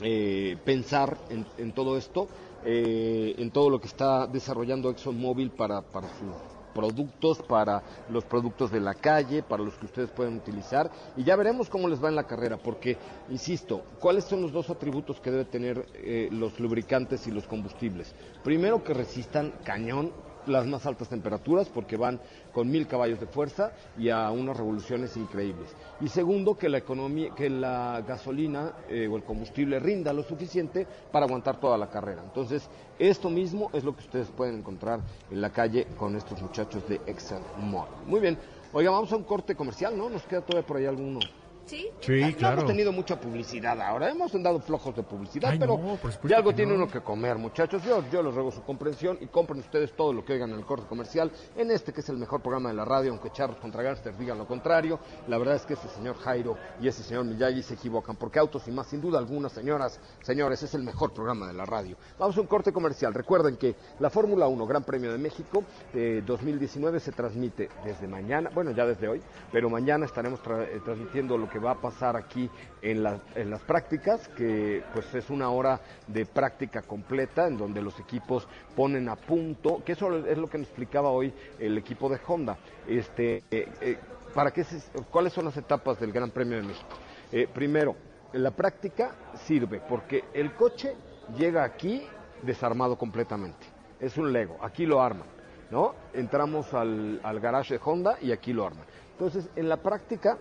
eh, 0.00 0.56
pensar 0.64 1.18
en, 1.28 1.44
en 1.58 1.72
todo 1.72 1.96
esto, 1.96 2.28
eh, 2.64 3.34
en 3.36 3.50
todo 3.50 3.68
lo 3.68 3.80
que 3.80 3.88
está 3.88 4.28
desarrollando 4.28 4.90
ExxonMobil 4.90 5.50
para, 5.50 5.82
para 5.82 6.06
sus 6.06 6.30
productos, 6.72 7.42
para 7.42 7.82
los 8.10 8.24
productos 8.24 8.70
de 8.70 8.78
la 8.78 8.94
calle, 8.94 9.42
para 9.42 9.64
los 9.64 9.74
que 9.74 9.86
ustedes 9.86 10.10
pueden 10.10 10.36
utilizar 10.36 10.88
y 11.16 11.24
ya 11.24 11.34
veremos 11.34 11.68
cómo 11.68 11.88
les 11.88 12.00
va 12.00 12.10
en 12.10 12.14
la 12.14 12.28
carrera, 12.28 12.58
porque, 12.58 12.96
insisto, 13.28 13.82
¿cuáles 13.98 14.22
son 14.22 14.40
los 14.40 14.52
dos 14.52 14.70
atributos 14.70 15.18
que 15.18 15.32
deben 15.32 15.46
tener 15.46 15.84
eh, 15.94 16.28
los 16.30 16.60
lubricantes 16.60 17.26
y 17.26 17.32
los 17.32 17.48
combustibles? 17.48 18.14
Primero, 18.44 18.84
que 18.84 18.94
resistan 18.94 19.52
cañón 19.64 20.12
las 20.48 20.66
más 20.66 20.86
altas 20.86 21.08
temperaturas 21.08 21.68
porque 21.68 21.96
van 21.96 22.20
con 22.52 22.70
mil 22.70 22.86
caballos 22.86 23.20
de 23.20 23.26
fuerza 23.26 23.72
y 23.98 24.10
a 24.10 24.30
unas 24.30 24.56
revoluciones 24.56 25.16
increíbles. 25.16 25.74
Y 26.00 26.08
segundo, 26.08 26.56
que 26.56 26.68
la 26.68 26.78
economía, 26.78 27.34
que 27.34 27.50
la 27.50 28.02
gasolina 28.06 28.72
eh, 28.88 29.08
o 29.08 29.16
el 29.16 29.24
combustible 29.24 29.78
rinda 29.78 30.12
lo 30.12 30.22
suficiente 30.22 30.86
para 31.10 31.26
aguantar 31.26 31.60
toda 31.60 31.76
la 31.76 31.88
carrera. 31.88 32.22
Entonces, 32.24 32.68
esto 32.98 33.30
mismo 33.30 33.70
es 33.72 33.84
lo 33.84 33.94
que 33.94 34.02
ustedes 34.02 34.28
pueden 34.28 34.56
encontrar 34.56 35.00
en 35.30 35.40
la 35.40 35.50
calle 35.50 35.86
con 35.96 36.16
estos 36.16 36.40
muchachos 36.42 36.88
de 36.88 37.00
ExxonMobil. 37.06 38.06
Muy 38.06 38.20
bien. 38.20 38.38
Oiga, 38.72 38.90
vamos 38.90 39.10
a 39.12 39.16
un 39.16 39.24
corte 39.24 39.54
comercial, 39.54 39.96
¿no? 39.96 40.10
Nos 40.10 40.24
queda 40.24 40.42
todavía 40.42 40.66
por 40.66 40.76
ahí 40.76 40.84
alguno. 40.84 41.20
Sí. 41.68 41.88
Sí, 42.00 42.20
No 42.20 42.36
claro. 42.36 42.54
hemos 42.58 42.66
tenido 42.66 42.92
mucha 42.92 43.20
publicidad 43.20 43.80
ahora, 43.80 44.10
hemos 44.10 44.34
andado 44.34 44.58
flojos 44.60 44.96
de 44.96 45.02
publicidad, 45.02 45.50
Ay, 45.50 45.58
pero 45.58 45.76
no, 45.78 45.98
ya 46.28 46.38
algo 46.38 46.54
tiene 46.54 46.72
no. 46.72 46.84
uno 46.84 46.88
que 46.92 47.00
comer, 47.00 47.36
muchachos. 47.36 47.82
Yo, 47.84 48.02
yo 48.10 48.22
les 48.22 48.34
ruego 48.34 48.50
su 48.50 48.62
comprensión 48.62 49.18
y 49.20 49.26
compren 49.26 49.60
ustedes 49.60 49.92
todo 49.94 50.12
lo 50.12 50.24
que 50.24 50.32
oigan 50.32 50.50
en 50.50 50.58
el 50.58 50.64
corte 50.64 50.86
comercial, 50.88 51.30
en 51.56 51.70
este 51.70 51.92
que 51.92 52.00
es 52.00 52.08
el 52.08 52.16
mejor 52.16 52.40
programa 52.40 52.70
de 52.70 52.74
la 52.74 52.84
radio, 52.84 53.10
aunque 53.10 53.30
Charros 53.30 53.58
contra 53.58 53.82
Gangsters 53.82 54.18
digan 54.18 54.38
lo 54.38 54.46
contrario. 54.46 54.98
La 55.28 55.36
verdad 55.38 55.56
es 55.56 55.62
que 55.66 55.74
ese 55.74 55.88
señor 55.88 56.16
Jairo 56.16 56.56
y 56.80 56.88
ese 56.88 57.02
señor 57.02 57.24
Miyagi 57.26 57.62
se 57.62 57.74
equivocan, 57.74 58.16
porque 58.16 58.38
Autos 58.38 58.66
y 58.66 58.70
más, 58.70 58.86
sin 58.86 59.00
duda 59.00 59.18
alguna, 59.18 59.48
señoras, 59.48 60.00
señores, 60.22 60.62
es 60.62 60.72
el 60.74 60.82
mejor 60.82 61.12
programa 61.12 61.46
de 61.46 61.52
la 61.52 61.66
radio. 61.66 61.96
Vamos 62.18 62.36
a 62.36 62.40
un 62.40 62.46
corte 62.46 62.72
comercial. 62.72 63.12
Recuerden 63.12 63.56
que 63.56 63.76
la 64.00 64.08
Fórmula 64.10 64.46
1 64.48 64.66
Gran 64.66 64.84
Premio 64.84 65.12
de 65.12 65.18
México 65.18 65.62
eh, 65.92 66.22
2019 66.24 67.00
se 67.00 67.12
transmite 67.12 67.68
desde 67.84 68.08
mañana, 68.08 68.50
bueno, 68.54 68.70
ya 68.70 68.86
desde 68.86 69.06
hoy, 69.08 69.20
pero 69.52 69.68
mañana 69.68 70.06
estaremos 70.06 70.42
tra- 70.42 70.62
eh, 70.66 70.80
transmitiendo 70.84 71.36
lo 71.36 71.48
que 71.48 71.57
va 71.58 71.72
a 71.72 71.80
pasar 71.80 72.16
aquí 72.16 72.48
en, 72.82 73.02
la- 73.02 73.20
en 73.34 73.50
las 73.50 73.60
prácticas, 73.62 74.28
que 74.28 74.82
pues 74.92 75.14
es 75.14 75.28
una 75.30 75.50
hora 75.50 75.80
de 76.06 76.24
práctica 76.26 76.82
completa 76.82 77.46
en 77.46 77.58
donde 77.58 77.82
los 77.82 77.98
equipos 78.00 78.46
ponen 78.76 79.08
a 79.08 79.16
punto, 79.16 79.82
que 79.84 79.92
eso 79.92 80.26
es 80.26 80.38
lo 80.38 80.48
que 80.48 80.58
nos 80.58 80.68
explicaba 80.68 81.10
hoy 81.10 81.32
el 81.58 81.76
equipo 81.78 82.08
de 82.08 82.18
Honda. 82.26 82.56
Este, 82.86 83.42
eh, 83.50 83.68
eh, 83.80 83.98
¿para 84.34 84.50
qué 84.50 84.64
se- 84.64 84.80
¿Cuáles 85.10 85.32
son 85.32 85.44
las 85.46 85.56
etapas 85.56 85.98
del 86.00 86.12
Gran 86.12 86.30
Premio 86.30 86.56
de 86.56 86.62
México? 86.62 86.88
Eh, 87.32 87.46
primero, 87.52 87.96
la 88.32 88.50
práctica 88.50 89.12
sirve 89.46 89.80
porque 89.88 90.24
el 90.34 90.52
coche 90.54 90.94
llega 91.36 91.64
aquí 91.64 92.02
desarmado 92.42 92.96
completamente. 92.96 93.66
Es 94.00 94.16
un 94.16 94.32
Lego, 94.32 94.58
aquí 94.62 94.86
lo 94.86 95.02
arman, 95.02 95.26
¿no? 95.70 95.94
Entramos 96.14 96.72
al, 96.72 97.20
al 97.22 97.40
garage 97.40 97.74
de 97.74 97.80
Honda 97.84 98.16
y 98.22 98.30
aquí 98.32 98.52
lo 98.52 98.66
arman. 98.66 98.84
Entonces, 99.12 99.48
en 99.56 99.68
la 99.68 99.78
práctica 99.78 100.38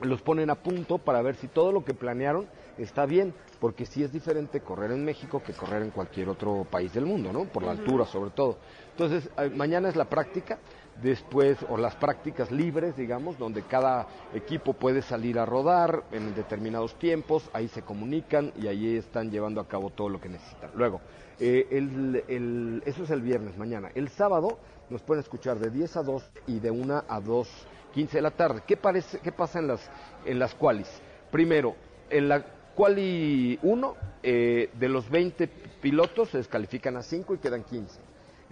los 0.00 0.22
ponen 0.22 0.50
a 0.50 0.56
punto 0.56 0.98
para 0.98 1.22
ver 1.22 1.36
si 1.36 1.48
todo 1.48 1.72
lo 1.72 1.84
que 1.84 1.94
planearon 1.94 2.46
está 2.78 3.06
bien, 3.06 3.34
porque 3.60 3.86
sí 3.86 4.02
es 4.02 4.12
diferente 4.12 4.60
correr 4.60 4.90
en 4.90 5.04
México 5.04 5.42
que 5.42 5.52
correr 5.52 5.82
en 5.82 5.90
cualquier 5.90 6.28
otro 6.28 6.66
país 6.70 6.92
del 6.92 7.06
mundo, 7.06 7.32
¿no? 7.32 7.44
Por 7.44 7.62
la 7.62 7.72
altura 7.72 8.04
sobre 8.04 8.30
todo. 8.30 8.58
Entonces, 8.90 9.30
eh, 9.38 9.50
mañana 9.54 9.88
es 9.88 9.96
la 9.96 10.04
práctica, 10.06 10.58
después, 11.02 11.58
o 11.68 11.76
las 11.76 11.94
prácticas 11.96 12.50
libres, 12.50 12.96
digamos, 12.96 13.38
donde 13.38 13.62
cada 13.62 14.06
equipo 14.32 14.72
puede 14.74 15.02
salir 15.02 15.38
a 15.38 15.46
rodar 15.46 16.04
en 16.12 16.34
determinados 16.34 16.94
tiempos, 16.98 17.48
ahí 17.52 17.68
se 17.68 17.82
comunican 17.82 18.52
y 18.56 18.66
ahí 18.68 18.96
están 18.96 19.30
llevando 19.30 19.60
a 19.60 19.68
cabo 19.68 19.90
todo 19.90 20.08
lo 20.08 20.20
que 20.20 20.28
necesitan. 20.28 20.70
Luego, 20.74 21.00
eh, 21.40 21.66
el- 21.70 22.24
el- 22.28 22.82
eso 22.86 23.04
es 23.04 23.10
el 23.10 23.22
viernes, 23.22 23.56
mañana. 23.56 23.90
El 23.94 24.08
sábado 24.08 24.58
nos 24.90 25.02
pueden 25.02 25.22
escuchar 25.22 25.58
de 25.58 25.70
10 25.70 25.96
a 25.96 26.02
2 26.02 26.24
y 26.46 26.60
de 26.60 26.70
1 26.70 27.02
a 27.08 27.20
2, 27.20 27.48
15 27.92 28.18
de 28.18 28.22
la 28.22 28.30
tarde. 28.30 28.62
¿Qué, 28.66 28.76
parece, 28.76 29.18
qué 29.20 29.32
pasa 29.32 29.58
en 29.58 29.68
las, 29.68 29.90
en 30.24 30.38
las 30.38 30.54
qualis? 30.54 30.88
Primero, 31.30 31.74
en 32.10 32.28
la 32.28 32.44
quali 32.74 33.58
1, 33.62 33.96
eh, 34.22 34.70
de 34.78 34.88
los 34.88 35.08
20 35.10 35.48
pilotos 35.80 36.30
se 36.30 36.38
descalifican 36.38 36.96
a 36.96 37.02
5 37.02 37.34
y 37.34 37.38
quedan 37.38 37.62
15. 37.64 38.00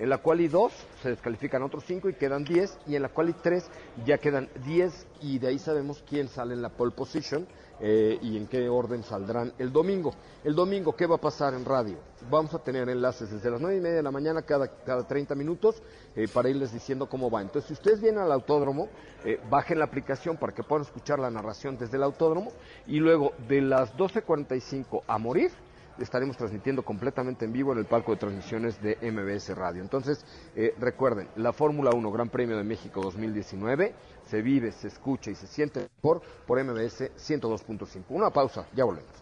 En 0.03 0.09
la 0.09 0.19
quali 0.19 0.49
2 0.49 0.73
se 1.01 1.11
descalifican 1.11 1.63
otros 1.63 1.85
5 1.87 2.09
y 2.09 2.15
quedan 2.15 2.43
10. 2.43 2.77
Y 2.89 2.97
en 2.97 3.03
la 3.03 3.11
quali 3.11 3.35
3 3.35 3.71
ya 4.05 4.19
quedan 4.19 4.49
10 4.65 5.07
y 5.21 5.39
de 5.39 5.47
ahí 5.47 5.61
sabemos 5.61 6.03
quién 6.09 6.27
sale 6.27 6.55
en 6.55 6.61
la 6.61 6.71
pole 6.71 6.91
position 6.91 7.47
eh, 7.79 8.19
y 8.21 8.37
en 8.37 8.49
qué 8.49 8.69
orden 8.69 9.05
saldrán 9.05 9.53
el 9.61 9.71
domingo. 9.71 10.13
El 10.43 10.57
domingo, 10.57 10.97
¿qué 10.97 11.07
va 11.07 11.15
a 11.15 11.21
pasar 11.21 11.55
en 11.55 11.65
radio? 11.65 11.99
Vamos 12.29 12.53
a 12.53 12.59
tener 12.59 12.89
enlaces 12.89 13.31
desde 13.31 13.49
las 13.49 13.61
9 13.61 13.77
y 13.77 13.81
media 13.81 13.97
de 13.99 14.03
la 14.03 14.11
mañana 14.11 14.43
cada, 14.43 14.67
cada 14.67 15.07
30 15.07 15.37
minutos 15.37 15.81
eh, 16.17 16.27
para 16.27 16.49
irles 16.49 16.73
diciendo 16.73 17.09
cómo 17.09 17.31
va. 17.31 17.41
Entonces, 17.41 17.69
si 17.69 17.75
ustedes 17.75 18.01
vienen 18.01 18.23
al 18.23 18.33
autódromo, 18.33 18.89
eh, 19.25 19.39
bajen 19.49 19.79
la 19.79 19.85
aplicación 19.85 20.37
para 20.37 20.53
que 20.53 20.65
puedan 20.65 20.85
escuchar 20.85 21.21
la 21.21 21.31
narración 21.31 21.79
desde 21.79 21.97
el 21.97 22.03
autódromo 22.03 22.51
y 22.89 22.99
luego 22.99 23.35
de 23.47 23.61
las 23.61 23.97
12.45 23.97 25.05
a 25.07 25.19
morir 25.19 25.53
estaremos 25.99 26.37
transmitiendo 26.37 26.85
completamente 26.85 27.45
en 27.45 27.53
vivo 27.53 27.73
en 27.73 27.79
el 27.79 27.85
palco 27.87 28.13
de 28.13 28.19
transmisiones 28.19 28.81
de 28.83 28.97
MBS 29.01 29.55
Radio. 29.57 29.83
Entonces, 29.83 30.25
eh, 30.57 30.75
recuerden, 30.79 31.29
la 31.37 31.53
Fórmula 31.53 31.91
1 31.95 32.11
Gran 32.11 32.29
Premio 32.29 32.57
de 32.57 32.65
México 32.65 33.01
2019 33.03 33.95
se 34.25 34.43
vive, 34.43 34.73
se 34.73 34.89
escucha 34.89 35.31
y 35.31 35.35
se 35.35 35.47
siente 35.47 35.89
mejor 35.97 36.23
por 36.47 36.63
MBS 36.63 37.11
102.5. 37.17 38.05
Una 38.11 38.31
pausa, 38.31 38.67
ya 38.75 38.85
volvemos. 38.85 39.13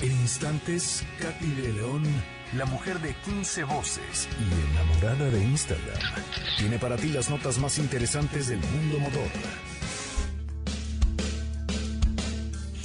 En 0.00 0.10
instantes, 0.10 1.04
Katy 1.20 1.50
de 1.54 1.72
León, 1.74 2.02
la 2.56 2.66
mujer 2.66 2.98
de 2.98 3.14
15 3.14 3.64
voces 3.64 4.28
y 4.40 4.72
enamorada 4.72 5.30
de 5.30 5.44
Instagram, 5.44 5.98
tiene 6.58 6.78
para 6.78 6.96
ti 6.96 7.08
las 7.08 7.30
notas 7.30 7.58
más 7.58 7.78
interesantes 7.78 8.48
del 8.48 8.58
mundo 8.58 8.98
motor. 8.98 9.71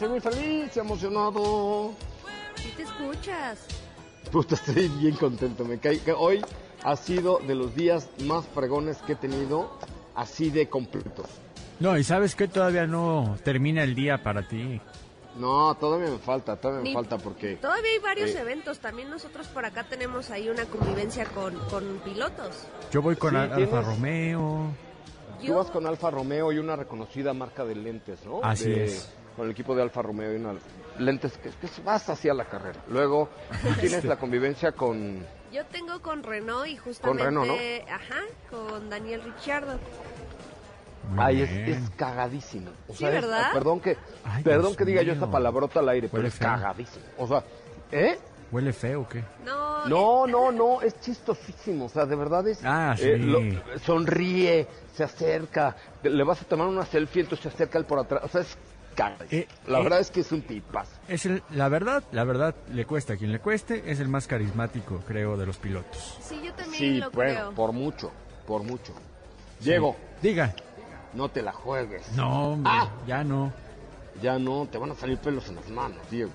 estoy 0.00 0.08
muy 0.08 0.20
feliz 0.20 0.76
emocionado. 0.76 1.92
¿Sí 2.56 2.72
te 2.76 2.82
escuchas? 2.82 3.58
Puta, 4.30 4.54
estoy 4.66 4.88
bien 4.88 5.16
contento. 5.16 5.64
Me 5.64 5.78
cae 5.78 6.00
que 6.00 6.12
hoy 6.12 6.44
ha 6.82 6.96
sido 6.96 7.38
de 7.46 7.54
los 7.54 7.74
días 7.74 8.08
más 8.24 8.46
fregones 8.46 8.98
que 8.98 9.12
he 9.12 9.16
tenido, 9.16 9.70
así 10.14 10.50
de 10.50 10.68
completos. 10.68 11.26
No, 11.78 11.96
y 11.96 12.04
sabes 12.04 12.34
que 12.34 12.46
todavía 12.46 12.86
no 12.86 13.36
termina 13.42 13.82
el 13.82 13.94
día 13.94 14.22
para 14.22 14.46
ti. 14.46 14.80
No, 15.36 15.74
todavía 15.76 16.10
me 16.10 16.18
falta, 16.18 16.56
todavía 16.56 16.82
me 16.82 16.92
falta 16.92 17.16
porque... 17.16 17.56
Todavía 17.56 17.92
hay 17.92 17.98
varios 18.00 18.30
Eh. 18.30 18.40
eventos. 18.40 18.80
También 18.80 19.08
nosotros 19.08 19.46
por 19.46 19.64
acá 19.64 19.84
tenemos 19.84 20.28
ahí 20.30 20.48
una 20.50 20.64
convivencia 20.66 21.24
con, 21.26 21.54
con 21.70 21.84
pilotos. 22.04 22.66
Yo 22.90 23.00
voy 23.00 23.16
con 23.16 23.30
Sí, 23.30 23.36
Al- 23.36 23.54
tienes- 23.54 23.72
Alfa 23.72 23.80
Romeo. 23.92 24.72
Tú 25.46 25.54
vas 25.54 25.70
con 25.70 25.86
Alfa 25.86 26.10
Romeo 26.10 26.52
y 26.52 26.58
una 26.58 26.76
reconocida 26.76 27.32
marca 27.32 27.64
de 27.64 27.74
lentes, 27.76 28.18
¿no? 28.26 28.40
Así 28.42 28.68
De- 28.68 28.84
es. 28.86 29.08
Con 29.40 29.46
el 29.46 29.52
equipo 29.52 29.74
de 29.74 29.80
Alfa 29.80 30.02
Romeo 30.02 30.34
y 30.34 30.36
una 30.36 30.52
lentes 30.98 31.32
que, 31.38 31.48
que 31.48 31.82
vas 31.82 32.06
hacia 32.10 32.34
la 32.34 32.44
carrera. 32.44 32.78
Luego 32.90 33.30
tú 33.62 33.68
tienes 33.80 34.04
la 34.04 34.16
convivencia 34.16 34.72
con... 34.72 35.24
Yo 35.50 35.64
tengo 35.64 35.98
con 36.02 36.22
Renault 36.22 36.66
y 36.68 36.76
justamente... 36.76 37.24
Renault, 37.24 37.48
¿no? 37.48 37.54
Ajá, 37.90 38.20
con 38.50 38.90
Daniel 38.90 39.22
Ricciardo. 39.22 39.78
Ay, 41.16 41.40
es, 41.40 41.50
es 41.50 41.90
cagadísimo. 41.96 42.70
O 42.86 42.92
Sí, 42.94 43.06
es- 43.06 43.12
¿verdad? 43.12 43.50
perdón 43.50 43.80
que, 43.80 43.96
Ay, 44.24 44.42
perdón 44.44 44.62
Dios 44.72 44.76
que 44.76 44.84
diga 44.84 45.00
yo 45.00 45.14
esta 45.14 45.30
palabrota 45.30 45.80
al 45.80 45.88
aire, 45.88 46.08
pero 46.08 46.18
Huele 46.18 46.28
es 46.28 46.34
feo. 46.34 46.46
cagadísimo. 46.46 47.04
O 47.16 47.26
sea, 47.26 47.42
¿eh? 47.92 48.18
¿Huele 48.52 48.74
feo 48.74 49.00
o 49.00 49.08
qué? 49.08 49.24
No, 49.46 49.86
No, 49.86 50.26
no, 50.26 50.52
no, 50.52 50.82
es 50.82 51.00
chistosísimo. 51.00 51.86
O 51.86 51.88
sea, 51.88 52.04
de 52.04 52.14
verdad 52.14 52.46
es. 52.46 52.60
Ah, 52.62 52.94
eh, 52.98 53.16
sí. 53.18 53.24
lo- 53.24 53.78
sonríe, 53.78 54.68
se 54.94 55.02
acerca, 55.02 55.76
le 56.02 56.24
vas 56.24 56.42
a 56.42 56.44
tomar 56.44 56.66
una 56.66 56.84
selfie, 56.84 57.22
entonces 57.22 57.44
se 57.44 57.48
acerca 57.48 57.78
él 57.78 57.86
por 57.86 57.98
atrás. 58.00 58.20
O 58.22 58.28
sea, 58.28 58.42
es 58.42 58.58
Eh, 59.30 59.46
La 59.66 59.80
eh. 59.80 59.82
verdad 59.82 60.00
es 60.00 60.10
que 60.10 60.20
es 60.20 60.30
un 60.32 60.42
tipazo. 60.42 60.90
Es 61.08 61.26
el, 61.26 61.42
la 61.50 61.68
verdad, 61.68 62.02
la 62.12 62.24
verdad, 62.24 62.54
le 62.72 62.84
cuesta 62.84 63.14
a 63.14 63.16
quien 63.16 63.32
le 63.32 63.38
cueste, 63.40 63.90
es 63.90 64.00
el 64.00 64.08
más 64.08 64.26
carismático, 64.26 65.02
creo, 65.06 65.36
de 65.36 65.46
los 65.46 65.56
pilotos. 65.58 66.18
Sí, 66.22 66.40
yo 66.44 66.52
también 66.54 66.78
Sí, 66.78 66.98
lo 66.98 67.10
bueno, 67.10 67.34
creo. 67.34 67.52
por 67.54 67.72
mucho, 67.72 68.10
por 68.46 68.62
mucho. 68.62 68.92
Diego, 69.60 69.96
Diga. 70.22 70.54
no 71.14 71.28
te 71.28 71.42
la 71.42 71.52
juegues. 71.52 72.10
No, 72.12 72.52
hombre, 72.52 72.72
Ah. 72.74 72.90
ya 73.06 73.24
no. 73.24 73.52
Ya 74.22 74.38
no, 74.38 74.66
te 74.70 74.76
van 74.78 74.90
a 74.90 74.94
salir 74.94 75.18
pelos 75.18 75.48
en 75.48 75.56
las 75.56 75.68
manos, 75.70 75.98
Diego. 76.10 76.30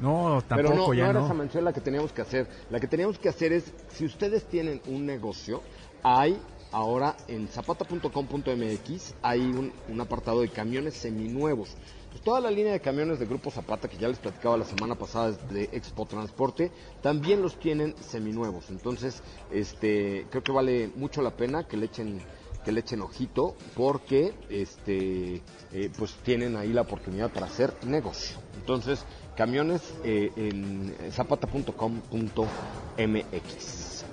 No, 0.00 0.42
Pero 0.48 0.62
tampoco, 0.68 0.88
no, 0.88 0.94
ya 0.94 1.04
no 1.04 1.10
era 1.10 1.18
no. 1.20 1.24
esa 1.26 1.34
mención 1.34 1.64
la 1.64 1.72
que 1.72 1.80
teníamos 1.80 2.12
que 2.12 2.22
hacer. 2.22 2.46
La 2.70 2.78
que 2.80 2.86
teníamos 2.86 3.18
que 3.18 3.28
hacer 3.28 3.52
es, 3.52 3.72
si 3.92 4.04
ustedes 4.04 4.44
tienen 4.44 4.80
un 4.86 5.04
negocio, 5.06 5.60
hay 6.02 6.40
ahora 6.72 7.16
en 7.28 7.46
zapata.com.mx, 7.48 9.14
hay 9.22 9.40
un, 9.40 9.72
apartado 10.00 10.40
de 10.40 10.48
camiones 10.48 10.94
seminuevos. 10.94 11.76
Pues 12.10 12.22
toda 12.22 12.40
la 12.40 12.50
línea 12.50 12.72
de 12.72 12.80
camiones 12.80 13.18
de 13.18 13.26
Grupo 13.26 13.50
Zapata, 13.50 13.88
que 13.88 13.98
ya 13.98 14.08
les 14.08 14.18
platicaba 14.18 14.56
la 14.56 14.64
semana 14.64 14.94
pasada 14.94 15.32
de 15.32 15.64
Expo 15.72 16.06
Transporte, 16.06 16.72
también 17.02 17.42
los 17.42 17.58
tienen 17.58 17.94
seminuevos. 18.00 18.70
Entonces, 18.70 19.22
este, 19.52 20.26
creo 20.30 20.42
que 20.42 20.52
vale 20.52 20.90
mucho 20.96 21.20
la 21.22 21.36
pena 21.36 21.68
que 21.68 21.76
le 21.76 21.86
echen 21.86 22.22
que 22.64 22.72
le 22.72 22.80
echen 22.80 23.00
ojito 23.00 23.54
porque 23.76 24.34
este 24.50 25.40
eh, 25.72 25.90
pues 25.96 26.14
tienen 26.24 26.56
ahí 26.56 26.72
la 26.72 26.80
oportunidad 26.82 27.30
para 27.30 27.46
hacer 27.46 27.72
negocio. 27.86 28.36
Entonces, 28.56 29.04
camiones 29.36 29.80
eh, 30.04 30.32
en 30.36 30.94
zapata.com.mx. 31.12 34.04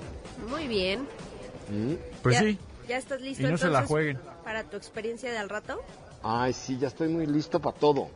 Muy 0.50 0.68
bien. 0.68 1.08
¿Mm? 1.70 1.94
Pues 2.22 2.36
¿Ya, 2.36 2.42
sí. 2.42 2.58
¿Ya 2.88 2.98
estás 2.98 3.22
listo 3.22 3.48
Y 3.48 3.52
no 3.52 3.58
se 3.58 3.70
la 3.70 3.86
jueguen. 3.86 4.20
para 4.44 4.64
tu 4.64 4.78
experiencia 4.78 5.32
de 5.32 5.38
al 5.38 5.50
rato? 5.50 5.82
Ay, 6.24 6.54
sí, 6.54 6.78
ya 6.78 6.88
estoy 6.88 7.08
muy 7.10 7.26
listo 7.26 7.60
para 7.60 7.76
todo. 7.78 8.10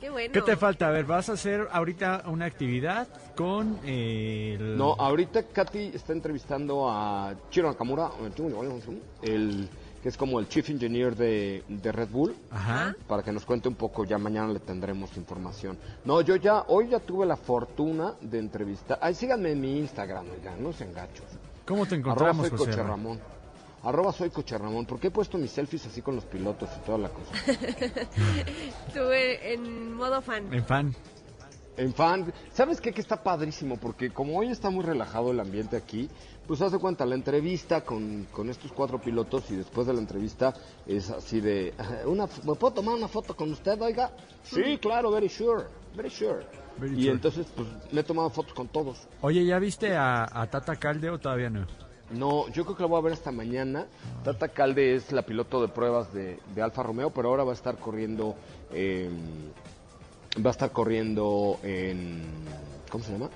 Qué 0.00 0.10
bueno. 0.10 0.32
¿Qué 0.32 0.42
te 0.42 0.56
falta? 0.56 0.88
A 0.88 0.90
ver, 0.90 1.04
vas 1.06 1.28
a 1.30 1.32
hacer 1.32 1.68
ahorita 1.72 2.24
una 2.26 2.44
actividad 2.44 3.08
con 3.34 3.78
eh, 3.84 4.56
el... 4.58 4.76
No, 4.76 4.92
ahorita 4.92 5.44
Katy 5.44 5.92
está 5.94 6.12
entrevistando 6.12 6.90
a 6.90 7.34
Chiro 7.50 7.68
Nakamura, 7.68 8.10
el 9.22 9.68
que 10.02 10.08
es 10.10 10.16
como 10.18 10.38
el 10.38 10.48
chief 10.48 10.68
engineer 10.70 11.16
de, 11.16 11.64
de 11.66 11.92
Red 11.92 12.08
Bull. 12.10 12.36
Ajá. 12.50 12.94
para 13.08 13.22
que 13.22 13.32
nos 13.32 13.46
cuente 13.46 13.68
un 13.68 13.74
poco, 13.74 14.04
ya 14.04 14.18
mañana 14.18 14.52
le 14.52 14.60
tendremos 14.60 15.16
información. 15.16 15.78
No, 16.04 16.20
yo 16.20 16.36
ya, 16.36 16.62
hoy 16.68 16.88
ya 16.88 17.00
tuve 17.00 17.24
la 17.24 17.36
fortuna 17.36 18.14
de 18.20 18.38
entrevistar. 18.38 18.98
Ay, 19.00 19.14
síganme 19.14 19.52
en 19.52 19.60
mi 19.60 19.78
Instagram, 19.78 20.26
oigan, 20.30 20.62
no 20.62 20.72
sean 20.74 20.92
gachos. 20.92 21.26
¿Cómo 21.66 21.84
te 21.86 21.96
Arroba 21.96 22.12
encontramos, 22.12 22.48
soy 22.48 22.58
José? 22.58 22.82
Ramón. 22.82 23.20
Arroba 23.82 24.12
soy 24.12 24.30
Coche 24.30 24.58
Ramón. 24.58 24.86
¿Por 24.86 24.98
qué 24.98 25.08
he 25.08 25.10
puesto 25.10 25.38
mis 25.38 25.50
selfies 25.50 25.86
así 25.86 26.02
con 26.02 26.16
los 26.16 26.24
pilotos 26.24 26.68
y 26.76 26.80
toda 26.84 26.98
la 26.98 27.08
cosa? 27.08 27.32
Estuve 28.88 29.52
en 29.54 29.94
modo 29.94 30.20
fan. 30.22 30.52
En 30.52 30.64
fan. 30.64 30.94
En 31.76 31.92
fan, 31.92 32.32
¿sabes 32.52 32.80
qué? 32.80 32.92
Que 32.92 33.00
está 33.00 33.22
padrísimo, 33.22 33.76
porque 33.76 34.10
como 34.10 34.38
hoy 34.38 34.48
está 34.48 34.70
muy 34.70 34.82
relajado 34.84 35.30
el 35.30 35.40
ambiente 35.40 35.76
aquí, 35.76 36.08
pues 36.46 36.62
hace 36.62 36.78
cuenta 36.78 37.04
la 37.04 37.14
entrevista 37.14 37.82
con, 37.82 38.26
con 38.32 38.48
estos 38.48 38.72
cuatro 38.72 38.98
pilotos 39.00 39.50
y 39.50 39.56
después 39.56 39.86
de 39.86 39.92
la 39.92 40.00
entrevista 40.00 40.54
es 40.86 41.10
así 41.10 41.40
de, 41.40 41.74
una, 42.06 42.26
¿me 42.44 42.54
puedo 42.54 42.72
tomar 42.72 42.94
una 42.94 43.08
foto 43.08 43.36
con 43.36 43.52
usted, 43.52 43.80
oiga? 43.82 44.10
Sí, 44.42 44.78
claro, 44.78 45.10
very 45.10 45.28
sure, 45.28 45.64
very 45.94 46.10
sure. 46.10 46.46
Very 46.78 46.94
y 46.94 47.02
sure. 47.02 47.12
entonces, 47.12 47.46
pues, 47.54 47.68
me 47.90 48.00
he 48.00 48.04
tomado 48.04 48.30
fotos 48.30 48.54
con 48.54 48.68
todos. 48.68 49.06
Oye, 49.20 49.44
¿ya 49.44 49.58
viste 49.58 49.94
a, 49.96 50.26
a 50.30 50.46
Tata 50.48 50.76
Calde 50.76 51.10
o 51.10 51.18
todavía 51.18 51.50
no? 51.50 51.66
No, 52.10 52.48
yo 52.50 52.64
creo 52.64 52.76
que 52.76 52.82
la 52.82 52.88
voy 52.88 52.98
a 52.98 53.02
ver 53.02 53.12
esta 53.14 53.32
mañana. 53.32 53.86
Tata 54.22 54.48
Calde 54.48 54.94
es 54.94 55.10
la 55.10 55.22
piloto 55.22 55.60
de 55.60 55.68
pruebas 55.68 56.12
de, 56.12 56.38
de 56.54 56.62
Alfa 56.62 56.82
Romeo, 56.82 57.10
pero 57.10 57.28
ahora 57.28 57.44
va 57.44 57.50
a 57.50 57.54
estar 57.54 57.76
corriendo, 57.78 58.36
eh, 58.72 59.10
va 60.44 60.50
a 60.50 60.52
estar 60.52 60.70
corriendo 60.72 61.58
en, 61.62 62.22
¿cómo 62.90 63.04
se 63.04 63.12
llama? 63.12 63.30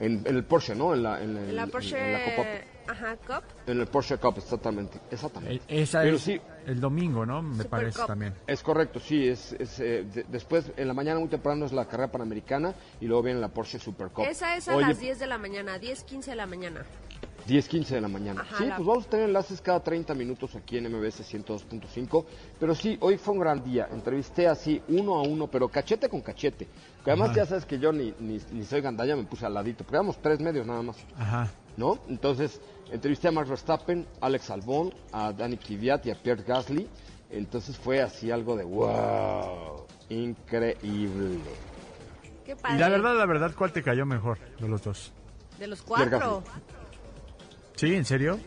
En, 0.00 0.22
en 0.24 0.36
el 0.36 0.44
Porsche, 0.44 0.74
¿no? 0.74 0.94
En 0.94 1.02
la, 1.02 1.22
en, 1.22 1.36
el- 1.36 1.54
La 1.56 1.62
en 1.64 1.70
Porsche... 1.70 2.12
la 2.12 2.24
Copa- 2.24 2.48
Ajá, 2.88 3.16
Cup. 3.16 3.44
en 3.68 3.80
el 3.80 3.86
Porsche 3.86 4.16
Cup, 4.18 4.34
exactamente, 4.38 4.98
exactamente. 5.10 5.62
E- 5.68 5.82
Esa 5.82 6.02
Pero 6.02 6.16
es 6.16 6.22
sí, 6.22 6.40
el 6.66 6.80
domingo, 6.80 7.24
¿no? 7.24 7.40
Me 7.40 7.54
Super 7.58 7.68
parece 7.70 7.98
Cup. 7.98 8.06
también. 8.08 8.34
es 8.46 8.60
correcto, 8.62 8.98
sí, 8.98 9.28
es, 9.28 9.52
es, 9.52 9.78
eh, 9.78 10.04
de- 10.12 10.24
después 10.28 10.72
en 10.76 10.88
la 10.88 10.94
mañana 10.94 11.20
muy 11.20 11.28
temprano 11.28 11.64
es 11.66 11.72
la 11.72 11.84
carrera 11.84 12.10
panamericana 12.10 12.74
y 13.00 13.06
luego 13.06 13.22
viene 13.22 13.38
la 13.38 13.48
Porsche 13.48 13.78
Super 13.78 14.08
Cup. 14.08 14.24
Esa 14.28 14.56
es 14.56 14.66
a 14.68 14.74
Oye, 14.74 14.88
las 14.88 14.98
10 14.98 15.20
de 15.20 15.26
la 15.28 15.38
mañana, 15.38 15.78
10, 15.78 16.02
15 16.02 16.30
de 16.30 16.36
la 16.36 16.46
mañana. 16.46 16.84
10, 17.46 17.68
15 17.68 17.94
de 17.96 18.00
la 18.00 18.08
mañana. 18.08 18.42
Ajá, 18.42 18.58
sí, 18.58 18.66
la- 18.66 18.76
pues 18.76 18.86
vamos 18.86 19.06
a 19.06 19.10
tener 19.10 19.26
enlaces 19.26 19.60
cada 19.60 19.80
30 19.80 20.14
minutos 20.14 20.54
aquí 20.54 20.78
en 20.78 20.86
MBS 20.86 21.22
102.5. 21.24 22.24
Pero 22.60 22.74
sí, 22.74 22.96
hoy 23.00 23.18
fue 23.18 23.34
un 23.34 23.40
gran 23.40 23.62
día. 23.64 23.88
Entrevisté 23.92 24.46
así 24.48 24.80
uno 24.88 25.16
a 25.16 25.22
uno, 25.22 25.46
pero 25.48 25.68
cachete 25.68 26.08
con 26.08 26.20
cachete. 26.20 26.68
Que 27.04 27.10
además 27.10 27.30
Ajá. 27.30 27.38
ya 27.38 27.46
sabes 27.46 27.66
que 27.66 27.78
yo 27.78 27.92
ni, 27.92 28.14
ni, 28.20 28.40
ni 28.52 28.64
soy 28.64 28.80
gandalla, 28.80 29.16
me 29.16 29.24
puse 29.24 29.44
al 29.46 29.54
ladito. 29.54 29.84
Porque 29.84 29.96
éramos 29.96 30.20
tres 30.22 30.40
medios 30.40 30.66
nada 30.66 30.82
más, 30.82 30.96
Ajá. 31.18 31.50
¿no? 31.76 31.98
Entonces, 32.08 32.60
Entrevisté 32.90 33.28
a 33.28 33.30
Max 33.32 33.48
Verstappen, 33.48 34.06
Alex 34.20 34.50
Albon, 34.50 34.92
a 35.12 35.32
Danny 35.32 35.56
Kvyat 35.56 36.04
y 36.04 36.10
a 36.10 36.14
Pierre 36.14 36.42
Gasly. 36.42 36.86
Entonces 37.30 37.74
fue 37.78 38.02
así 38.02 38.30
algo 38.30 38.54
de 38.54 38.64
wow, 38.64 39.86
increíble. 40.10 41.40
Qué 42.44 42.52
Y 42.52 42.54
padre. 42.54 42.78
la 42.78 42.88
verdad, 42.90 43.16
la 43.16 43.24
verdad, 43.24 43.52
¿cuál 43.56 43.72
te 43.72 43.82
cayó 43.82 44.04
mejor 44.04 44.38
de 44.60 44.68
los 44.68 44.82
dos? 44.82 45.10
De 45.58 45.66
los 45.68 45.80
Pierre 45.82 46.10
cuatro. 46.10 46.42
¿Sí? 47.76 47.94
¿En 47.94 48.04
serio? 48.04 48.38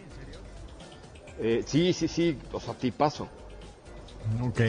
Eh, 1.39 1.63
sí, 1.65 1.91
sí, 1.93 2.07
sí, 2.07 2.37
o 2.51 2.59
sea, 2.59 2.73
tipazo. 2.75 3.27
Ok. 4.41 4.59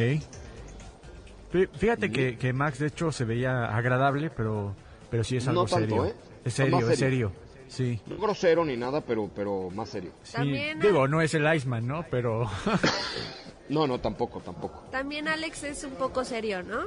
Fí- 1.53 1.69
Fíjate 1.75 2.11
que, 2.11 2.37
que 2.37 2.53
Max, 2.53 2.79
de 2.81 2.89
hecho, 2.89 3.13
se 3.13 3.25
veía 3.25 3.67
agradable, 3.67 4.31
pero, 4.31 4.75
pero 5.11 5.23
sí 5.25 5.37
es 5.37 5.45
No 5.45 5.51
algo 5.53 5.67
tanto, 5.67 5.79
serio. 5.89 6.07
¿eh? 6.07 6.15
Es 6.45 6.55
serio, 6.55 6.77
más 6.81 6.89
es 6.91 6.99
serio. 6.99 7.29
serio. 7.29 7.47
Sí. 7.69 8.01
No 8.07 8.17
grosero 8.19 8.65
ni 8.65 8.77
nada, 8.77 9.01
pero, 9.01 9.31
pero 9.35 9.71
más 9.71 9.89
serio. 9.89 10.13
sí. 10.23 10.33
También- 10.35 10.81
Digo, 10.81 11.07
no 11.09 11.21
es 11.21 11.35
el 11.35 11.53
Iceman, 11.55 11.87
¿no? 11.87 12.05
Pero... 12.11 12.49
No, 13.69 13.85
no, 13.85 13.99
tampoco, 13.99 14.39
tampoco. 14.39 14.85
También 14.93 15.27
Alex 15.27 15.65
es 15.65 15.83
un 15.83 15.95
poco 15.95 16.25
serio, 16.25 16.63
¿no? 16.63 16.83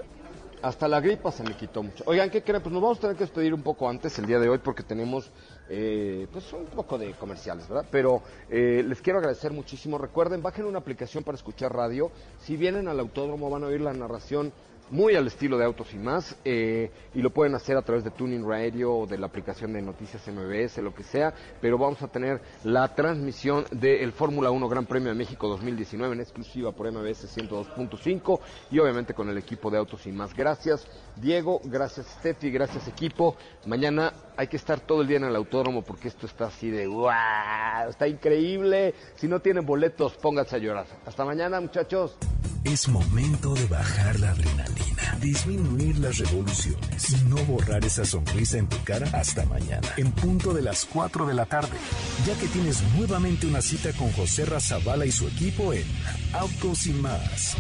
Hasta 0.61 0.87
la 0.87 1.01
gripa 1.01 1.29
se 1.29 1.43
me 1.43 1.53
quitó 1.57 1.83
mucho. 1.83 2.05
Oigan, 2.07 2.29
¿qué 2.29 2.41
creen? 2.41 2.61
Pues 2.61 2.71
nos 2.71 2.81
vamos 2.81 2.97
a 2.99 3.01
tener 3.01 3.15
que 3.17 3.25
despedir 3.25 3.53
un 3.53 3.61
poco 3.63 3.89
antes 3.89 4.17
el 4.17 4.25
día 4.25 4.39
de 4.39 4.47
hoy 4.47 4.59
porque 4.59 4.81
tenemos 4.83 5.29
eh, 5.69 6.27
pues 6.31 6.51
un 6.53 6.65
poco 6.65 6.97
de 6.97 7.13
comerciales, 7.13 7.67
¿verdad? 7.67 7.85
Pero 7.91 8.21
eh, 8.49 8.83
les 8.85 9.01
quiero 9.01 9.19
agradecer 9.19 9.51
muchísimo. 9.51 9.97
Recuerden, 9.97 10.41
bajen 10.41 10.65
una 10.65 10.79
aplicación 10.79 11.23
para 11.23 11.37
escuchar 11.37 11.73
radio. 11.73 12.11
Si 12.39 12.57
vienen 12.57 12.87
al 12.87 12.99
autódromo 12.99 13.49
van 13.49 13.63
a 13.63 13.67
oír 13.67 13.81
la 13.81 13.93
narración 13.93 14.51
muy 14.91 15.15
al 15.15 15.27
estilo 15.27 15.57
de 15.57 15.65
Autos 15.65 15.93
y 15.93 15.97
más 15.97 16.35
eh, 16.43 16.91
y 17.13 17.21
lo 17.21 17.31
pueden 17.31 17.55
hacer 17.55 17.77
a 17.77 17.81
través 17.81 18.03
de 18.03 18.11
Tuning 18.11 18.47
Radio 18.47 18.93
o 18.93 19.07
de 19.07 19.17
la 19.17 19.27
aplicación 19.27 19.73
de 19.73 19.81
Noticias 19.81 20.27
MBS, 20.27 20.77
lo 20.79 20.93
que 20.93 21.03
sea, 21.03 21.33
pero 21.61 21.77
vamos 21.77 22.01
a 22.01 22.07
tener 22.07 22.41
la 22.63 22.95
transmisión 22.95 23.65
del 23.71 24.11
Fórmula 24.11 24.51
1 24.51 24.69
Gran 24.69 24.85
Premio 24.85 25.09
de 25.09 25.15
México 25.15 25.47
2019 25.47 26.15
en 26.15 26.21
exclusiva 26.21 26.71
por 26.71 26.91
MBS 26.91 27.37
102.5 27.37 28.39
y 28.71 28.79
obviamente 28.79 29.13
con 29.13 29.29
el 29.29 29.37
equipo 29.37 29.69
de 29.69 29.77
Autos 29.77 30.05
y 30.07 30.11
más. 30.11 30.33
Gracias 30.35 30.87
Diego, 31.15 31.61
gracias 31.63 32.07
Steffi, 32.19 32.49
gracias 32.49 32.87
equipo. 32.87 33.35
Mañana 33.65 34.13
hay 34.39 34.47
que 34.47 34.55
estar 34.55 34.79
todo 34.79 35.01
el 35.01 35.07
día 35.09 35.17
en 35.17 35.25
el 35.25 35.35
autódromo 35.35 35.81
porque 35.81 36.07
esto 36.07 36.25
está 36.25 36.45
así 36.45 36.69
de 36.69 36.87
wow, 36.87 37.89
está 37.89 38.07
increíble. 38.07 38.93
Si 39.15 39.27
no 39.27 39.41
tienen 39.41 39.65
boletos, 39.65 40.13
pónganse 40.13 40.55
a 40.55 40.59
llorar. 40.59 40.85
Hasta 41.05 41.25
mañana 41.25 41.59
muchachos. 41.59 42.15
Es 42.63 42.87
momento 42.87 43.53
de 43.53 43.65
bajar 43.65 44.17
la 44.17 44.29
adrenalina, 44.31 45.17
disminuir 45.19 45.99
las 45.99 46.19
revoluciones 46.19 47.09
y 47.11 47.25
no 47.25 47.35
borrar 47.43 47.83
esa 47.83 48.05
sonrisa 48.05 48.57
en 48.57 48.69
tu 48.69 48.81
cara 48.85 49.09
hasta 49.11 49.45
mañana, 49.45 49.89
en 49.97 50.09
punto 50.13 50.53
de 50.53 50.61
las 50.61 50.85
4 50.85 51.25
de 51.25 51.33
la 51.33 51.45
tarde, 51.45 51.77
ya 52.25 52.33
que 52.35 52.47
tienes 52.47 52.81
nuevamente 52.95 53.45
una 53.45 53.61
cita 53.61 53.91
con 53.91 54.09
José 54.13 54.45
Razabala 54.45 55.05
y 55.05 55.11
su 55.11 55.27
equipo 55.27 55.73
en 55.73 55.83
Autos 56.31 56.87
y 56.87 56.91
más. 56.93 57.57